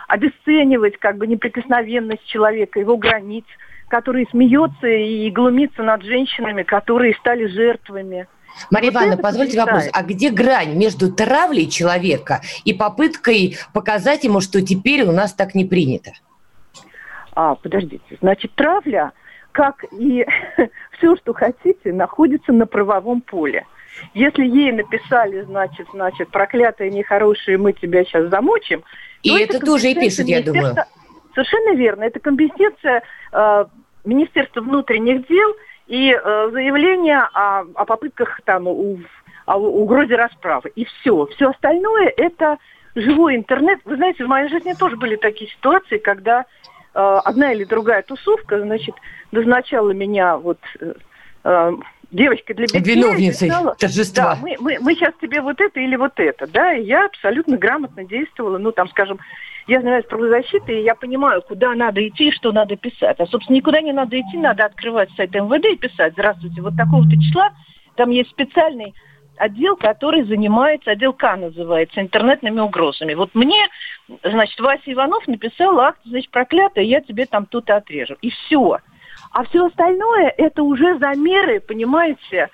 обесценивать 0.08 0.98
как 0.98 1.16
бы 1.16 1.26
неприкосновенность 1.26 2.24
человека, 2.26 2.80
его 2.80 2.96
границ, 2.96 3.44
который 3.88 4.26
смеется 4.30 4.88
и 4.88 5.30
глумится 5.30 5.82
над 5.82 6.02
женщинами, 6.02 6.62
которые 6.62 7.14
стали 7.14 7.46
жертвами. 7.46 8.26
Мария 8.70 8.90
вот 8.90 8.96
Ивановна, 8.98 9.22
позвольте 9.22 9.58
вопрос. 9.60 9.84
А 9.92 10.02
где 10.02 10.30
грань 10.30 10.76
между 10.76 11.12
травлей 11.12 11.68
человека 11.68 12.40
и 12.64 12.72
попыткой 12.72 13.56
показать 13.72 14.24
ему, 14.24 14.40
что 14.40 14.62
теперь 14.62 15.02
у 15.02 15.12
нас 15.12 15.32
так 15.32 15.54
не 15.54 15.64
принято? 15.64 16.12
А, 17.34 17.54
подождите. 17.54 18.16
Значит, 18.20 18.52
травля, 18.54 19.12
как 19.52 19.84
и 19.92 20.26
все, 20.98 21.16
что 21.16 21.34
хотите, 21.34 21.92
находится 21.92 22.52
на 22.52 22.66
правовом 22.66 23.20
поле. 23.20 23.66
Если 24.14 24.44
ей 24.44 24.72
написали, 24.72 25.42
значит, 25.42 25.86
значит, 25.92 26.28
проклятые, 26.30 26.90
нехорошие, 26.90 27.58
мы 27.58 27.72
тебя 27.72 28.04
сейчас 28.04 28.28
замочим. 28.28 28.82
И 29.22 29.30
это, 29.30 29.56
это 29.56 29.66
тоже 29.66 29.90
и 29.90 29.94
пишут, 29.94 30.26
я 30.26 30.42
думаю. 30.42 30.74
Совершенно 31.34 31.74
верно. 31.76 32.04
Это 32.04 32.20
компетенция 32.20 33.02
э, 33.32 33.64
Министерства 34.04 34.60
внутренних 34.60 35.26
дел 35.28 35.54
и 35.87 36.11
э, 36.12 36.49
заявление 36.53 37.20
о, 37.33 37.61
о 37.75 37.85
попытках 37.85 38.40
там 38.44 38.66
у, 38.66 38.99
о 39.46 39.57
угрозе 39.57 40.16
расправы. 40.16 40.70
И 40.75 40.85
все. 40.85 41.27
Все 41.27 41.51
остальное 41.51 42.12
это 42.16 42.59
живой 42.94 43.37
интернет. 43.37 43.81
Вы 43.85 43.96
знаете, 43.96 44.25
в 44.25 44.29
моей 44.29 44.49
жизни 44.49 44.72
тоже 44.72 44.96
были 44.96 45.16
такие 45.16 45.51
ситуации, 45.51 45.99
когда 45.99 46.40
э, 46.40 46.44
одна 46.94 47.53
или 47.53 47.64
другая 47.64 48.03
тусовка, 48.03 48.61
значит, 48.61 48.94
назначала 49.31 49.90
меня 49.92 50.37
вот 50.37 50.59
э, 50.81 50.94
э 51.44 51.72
девочкой 52.12 52.55
для 52.55 52.66
битья. 52.66 52.81
Виновницей 52.81 53.51
торжества. 53.79 54.37
Да, 54.37 54.38
мы, 54.40 54.57
мы, 54.61 54.79
мы 54.81 54.94
сейчас 54.94 55.12
тебе 55.20 55.40
вот 55.40 55.61
это 55.61 55.81
или 55.81 55.96
вот 55.96 56.12
это, 56.16 56.46
да, 56.46 56.72
и 56.72 56.85
я 56.85 57.07
абсолютно 57.07 57.57
грамотно 57.57 58.05
действовала, 58.05 58.59
ну, 58.59 58.70
там, 58.70 58.88
скажем, 58.88 59.18
я 59.66 59.81
занимаюсь 59.81 60.07
правозащитой, 60.07 60.81
и 60.81 60.85
я 60.85 60.94
понимаю, 60.94 61.42
куда 61.42 61.74
надо 61.74 62.07
идти 62.07 62.29
и 62.29 62.33
что 62.33 62.52
надо 62.52 62.76
писать. 62.76 63.18
А, 63.18 63.26
собственно, 63.26 63.57
никуда 63.57 63.81
не 63.81 63.92
надо 63.92 64.18
идти, 64.20 64.37
надо 64.37 64.64
открывать 64.64 65.11
сайт 65.16 65.35
МВД 65.35 65.66
и 65.66 65.76
писать, 65.76 66.12
здравствуйте, 66.12 66.62
вот 66.62 66.76
такого-то 66.76 67.16
числа, 67.20 67.50
там 67.96 68.11
есть 68.11 68.31
специальный 68.31 68.94
отдел, 69.37 69.76
который 69.76 70.22
занимается, 70.22 70.92
отдел 70.92 71.12
К 71.12 71.37
называется, 71.37 72.00
интернетными 72.00 72.61
угрозами. 72.61 73.14
Вот 73.14 73.35
мне, 73.35 73.68
значит, 74.22 74.59
Вася 74.61 74.92
Иванов 74.92 75.26
написал 75.26 75.79
акт, 75.81 76.00
значит, 76.05 76.31
проклятый, 76.31 76.87
я 76.87 77.00
тебе 77.00 77.26
там 77.26 77.46
тут 77.46 77.68
отрежу. 77.70 78.16
И 78.22 78.31
все. 78.31 78.79
А 79.33 79.44
все 79.44 79.66
остальное 79.66 80.33
это 80.37 80.62
уже 80.62 80.98
замеры, 80.98 81.61
понимаете, 81.61 82.48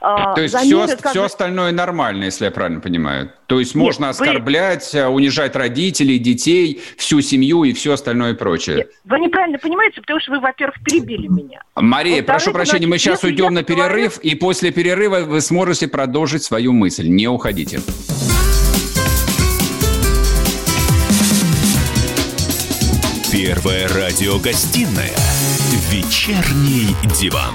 То 0.00 0.40
есть 0.40 0.54
все, 0.56 0.86
как... 0.86 1.10
все 1.10 1.24
остальное 1.24 1.72
нормально, 1.72 2.24
если 2.24 2.44
я 2.44 2.50
правильно 2.50 2.80
понимаю? 2.80 3.32
То 3.46 3.58
есть 3.58 3.74
можно 3.74 4.06
Нет, 4.06 4.10
оскорблять, 4.12 4.92
вы... 4.92 4.98
Э, 5.00 5.06
унижать 5.08 5.56
родителей, 5.56 6.18
детей, 6.18 6.80
всю 6.96 7.20
семью 7.20 7.64
и 7.64 7.72
все 7.72 7.94
остальное 7.94 8.34
прочее? 8.34 8.76
Нет, 8.76 8.90
вы 9.04 9.20
неправильно 9.20 9.58
понимаете, 9.58 10.00
потому 10.00 10.20
что 10.20 10.32
вы, 10.32 10.40
во-первых, 10.40 10.76
перебили 10.84 11.26
меня. 11.26 11.62
Мария, 11.74 12.22
прошу 12.22 12.52
прощения, 12.52 12.86
мы 12.86 12.98
сейчас 12.98 13.24
уйдем 13.24 13.54
на 13.54 13.62
перерыв, 13.62 14.16
говорю... 14.16 14.30
и 14.30 14.34
после 14.34 14.70
перерыва 14.70 15.20
вы 15.20 15.40
сможете 15.40 15.88
продолжить 15.88 16.42
свою 16.42 16.72
мысль. 16.72 17.08
Не 17.08 17.28
уходите. 17.28 17.80
Первая 23.32 23.86
радиогостинная 23.88 25.12
«Вечерний 25.90 26.96
диван». 27.20 27.54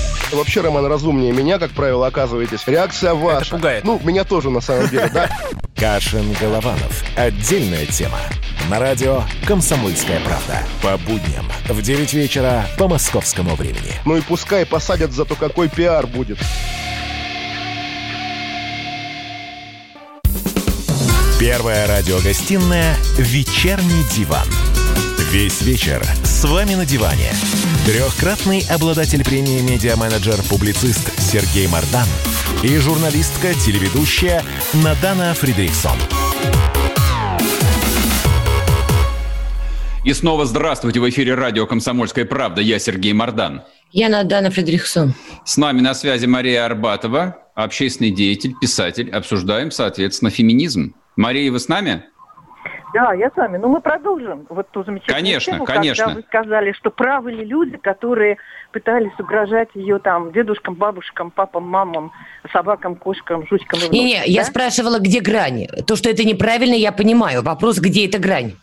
Вообще, 0.31 0.61
Роман, 0.61 0.85
разумнее 0.85 1.31
меня, 1.31 1.59
как 1.59 1.71
правило, 1.71 2.07
оказываетесь. 2.07 2.65
Реакция 2.65 3.13
ваша. 3.13 3.47
Это 3.47 3.55
пугает. 3.55 3.83
Ну, 3.83 3.99
меня 4.03 4.23
тоже, 4.23 4.49
на 4.49 4.61
самом 4.61 4.87
деле, 4.87 5.09
да. 5.13 5.29
Кашин 5.75 6.33
Голованов. 6.39 7.03
Отдельная 7.15 7.85
тема. 7.85 8.19
На 8.69 8.79
радио 8.79 9.23
«Комсомольская 9.45 10.19
правда». 10.21 10.59
По 10.81 10.97
будням 10.97 11.45
в 11.67 11.81
9 11.81 12.13
вечера 12.13 12.65
по 12.77 12.87
московскому 12.87 13.55
времени. 13.55 13.93
Ну 14.05 14.15
и 14.15 14.21
пускай 14.21 14.65
посадят, 14.65 15.11
зато 15.11 15.35
какой 15.35 15.67
пиар 15.67 16.07
будет. 16.07 16.37
Первая 21.39 21.87
радиогостинная 21.87 22.95
«Вечерний 23.17 24.03
диван». 24.15 24.45
Весь 25.31 25.61
вечер 25.61 26.03
с 26.25 26.43
вами 26.43 26.75
на 26.75 26.85
диване. 26.85 27.31
Трехкратный 27.85 28.65
обладатель 28.69 29.23
премии 29.23 29.61
«Медиа-менеджер-публицист» 29.61 31.17
Сергей 31.21 31.69
Мардан 31.69 32.05
и 32.61 32.75
журналистка-телеведущая 32.75 34.43
Надана 34.83 35.33
Фридриксон. 35.33 35.95
И 40.03 40.11
снова 40.11 40.45
здравствуйте 40.45 40.99
в 40.99 41.09
эфире 41.09 41.35
радио 41.35 41.65
«Комсомольская 41.65 42.25
правда». 42.25 42.59
Я 42.59 42.77
Сергей 42.77 43.13
Мардан. 43.13 43.61
Яна 43.93 44.25
Дана 44.25 44.49
Фредериксон. 44.49 45.13
С 45.45 45.55
нами 45.55 45.79
на 45.79 45.93
связи 45.93 46.25
Мария 46.25 46.65
Арбатова, 46.65 47.37
общественный 47.55 48.11
деятель, 48.11 48.53
писатель. 48.59 49.09
Обсуждаем, 49.09 49.71
соответственно, 49.71 50.29
феминизм. 50.29 50.93
Мария, 51.15 51.49
вы 51.49 51.59
с 51.61 51.69
нами? 51.69 52.03
Да, 52.93 53.13
я 53.13 53.29
с 53.29 53.35
вами. 53.35 53.57
Но 53.57 53.67
мы 53.67 53.81
продолжим 53.81 54.45
вот 54.49 54.69
ту 54.71 54.83
замечательную 54.83 55.23
конечно, 55.23 55.53
тему, 55.53 55.65
конечно. 55.65 56.05
когда 56.05 56.15
вы 56.15 56.23
сказали, 56.23 56.71
что 56.73 56.91
правы 56.91 57.31
ли 57.31 57.45
люди, 57.45 57.77
которые 57.77 58.37
пытались 58.71 59.17
угрожать 59.19 59.69
ее 59.75 59.99
там 59.99 60.31
дедушкам, 60.31 60.75
бабушкам, 60.75 61.31
папам, 61.31 61.63
мамам, 61.63 62.11
собакам, 62.51 62.95
кошкам, 62.95 63.45
жучкам 63.47 63.79
и 63.79 63.89
внукам, 63.89 64.23
я 64.25 64.41
да? 64.41 64.47
спрашивала, 64.47 64.99
где 64.99 65.21
грань. 65.21 65.67
То, 65.87 65.95
что 65.95 66.09
это 66.09 66.23
неправильно, 66.23 66.75
я 66.75 66.91
понимаю. 66.91 67.43
Вопрос, 67.43 67.79
где 67.79 68.07
эта 68.07 68.19
грань? 68.19 68.53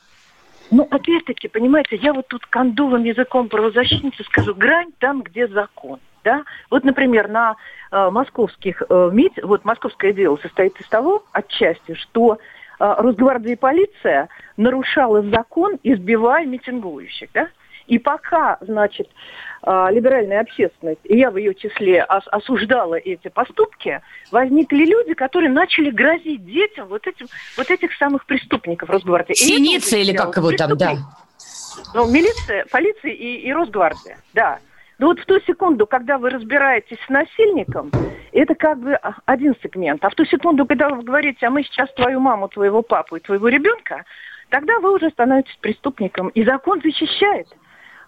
Ну, 0.70 0.86
опять-таки, 0.90 1.48
понимаете, 1.48 1.96
я 1.96 2.12
вот 2.12 2.28
тут 2.28 2.44
кондовым 2.46 3.04
языком 3.04 3.48
правозащитницы 3.48 4.22
скажу, 4.24 4.54
грань 4.54 4.92
там, 4.98 5.22
где 5.22 5.48
закон. 5.48 5.98
Да? 6.24 6.42
Вот, 6.70 6.84
например, 6.84 7.28
на 7.28 7.56
э, 7.90 8.10
московских 8.10 8.82
э, 8.86 9.10
МИД, 9.12 9.44
вот 9.44 9.64
московское 9.64 10.12
дело 10.12 10.36
состоит 10.42 10.78
из 10.78 10.86
того, 10.88 11.24
отчасти, 11.32 11.94
что 11.94 12.38
Росгвардия 12.78 13.52
и 13.52 13.56
полиция 13.56 14.28
нарушала 14.56 15.22
закон, 15.22 15.78
избивая 15.82 16.46
митингующих. 16.46 17.30
Да? 17.32 17.48
И 17.86 17.98
пока, 17.98 18.58
значит, 18.60 19.08
э, 19.62 19.86
либеральная 19.90 20.40
общественность, 20.40 21.00
и 21.04 21.16
я 21.16 21.30
в 21.30 21.38
ее 21.38 21.54
числе 21.54 22.04
ос- 22.04 22.28
осуждала 22.30 22.96
эти 22.96 23.28
поступки, 23.28 24.00
возникли 24.30 24.84
люди, 24.84 25.14
которые 25.14 25.50
начали 25.50 25.90
грозить 25.90 26.44
детям 26.44 26.88
вот, 26.88 27.06
этим, 27.06 27.26
вот 27.56 27.70
этих 27.70 27.94
самых 27.94 28.26
преступников 28.26 28.90
Росгвардии. 28.90 29.32
Синица 29.34 29.96
или 29.96 30.14
как 30.14 30.36
его 30.36 30.52
там, 30.52 30.76
да. 30.76 30.96
Ну, 31.94 32.10
милиция, 32.10 32.66
полиция 32.70 33.12
и, 33.12 33.36
и 33.36 33.52
Росгвардия, 33.52 34.18
да. 34.34 34.58
Но 34.98 35.06
вот 35.06 35.20
в 35.20 35.26
ту 35.26 35.40
секунду, 35.40 35.86
когда 35.86 36.18
вы 36.18 36.30
разбираетесь 36.30 36.98
с 37.06 37.08
насильником, 37.08 37.92
это 38.32 38.54
как 38.54 38.78
бы 38.80 38.94
а, 38.94 39.14
один 39.26 39.54
сегмент. 39.62 40.04
А 40.04 40.10
в 40.10 40.14
ту 40.14 40.24
секунду, 40.24 40.66
когда 40.66 40.88
вы 40.88 41.02
говорите, 41.02 41.46
а 41.46 41.50
мы 41.50 41.62
сейчас 41.62 41.92
твою 41.94 42.20
маму, 42.20 42.48
твоего 42.48 42.82
папу 42.82 43.16
и 43.16 43.20
твоего 43.20 43.48
ребенка, 43.48 44.04
тогда 44.50 44.80
вы 44.80 44.94
уже 44.94 45.10
становитесь 45.10 45.56
преступником. 45.60 46.28
И 46.28 46.44
закон 46.44 46.80
защищает 46.82 47.46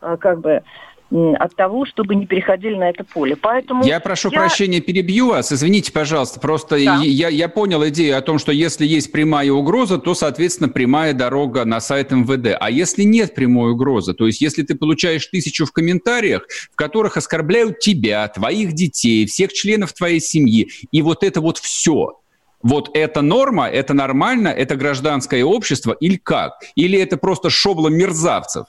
э, 0.02 0.16
как 0.18 0.40
бы 0.40 0.62
от 1.10 1.56
того, 1.56 1.86
чтобы 1.86 2.14
не 2.14 2.26
переходили 2.26 2.76
на 2.76 2.88
это 2.88 3.04
поле. 3.04 3.34
Поэтому 3.34 3.84
Я 3.84 3.98
прошу 4.00 4.30
прощения, 4.30 4.80
перебью 4.80 5.30
вас. 5.30 5.52
Извините, 5.52 5.92
пожалуйста, 5.92 6.38
просто 6.38 6.76
Да. 6.84 7.00
я, 7.02 7.28
я 7.28 7.48
понял 7.48 7.86
идею 7.88 8.16
о 8.16 8.20
том, 8.20 8.38
что 8.38 8.52
если 8.52 8.86
есть 8.86 9.10
прямая 9.10 9.50
угроза, 9.50 9.98
то, 9.98 10.14
соответственно, 10.14 10.68
прямая 10.68 11.12
дорога 11.12 11.64
на 11.64 11.80
сайт 11.80 12.12
МВД. 12.12 12.56
А 12.60 12.70
если 12.70 13.02
нет 13.02 13.34
прямой 13.34 13.72
угрозы, 13.72 14.14
то 14.14 14.26
есть 14.26 14.40
если 14.40 14.62
ты 14.62 14.76
получаешь 14.76 15.26
тысячу 15.26 15.66
в 15.66 15.72
комментариях, 15.72 16.46
в 16.72 16.76
которых 16.76 17.16
оскорбляют 17.16 17.80
тебя, 17.80 18.26
твоих 18.28 18.72
детей, 18.72 19.26
всех 19.26 19.52
членов 19.52 19.92
твоей 19.92 20.20
семьи, 20.20 20.68
и 20.92 21.02
вот 21.02 21.24
это 21.24 21.40
вот 21.40 21.58
все, 21.58 22.20
вот 22.62 22.90
это 22.94 23.22
норма, 23.22 23.68
это 23.68 23.94
нормально, 23.94 24.48
это 24.48 24.76
гражданское 24.76 25.42
общество 25.42 25.96
или 25.98 26.16
как? 26.16 26.52
Или 26.76 26.98
это 26.98 27.16
просто 27.16 27.50
шобло 27.50 27.88
мерзавцев? 27.88 28.66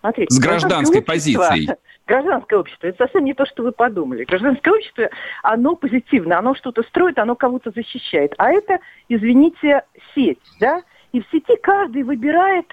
Смотрите, 0.00 0.34
С 0.34 0.38
гражданской 0.38 1.00
гражданское 1.00 1.00
общество- 1.00 1.48
позицией. 1.48 1.68
Гражданское 2.06 2.56
общество, 2.58 2.86
это 2.88 3.04
совсем 3.04 3.24
не 3.24 3.34
то, 3.34 3.46
что 3.46 3.62
вы 3.62 3.70
подумали. 3.72 4.24
Гражданское 4.24 4.72
общество, 4.72 5.10
оно 5.42 5.76
позитивно, 5.76 6.38
оно 6.38 6.54
что-то 6.56 6.82
строит, 6.82 7.18
оно 7.18 7.36
кого-то 7.36 7.70
защищает. 7.70 8.34
А 8.38 8.50
это, 8.50 8.80
извините, 9.08 9.84
сеть, 10.14 10.40
да? 10.58 10.82
И 11.12 11.20
в 11.20 11.24
сети 11.30 11.56
каждый 11.62 12.02
выбирает 12.02 12.66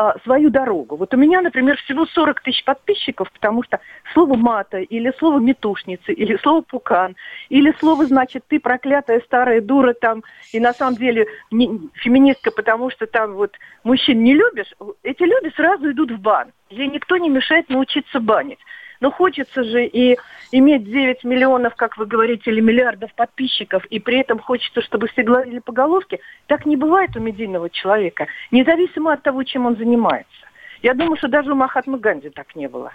а, 0.00 0.14
свою 0.22 0.48
дорогу. 0.48 0.94
Вот 0.94 1.12
у 1.12 1.16
меня, 1.16 1.40
например, 1.40 1.76
всего 1.78 2.06
40 2.06 2.40
тысяч 2.42 2.62
подписчиков, 2.62 3.32
потому 3.32 3.64
что 3.64 3.80
слово 4.12 4.36
мата, 4.36 4.78
или 4.78 5.12
слово 5.18 5.40
метушницы, 5.40 6.12
или 6.12 6.36
слово 6.36 6.60
пукан, 6.60 7.16
или 7.48 7.74
слово, 7.80 8.06
значит, 8.06 8.44
ты 8.46 8.60
проклятая 8.60 9.20
старая 9.22 9.60
дура 9.60 9.94
там, 9.94 10.22
и 10.52 10.60
на 10.60 10.72
самом 10.72 10.94
деле 10.98 11.26
не- 11.50 11.90
феминистка, 11.94 12.52
потому 12.52 12.92
что 12.92 13.08
там 13.08 13.34
вот 13.34 13.56
мужчин 13.82 14.22
не 14.22 14.34
любишь, 14.34 14.72
эти 15.02 15.24
люди 15.24 15.52
сразу 15.56 15.90
идут 15.90 16.12
в 16.12 16.20
бан. 16.20 16.52
Ей 16.70 16.86
никто 16.86 17.16
не 17.16 17.28
мешает 17.28 17.68
научиться 17.68 18.20
банить. 18.20 18.60
Но 19.00 19.10
хочется 19.10 19.62
же 19.64 19.86
и 19.86 20.18
иметь 20.52 20.84
9 20.84 21.24
миллионов, 21.24 21.74
как 21.76 21.96
вы 21.96 22.06
говорите, 22.06 22.50
или 22.50 22.60
миллиардов 22.60 23.14
подписчиков, 23.14 23.84
и 23.86 24.00
при 24.00 24.18
этом 24.18 24.38
хочется, 24.38 24.82
чтобы 24.82 25.08
все 25.08 25.22
гладили 25.22 25.60
по 25.60 25.72
головке. 25.72 26.20
Так 26.46 26.66
не 26.66 26.76
бывает 26.76 27.16
у 27.16 27.20
медийного 27.20 27.70
человека, 27.70 28.26
независимо 28.50 29.12
от 29.12 29.22
того, 29.22 29.44
чем 29.44 29.66
он 29.66 29.76
занимается. 29.76 30.48
Я 30.82 30.94
думаю, 30.94 31.16
что 31.16 31.28
даже 31.28 31.52
у 31.52 31.56
Махатмы 31.56 31.98
Ганди 31.98 32.30
так 32.30 32.54
не 32.54 32.68
было. 32.68 32.92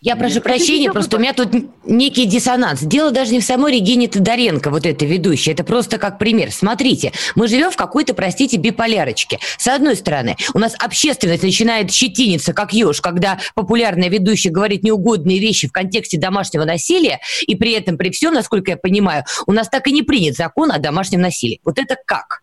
Я 0.00 0.14
прошу 0.14 0.36
Нет, 0.36 0.44
прощения, 0.44 0.92
просто 0.92 1.16
у 1.16 1.20
меня 1.20 1.32
тут 1.32 1.48
некий 1.84 2.24
диссонанс. 2.24 2.82
Дело 2.82 3.10
даже 3.10 3.32
не 3.32 3.40
в 3.40 3.44
самой 3.44 3.72
Регине 3.72 4.06
Тодоренко, 4.06 4.70
вот 4.70 4.86
эта 4.86 5.04
ведущая. 5.04 5.52
Это 5.52 5.64
просто 5.64 5.98
как 5.98 6.18
пример. 6.18 6.52
Смотрите, 6.52 7.12
мы 7.34 7.48
живем 7.48 7.72
в 7.72 7.76
какой-то, 7.76 8.14
простите, 8.14 8.58
биполярочке. 8.58 9.38
С 9.56 9.66
одной 9.66 9.96
стороны, 9.96 10.36
у 10.54 10.58
нас 10.60 10.76
общественность 10.78 11.42
начинает 11.42 11.90
щетиниться, 11.90 12.54
как 12.54 12.72
еж, 12.72 13.00
когда 13.00 13.38
популярная 13.56 14.08
ведущая 14.08 14.50
говорит 14.50 14.84
неугодные 14.84 15.40
вещи 15.40 15.66
в 15.66 15.72
контексте 15.72 16.18
домашнего 16.18 16.64
насилия, 16.64 17.18
и 17.46 17.56
при 17.56 17.72
этом, 17.72 17.98
при 17.98 18.10
всем, 18.10 18.34
насколько 18.34 18.70
я 18.70 18.76
понимаю, 18.76 19.24
у 19.46 19.52
нас 19.52 19.68
так 19.68 19.88
и 19.88 19.92
не 19.92 20.02
принят 20.02 20.36
закон 20.36 20.70
о 20.70 20.78
домашнем 20.78 21.22
насилии. 21.22 21.60
Вот 21.64 21.78
это 21.78 21.96
как? 22.06 22.42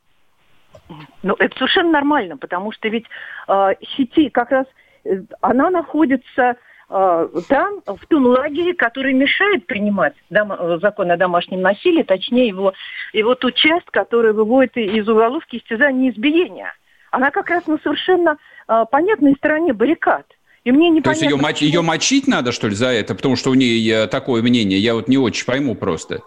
Ну, 1.23 1.35
это 1.39 1.57
совершенно 1.57 1.91
нормально, 1.91 2.35
потому 2.37 2.73
что 2.73 2.89
ведь 2.89 3.05
э, 3.47 3.69
сети 3.95 4.29
как 4.29 4.51
раз, 4.51 4.65
э, 5.05 5.21
она 5.41 5.69
находится 5.69 6.57
там, 6.87 7.81
в 7.85 8.05
том 8.07 8.25
лагере, 8.27 8.73
который 8.73 9.13
мешает 9.13 9.65
принимать 9.65 10.13
дома- 10.29 10.57
э, 10.59 10.79
закон 10.81 11.09
о 11.11 11.17
домашнем 11.17 11.61
насилии, 11.61 12.03
точнее 12.03 12.47
его, 12.47 12.73
его 13.13 13.35
ту 13.35 13.51
часть, 13.51 13.87
которая 13.91 14.33
выводит 14.33 14.77
из 14.77 15.07
уголовки 15.07 15.57
истязания 15.57 16.09
и 16.09 16.13
избиения. 16.13 16.73
Она 17.11 17.31
как 17.31 17.49
раз 17.49 17.65
на 17.67 17.77
совершенно 17.79 18.37
э, 18.67 18.85
понятной 18.91 19.35
стороне 19.35 19.73
баррикад. 19.73 20.25
И 20.63 20.71
мне 20.71 20.89
То 21.01 21.09
есть 21.11 21.21
непонятно... 21.21 21.25
ее, 21.25 21.53
моч- 21.53 21.61
ее 21.61 21.81
мочить 21.81 22.27
надо, 22.27 22.51
что 22.51 22.67
ли, 22.67 22.75
за 22.75 22.87
это? 22.87 23.15
Потому 23.15 23.35
что 23.35 23.51
у 23.51 23.53
нее 23.53 24.03
э, 24.03 24.07
такое 24.07 24.41
мнение. 24.41 24.79
Я 24.79 24.93
вот 24.95 25.07
не 25.07 25.17
очень 25.17 25.45
пойму 25.45 25.75
просто. 25.75 26.21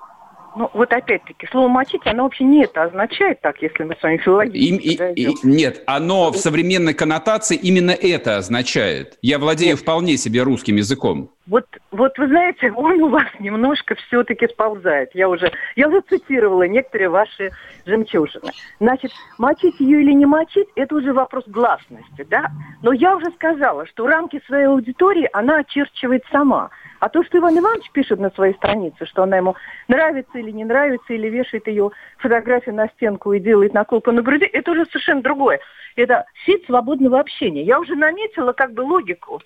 Ну, 0.59 0.69
вот 0.75 0.93
опять-таки, 0.93 1.47
слово 1.53 1.69
«мочить», 1.69 2.01
оно 2.05 2.25
вообще 2.25 2.43
не 2.43 2.65
это 2.65 2.83
означает 2.83 3.41
так, 3.43 3.63
если 3.63 3.85
мы 3.85 3.95
с 3.95 4.03
вами 4.03 4.17
филологически 4.17 5.13
и- 5.15 5.31
и- 5.31 5.37
нет, 5.45 5.85
оно 5.87 6.33
в 6.33 6.37
современной 6.37 6.95
коннотации 6.95 7.57
именно 7.57 7.93
это 7.93 8.39
означает. 8.39 9.17
Я 9.23 9.39
владею 9.39 9.77
вполне 9.77 10.17
себе 10.17 10.43
русским 10.43 10.75
языком. 10.75 11.31
Вот, 11.47 11.65
вот 11.93 12.19
вы 12.19 12.27
знаете, 12.27 12.73
он 12.77 13.01
у 13.03 13.09
вас 13.09 13.27
немножко 13.39 13.95
все-таки 13.95 14.49
сползает. 14.49 15.11
Я 15.15 15.29
уже, 15.29 15.53
я 15.77 15.87
уже 15.89 16.01
цитировала 16.01 16.65
некоторые 16.65 17.09
ваши 17.09 17.53
жемчужины. 17.87 18.51
Значит, 18.81 19.13
мочить 19.39 19.79
ее 19.79 20.03
или 20.03 20.13
не 20.13 20.27
мочить, 20.27 20.67
это 20.75 20.97
уже 20.97 21.13
вопрос 21.13 21.45
гласности, 21.47 22.27
да? 22.29 22.47
Но 22.83 22.91
я 22.93 23.15
уже 23.17 23.27
сказала, 23.37 23.87
что 23.87 24.09
рамки 24.09 24.43
своей 24.49 24.67
аудитории 24.67 25.29
она 25.33 25.59
очерчивает 25.59 26.25
сама. 26.33 26.71
А 27.01 27.09
то, 27.09 27.23
что 27.23 27.39
Иван 27.39 27.59
Иванович 27.59 27.91
пишет 27.93 28.19
на 28.19 28.31
своей 28.31 28.55
странице, 28.55 29.07
что 29.07 29.23
она 29.23 29.37
ему 29.37 29.57
нравится 29.87 30.39
или 30.39 30.51
не 30.51 30.65
нравится, 30.65 31.13
или 31.13 31.29
вешает 31.29 31.67
ее 31.69 31.91
фотографию 32.19 32.75
на 32.75 32.89
стенку 32.89 33.33
и 33.33 33.41
делает 33.41 33.73
наколку 33.73 34.11
на 34.11 34.23
груди, 34.23 34.47
это 34.47 34.73
уже 34.73 34.85
совершенно 34.87 35.23
другое. 35.23 35.61
Это 35.97 36.27
сеть 36.45 36.65
свободного 36.67 37.21
общения. 37.21 37.63
Я 37.63 37.79
уже 37.81 37.95
наметила 37.95 38.53
как 38.53 38.73
бы 38.73 38.81
логику. 38.81 39.41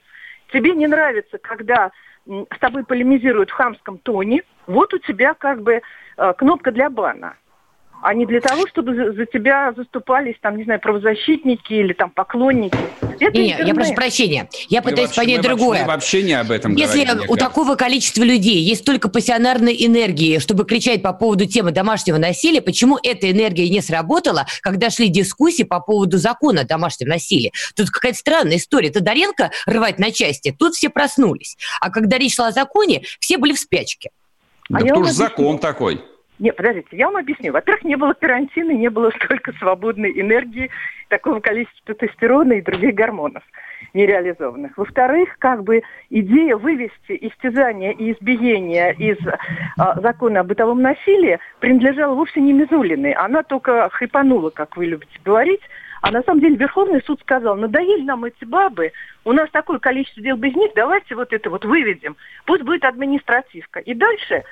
Тебе 0.53 0.73
не 0.73 0.87
нравится, 0.87 1.39
когда 1.39 1.91
с 2.27 2.59
тобой 2.61 2.85
полемизируют 2.85 3.51
в 3.51 3.55
хамском 3.55 3.99
тоне, 3.99 4.43
вот 4.67 4.95
у 4.95 4.99
тебя 4.99 5.35
как 5.35 5.63
бы 5.63 5.83
э, 6.17 6.33
кнопка 6.35 6.71
для 6.71 6.89
бана. 6.89 7.35
А 8.01 8.15
не 8.15 8.27
для 8.27 8.41
того, 8.41 8.67
чтобы 8.67 9.13
за 9.13 9.27
тебя 9.27 9.73
заступались, 9.77 10.37
там, 10.41 10.57
не 10.57 10.65
знаю, 10.65 10.81
правозащитники 10.81 11.73
или 11.73 11.93
там 11.93 12.11
поклонники. 12.11 12.77
Это 13.29 13.39
Не, 13.39 13.47
я 13.49 13.53
интернет. 13.55 13.75
прошу 13.77 13.95
прощения. 13.95 14.49
Я 14.69 14.81
Мы 14.81 14.91
пытаюсь 14.91 15.09
вообще- 15.09 15.21
понять 15.21 15.37
мы 15.39 15.43
вообще- 15.43 15.57
другое. 15.57 15.81
мы 15.83 15.87
вообще 15.87 16.23
не 16.23 16.33
об 16.33 16.51
этом 16.51 16.75
Если 16.75 17.05
говорим, 17.05 17.15
у 17.15 17.19
кажется. 17.35 17.37
такого 17.37 17.75
количества 17.77 18.23
людей 18.23 18.59
есть 18.63 18.83
столько 18.83 19.09
пассионарной 19.09 19.77
энергии, 19.87 20.39
чтобы 20.39 20.65
кричать 20.65 21.03
по 21.03 21.13
поводу 21.13 21.47
темы 21.47 21.71
домашнего 21.71 22.19
насилия, 22.19 22.61
почему 22.61 22.99
эта 23.03 23.31
энергия 23.31 23.69
не 23.69 23.81
сработала, 23.81 24.47
когда 24.61 24.91
шли 24.91 25.09
дискуссии 25.09 25.63
по 25.63 25.81
поводу 25.81 26.19
закона 26.19 26.63
о 26.63 26.65
домашнем 26.65 27.09
насилии? 27.09 27.53
Тут 27.77 27.91
какая-то 27.91 28.19
странная 28.19 28.57
история. 28.57 28.91
Тодоренко 28.91 29.51
рвать 29.67 29.99
на 29.99 30.11
части, 30.11 30.55
тут 30.59 30.75
все 30.75 30.89
проснулись. 30.91 31.57
А 31.81 31.91
когда 31.91 32.19
речь 32.19 32.35
шла 32.35 32.49
о 32.49 32.53
законе, 32.53 33.03
все 33.21 33.39
были 33.39 33.53
в 33.53 33.59
спячке. 33.59 34.11
А 34.71 34.75
Да 34.75 34.81
я 34.81 34.85
кто 34.87 34.95
вам 34.97 35.05
ж 35.05 35.07
объясню. 35.09 35.25
закон 35.29 35.59
такой? 35.59 36.03
Нет, 36.43 36.57
подождите, 36.57 36.89
я 36.97 37.07
вам 37.07 37.19
объясню. 37.19 37.53
Во-первых, 37.53 37.85
не 37.85 37.95
было 37.95 38.15
карантина, 38.15 38.73
не 38.73 38.91
было 38.91 39.11
столько 39.11 39.53
свободной 39.53 40.11
энергии, 40.21 40.71
такого 41.07 41.39
количества 41.39 41.95
тестостерона 41.95 42.55
и 42.55 42.61
других 42.61 42.97
гормонов 42.97 43.45
нереализованных. 43.95 44.77
Во-вторых, 44.77 45.37
как 45.39 45.63
бы 45.63 45.83
идея 46.11 46.57
вывести 46.57 47.17
истязание 47.21 47.93
и 47.93 48.13
избиение 48.13 48.93
из 48.99 49.19
а, 49.79 50.01
закона 50.01 50.41
о 50.41 50.45
бытовом 50.45 50.83
насилии 50.83 51.39
принадлежала 51.61 52.15
вовсе 52.17 52.41
не 52.41 52.53
Мизулиной. 52.53 53.13
Она 53.13 53.45
только 53.45 53.89
хайпанула, 53.91 54.51
как 54.51 54.77
вы 54.77 54.87
любите 54.87 55.21
говорить, 55.25 55.63
А 56.01 56.11
на 56.11 56.23
самом 56.23 56.41
деле 56.41 56.57
Верховный 56.57 57.03
суд 57.03 57.21
сказал, 57.21 57.55
надоели 57.55 58.03
нам 58.03 58.25
эти 58.25 58.45
бабы, 58.45 58.91
у 59.25 59.31
нас 59.31 59.49
такое 59.51 59.79
количество 59.79 60.21
дел 60.21 60.37
без 60.37 60.57
них, 60.57 60.73
давайте 60.75 61.15
вот 61.15 61.33
это 61.33 61.49
вот 61.51 61.65
выведем. 61.65 62.17
Пусть 62.47 62.65
будет 62.65 62.85
административка. 62.85 63.79
И 63.79 63.95
дальше 63.95 64.43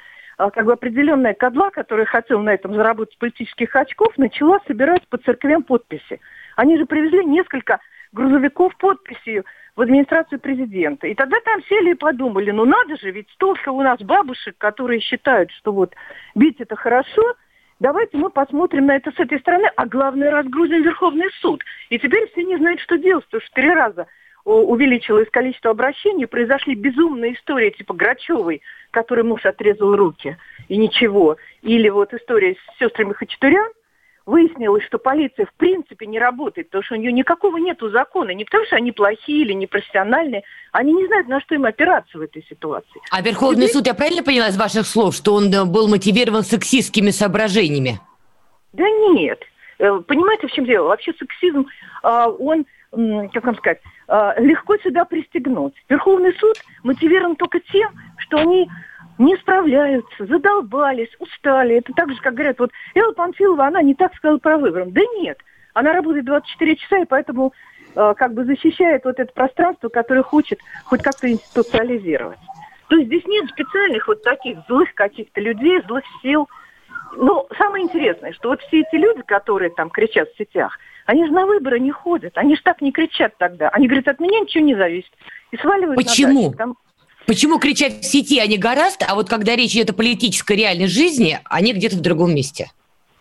как 0.48 0.64
бы 0.64 0.72
определенная 0.72 1.34
кадла, 1.34 1.70
которая 1.70 2.06
хотела 2.06 2.40
на 2.40 2.54
этом 2.54 2.74
заработать 2.74 3.18
политических 3.18 3.76
очков, 3.76 4.16
начала 4.16 4.60
собирать 4.66 5.06
по 5.08 5.18
церквям 5.18 5.62
подписи. 5.62 6.20
Они 6.56 6.78
же 6.78 6.86
привезли 6.86 7.24
несколько 7.26 7.80
грузовиков 8.12 8.74
подписью 8.78 9.44
в 9.76 9.82
администрацию 9.82 10.40
президента. 10.40 11.06
И 11.06 11.14
тогда 11.14 11.36
там 11.44 11.62
сели 11.64 11.92
и 11.92 11.94
подумали, 11.94 12.50
ну 12.50 12.64
надо 12.64 12.96
же, 12.96 13.10
ведь 13.10 13.28
столько 13.30 13.70
у 13.70 13.82
нас 13.82 14.00
бабушек, 14.00 14.56
которые 14.58 15.00
считают, 15.00 15.50
что 15.52 15.72
вот 15.72 15.94
бить 16.34 16.60
это 16.60 16.76
хорошо, 16.76 17.34
давайте 17.78 18.16
мы 18.16 18.30
посмотрим 18.30 18.86
на 18.86 18.96
это 18.96 19.12
с 19.12 19.18
этой 19.18 19.38
стороны, 19.40 19.70
а 19.76 19.86
главное 19.86 20.30
разгрузим 20.30 20.82
Верховный 20.82 21.30
суд. 21.40 21.62
И 21.88 21.98
теперь 21.98 22.30
все 22.30 22.44
не 22.44 22.56
знают, 22.56 22.80
что 22.80 22.98
делать, 22.98 23.24
потому 23.26 23.42
что 23.42 23.54
три 23.54 23.70
раза 23.70 24.06
увеличилось 24.44 25.28
количество 25.30 25.70
обращений, 25.70 26.26
произошли 26.26 26.74
безумные 26.74 27.34
истории 27.34 27.70
типа 27.70 27.94
Грачевой, 27.94 28.62
который 28.90 29.24
муж 29.24 29.44
отрезал 29.46 29.96
руки, 29.96 30.36
и 30.68 30.76
ничего. 30.76 31.36
Или 31.62 31.88
вот 31.88 32.12
история 32.14 32.54
с 32.54 32.78
сестрами 32.78 33.12
Хачатурян, 33.12 33.70
выяснилось, 34.26 34.84
что 34.84 34.98
полиция 34.98 35.46
в 35.46 35.52
принципе 35.54 36.06
не 36.06 36.18
работает, 36.18 36.68
потому 36.68 36.84
что 36.84 36.94
у 36.94 36.98
нее 36.98 37.12
никакого 37.12 37.56
нету 37.56 37.90
закона. 37.90 38.30
Не 38.30 38.44
потому 38.44 38.64
что 38.66 38.76
они 38.76 38.92
плохие 38.92 39.42
или 39.42 39.52
непрофессиональные, 39.52 40.42
они 40.72 40.92
не 40.92 41.06
знают, 41.06 41.28
на 41.28 41.40
что 41.40 41.54
им 41.56 41.64
опираться 41.64 42.16
в 42.16 42.20
этой 42.20 42.44
ситуации. 42.44 43.00
А 43.10 43.22
Верховный 43.22 43.66
Теперь... 43.66 43.72
суд, 43.72 43.86
я 43.86 43.94
правильно 43.94 44.22
поняла 44.22 44.48
из 44.48 44.56
ваших 44.56 44.86
слов, 44.86 45.14
что 45.14 45.34
он 45.34 45.52
э, 45.52 45.64
был 45.64 45.88
мотивирован 45.88 46.42
сексистскими 46.42 47.10
соображениями? 47.10 47.98
Да 48.72 48.84
нет. 48.88 49.40
Э, 49.78 50.00
понимаете, 50.06 50.46
в 50.46 50.52
чем 50.52 50.64
дело? 50.64 50.88
Вообще 50.88 51.12
сексизм, 51.18 51.66
а, 52.02 52.28
он, 52.28 52.66
как 53.32 53.44
вам 53.44 53.56
сказать, 53.56 53.80
легко 54.38 54.76
сюда 54.78 55.04
пристегнуть. 55.04 55.74
Верховный 55.88 56.34
суд 56.34 56.56
мотивирован 56.82 57.36
только 57.36 57.60
тем, 57.60 57.92
что 58.18 58.38
они 58.38 58.68
не 59.20 59.36
справляются, 59.36 60.26
задолбались, 60.26 61.14
устали. 61.18 61.76
Это 61.76 61.92
так 61.92 62.10
же, 62.10 62.20
как 62.22 62.34
говорят, 62.34 62.58
вот 62.58 62.70
Элла 62.94 63.12
Панфилова, 63.12 63.66
она 63.66 63.82
не 63.82 63.94
так 63.94 64.14
сказала 64.14 64.38
про 64.38 64.56
выборы. 64.56 64.86
Да 64.86 65.02
нет, 65.18 65.38
она 65.74 65.92
работает 65.92 66.24
24 66.24 66.76
часа, 66.76 66.98
и 67.00 67.04
поэтому 67.04 67.52
э, 67.94 68.14
как 68.16 68.32
бы 68.32 68.44
защищает 68.44 69.04
вот 69.04 69.20
это 69.20 69.30
пространство, 69.32 69.90
которое 69.90 70.22
хочет 70.22 70.58
хоть 70.86 71.02
как-то 71.02 71.30
институциализировать. 71.30 72.38
То 72.88 72.96
есть 72.96 73.08
здесь 73.08 73.26
нет 73.26 73.48
специальных 73.50 74.08
вот 74.08 74.22
таких 74.22 74.58
злых 74.66 74.94
каких-то 74.94 75.40
людей, 75.40 75.82
злых 75.86 76.04
сил. 76.22 76.48
Но 77.16 77.46
самое 77.58 77.84
интересное, 77.84 78.32
что 78.32 78.48
вот 78.48 78.62
все 78.62 78.80
эти 78.80 78.96
люди, 78.96 79.22
которые 79.22 79.70
там 79.70 79.90
кричат 79.90 80.30
в 80.30 80.38
сетях, 80.38 80.78
они 81.10 81.26
же 81.26 81.32
на 81.32 81.44
выборы 81.44 81.80
не 81.80 81.90
ходят, 81.90 82.38
они 82.38 82.54
же 82.54 82.62
так 82.62 82.80
не 82.80 82.92
кричат 82.92 83.36
тогда. 83.36 83.68
Они 83.70 83.88
говорят, 83.88 84.06
от 84.06 84.20
меня 84.20 84.38
ничего 84.38 84.62
не 84.62 84.76
зависит. 84.76 85.10
И 85.50 85.56
сваливают 85.56 85.96
Почему? 85.96 86.42
на 86.42 86.46
дачу. 86.50 86.56
Там, 86.56 86.76
Почему 87.26 87.58
кричать 87.58 87.94
в 87.94 88.04
сети 88.04 88.38
они 88.38 88.56
гораздо, 88.56 89.06
а 89.06 89.16
вот 89.16 89.28
когда 89.28 89.56
речь 89.56 89.74
идет 89.74 89.90
о 89.90 89.92
политической 89.92 90.56
реальной 90.56 90.86
жизни, 90.86 91.40
они 91.46 91.72
где-то 91.72 91.96
в 91.96 92.00
другом 92.00 92.32
месте? 92.32 92.70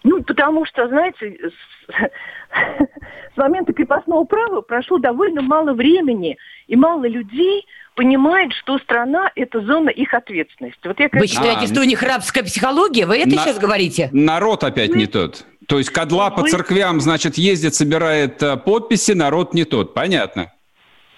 Ну, 0.03 0.21
потому 0.21 0.67
что, 0.67 0.87
знаете, 0.87 1.35
с, 1.49 1.91
с 3.33 3.37
момента 3.37 3.73
крепостного 3.73 4.23
права 4.23 4.61
прошло 4.61 4.99
довольно 4.99 5.41
мало 5.41 5.73
времени, 5.73 6.37
и 6.67 6.75
мало 6.75 7.07
людей 7.07 7.65
понимает, 7.95 8.53
что 8.53 8.77
страна– 8.77 9.31
это 9.35 9.61
зона 9.61 9.89
их 9.89 10.13
ответственности. 10.13 10.79
Вот 10.85 10.99
я, 10.99 11.09
Вы 11.11 11.25
считаете, 11.25 11.61
а, 11.63 11.67
что 11.67 11.81
у 11.81 11.85
них 11.85 12.03
рабская 12.03 12.43
психология? 12.43 13.07
Вы 13.07 13.17
это 13.17 13.29
на, 13.29 13.37
сейчас 13.37 13.57
говорите? 13.57 14.09
Народ 14.11 14.63
опять 14.63 14.93
не 14.93 15.07
тот. 15.07 15.43
То 15.69 15.77
есть 15.77 15.91
кадла 15.91 16.31
по 16.31 16.41
церквям, 16.47 16.99
значит, 16.99 17.35
ездит, 17.37 17.75
собирает 17.75 18.41
э, 18.41 18.57
подписи, 18.57 19.11
народ 19.11 19.53
не 19.53 19.65
тот. 19.65 19.93
Понятно. 19.93 20.51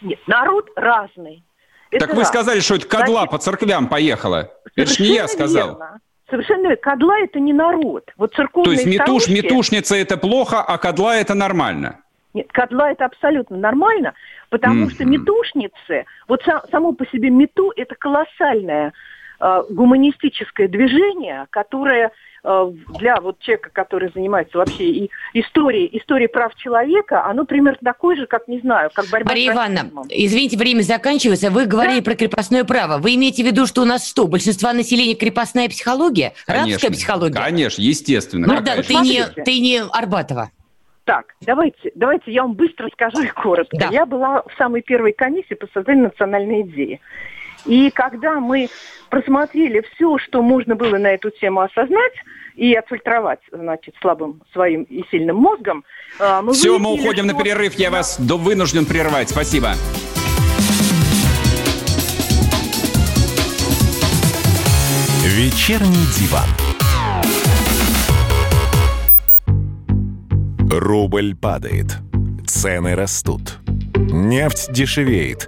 Нет, 0.01 0.19
народ 0.27 0.67
разный. 0.75 1.45
Это 1.89 2.07
так 2.07 2.15
вы 2.17 2.25
сказали, 2.25 2.59
что 2.59 2.75
это 2.75 2.85
кадла 2.85 3.21
Значит, 3.21 3.31
по 3.31 3.37
церквям 3.37 3.87
поехала. 3.87 4.51
Это 4.75 4.91
же 4.91 5.03
не 5.03 5.13
я 5.15 5.29
сказал. 5.29 5.69
Верно. 5.69 5.99
Совершенно 6.29 6.63
верно. 6.63 6.75
Кадла– 6.75 7.19
это 7.23 7.39
не 7.39 7.53
народ. 7.53 8.11
Вот 8.17 8.33
церковные 8.33 8.65
То 8.65 8.71
есть 8.71 8.85
метуш, 8.85 9.23
старушки... 9.23 9.31
метушница– 9.31 9.95
это 9.97 10.17
плохо, 10.17 10.61
а 10.61 10.77
кадла– 10.77 11.15
это 11.17 11.33
нормально? 11.33 12.01
Нет, 12.33 12.51
кадла– 12.51 12.91
это 12.91 13.05
абсолютно 13.05 13.55
нормально, 13.55 14.13
потому 14.49 14.85
mm-hmm. 14.85 14.91
что 14.91 15.05
метушницы, 15.05 16.05
вот 16.27 16.41
сам, 16.43 16.61
само 16.71 16.91
по 16.91 17.05
себе 17.07 17.29
мету– 17.29 17.71
это 17.77 17.95
колоссальное 17.95 18.89
э, 18.89 18.91
гуманистическое 19.69 20.67
движение, 20.67 21.47
которое 21.49 22.11
Э, 22.43 22.71
для 22.99 23.21
вот 23.21 23.39
человека, 23.39 23.69
который 23.71 24.11
занимается 24.13 24.57
вообще 24.57 24.85
и 24.85 25.11
историей, 25.33 25.95
историей 25.99 26.27
прав 26.27 26.55
человека, 26.55 27.23
оно 27.25 27.45
примерно 27.45 27.77
такое 27.83 28.15
же, 28.15 28.25
как, 28.25 28.47
не 28.47 28.59
знаю, 28.59 28.89
как 28.93 29.05
борьба 29.11 29.29
Мария 29.29 29.51
с 29.51 29.55
Ивановна, 29.55 30.03
извините, 30.09 30.57
время 30.57 30.81
заканчивается. 30.81 31.51
Вы 31.51 31.67
говорили 31.67 31.99
да? 31.99 32.05
про 32.05 32.15
крепостное 32.15 32.63
право. 32.63 32.97
Вы 32.97 33.13
имеете 33.13 33.43
в 33.43 33.45
виду, 33.45 33.67
что 33.67 33.83
у 33.83 33.85
нас 33.85 34.09
что, 34.09 34.25
большинство 34.27 34.73
населения 34.73 35.13
крепостная 35.13 35.69
психология? 35.69 36.33
Конечно, 36.47 36.71
рабская 36.71 36.91
психология? 36.91 37.39
Конечно, 37.39 37.81
естественно. 37.81 38.47
Ну 38.47 38.61
да, 38.61 38.81
ты 38.81 38.95
не, 38.95 39.23
ты 39.43 39.59
не 39.59 39.79
Арбатова. 39.79 40.49
Так, 41.03 41.35
давайте, 41.41 41.91
давайте 41.93 42.31
я 42.31 42.41
вам 42.41 42.53
быстро 42.53 42.89
скажу 42.89 43.21
и 43.21 43.27
коротко. 43.27 43.77
Да. 43.77 43.89
Я 43.91 44.07
была 44.07 44.41
в 44.41 44.51
самой 44.57 44.81
первой 44.81 45.13
комиссии 45.13 45.53
по 45.53 45.67
созданию 45.67 46.05
национальной 46.05 46.61
идеи. 46.61 46.99
И 47.65 47.89
когда 47.91 48.39
мы 48.39 48.69
просмотрели 49.09 49.83
все, 49.93 50.17
что 50.17 50.41
можно 50.41 50.75
было 50.75 50.97
на 50.97 51.07
эту 51.07 51.29
тему 51.31 51.61
осознать 51.61 52.13
и 52.55 52.73
отфильтровать, 52.73 53.41
значит, 53.51 53.95
слабым 54.01 54.41
своим 54.53 54.83
и 54.83 55.03
сильным 55.11 55.37
мозгом, 55.37 55.83
а, 56.19 56.41
мы 56.41 56.53
Все, 56.53 56.79
мы 56.79 56.93
уходим 56.93 57.25
что... 57.25 57.33
на 57.33 57.43
перерыв. 57.43 57.75
Я 57.75 57.91
вас 57.91 58.19
вынужден 58.19 58.85
прервать. 58.85 59.29
Спасибо. 59.29 59.73
Вечерний 65.23 66.05
диван. 66.17 66.47
Рубль 70.69 71.35
падает. 71.35 71.97
Цены 72.45 72.95
растут. 72.95 73.59
Нефть 73.95 74.71
дешевеет. 74.71 75.47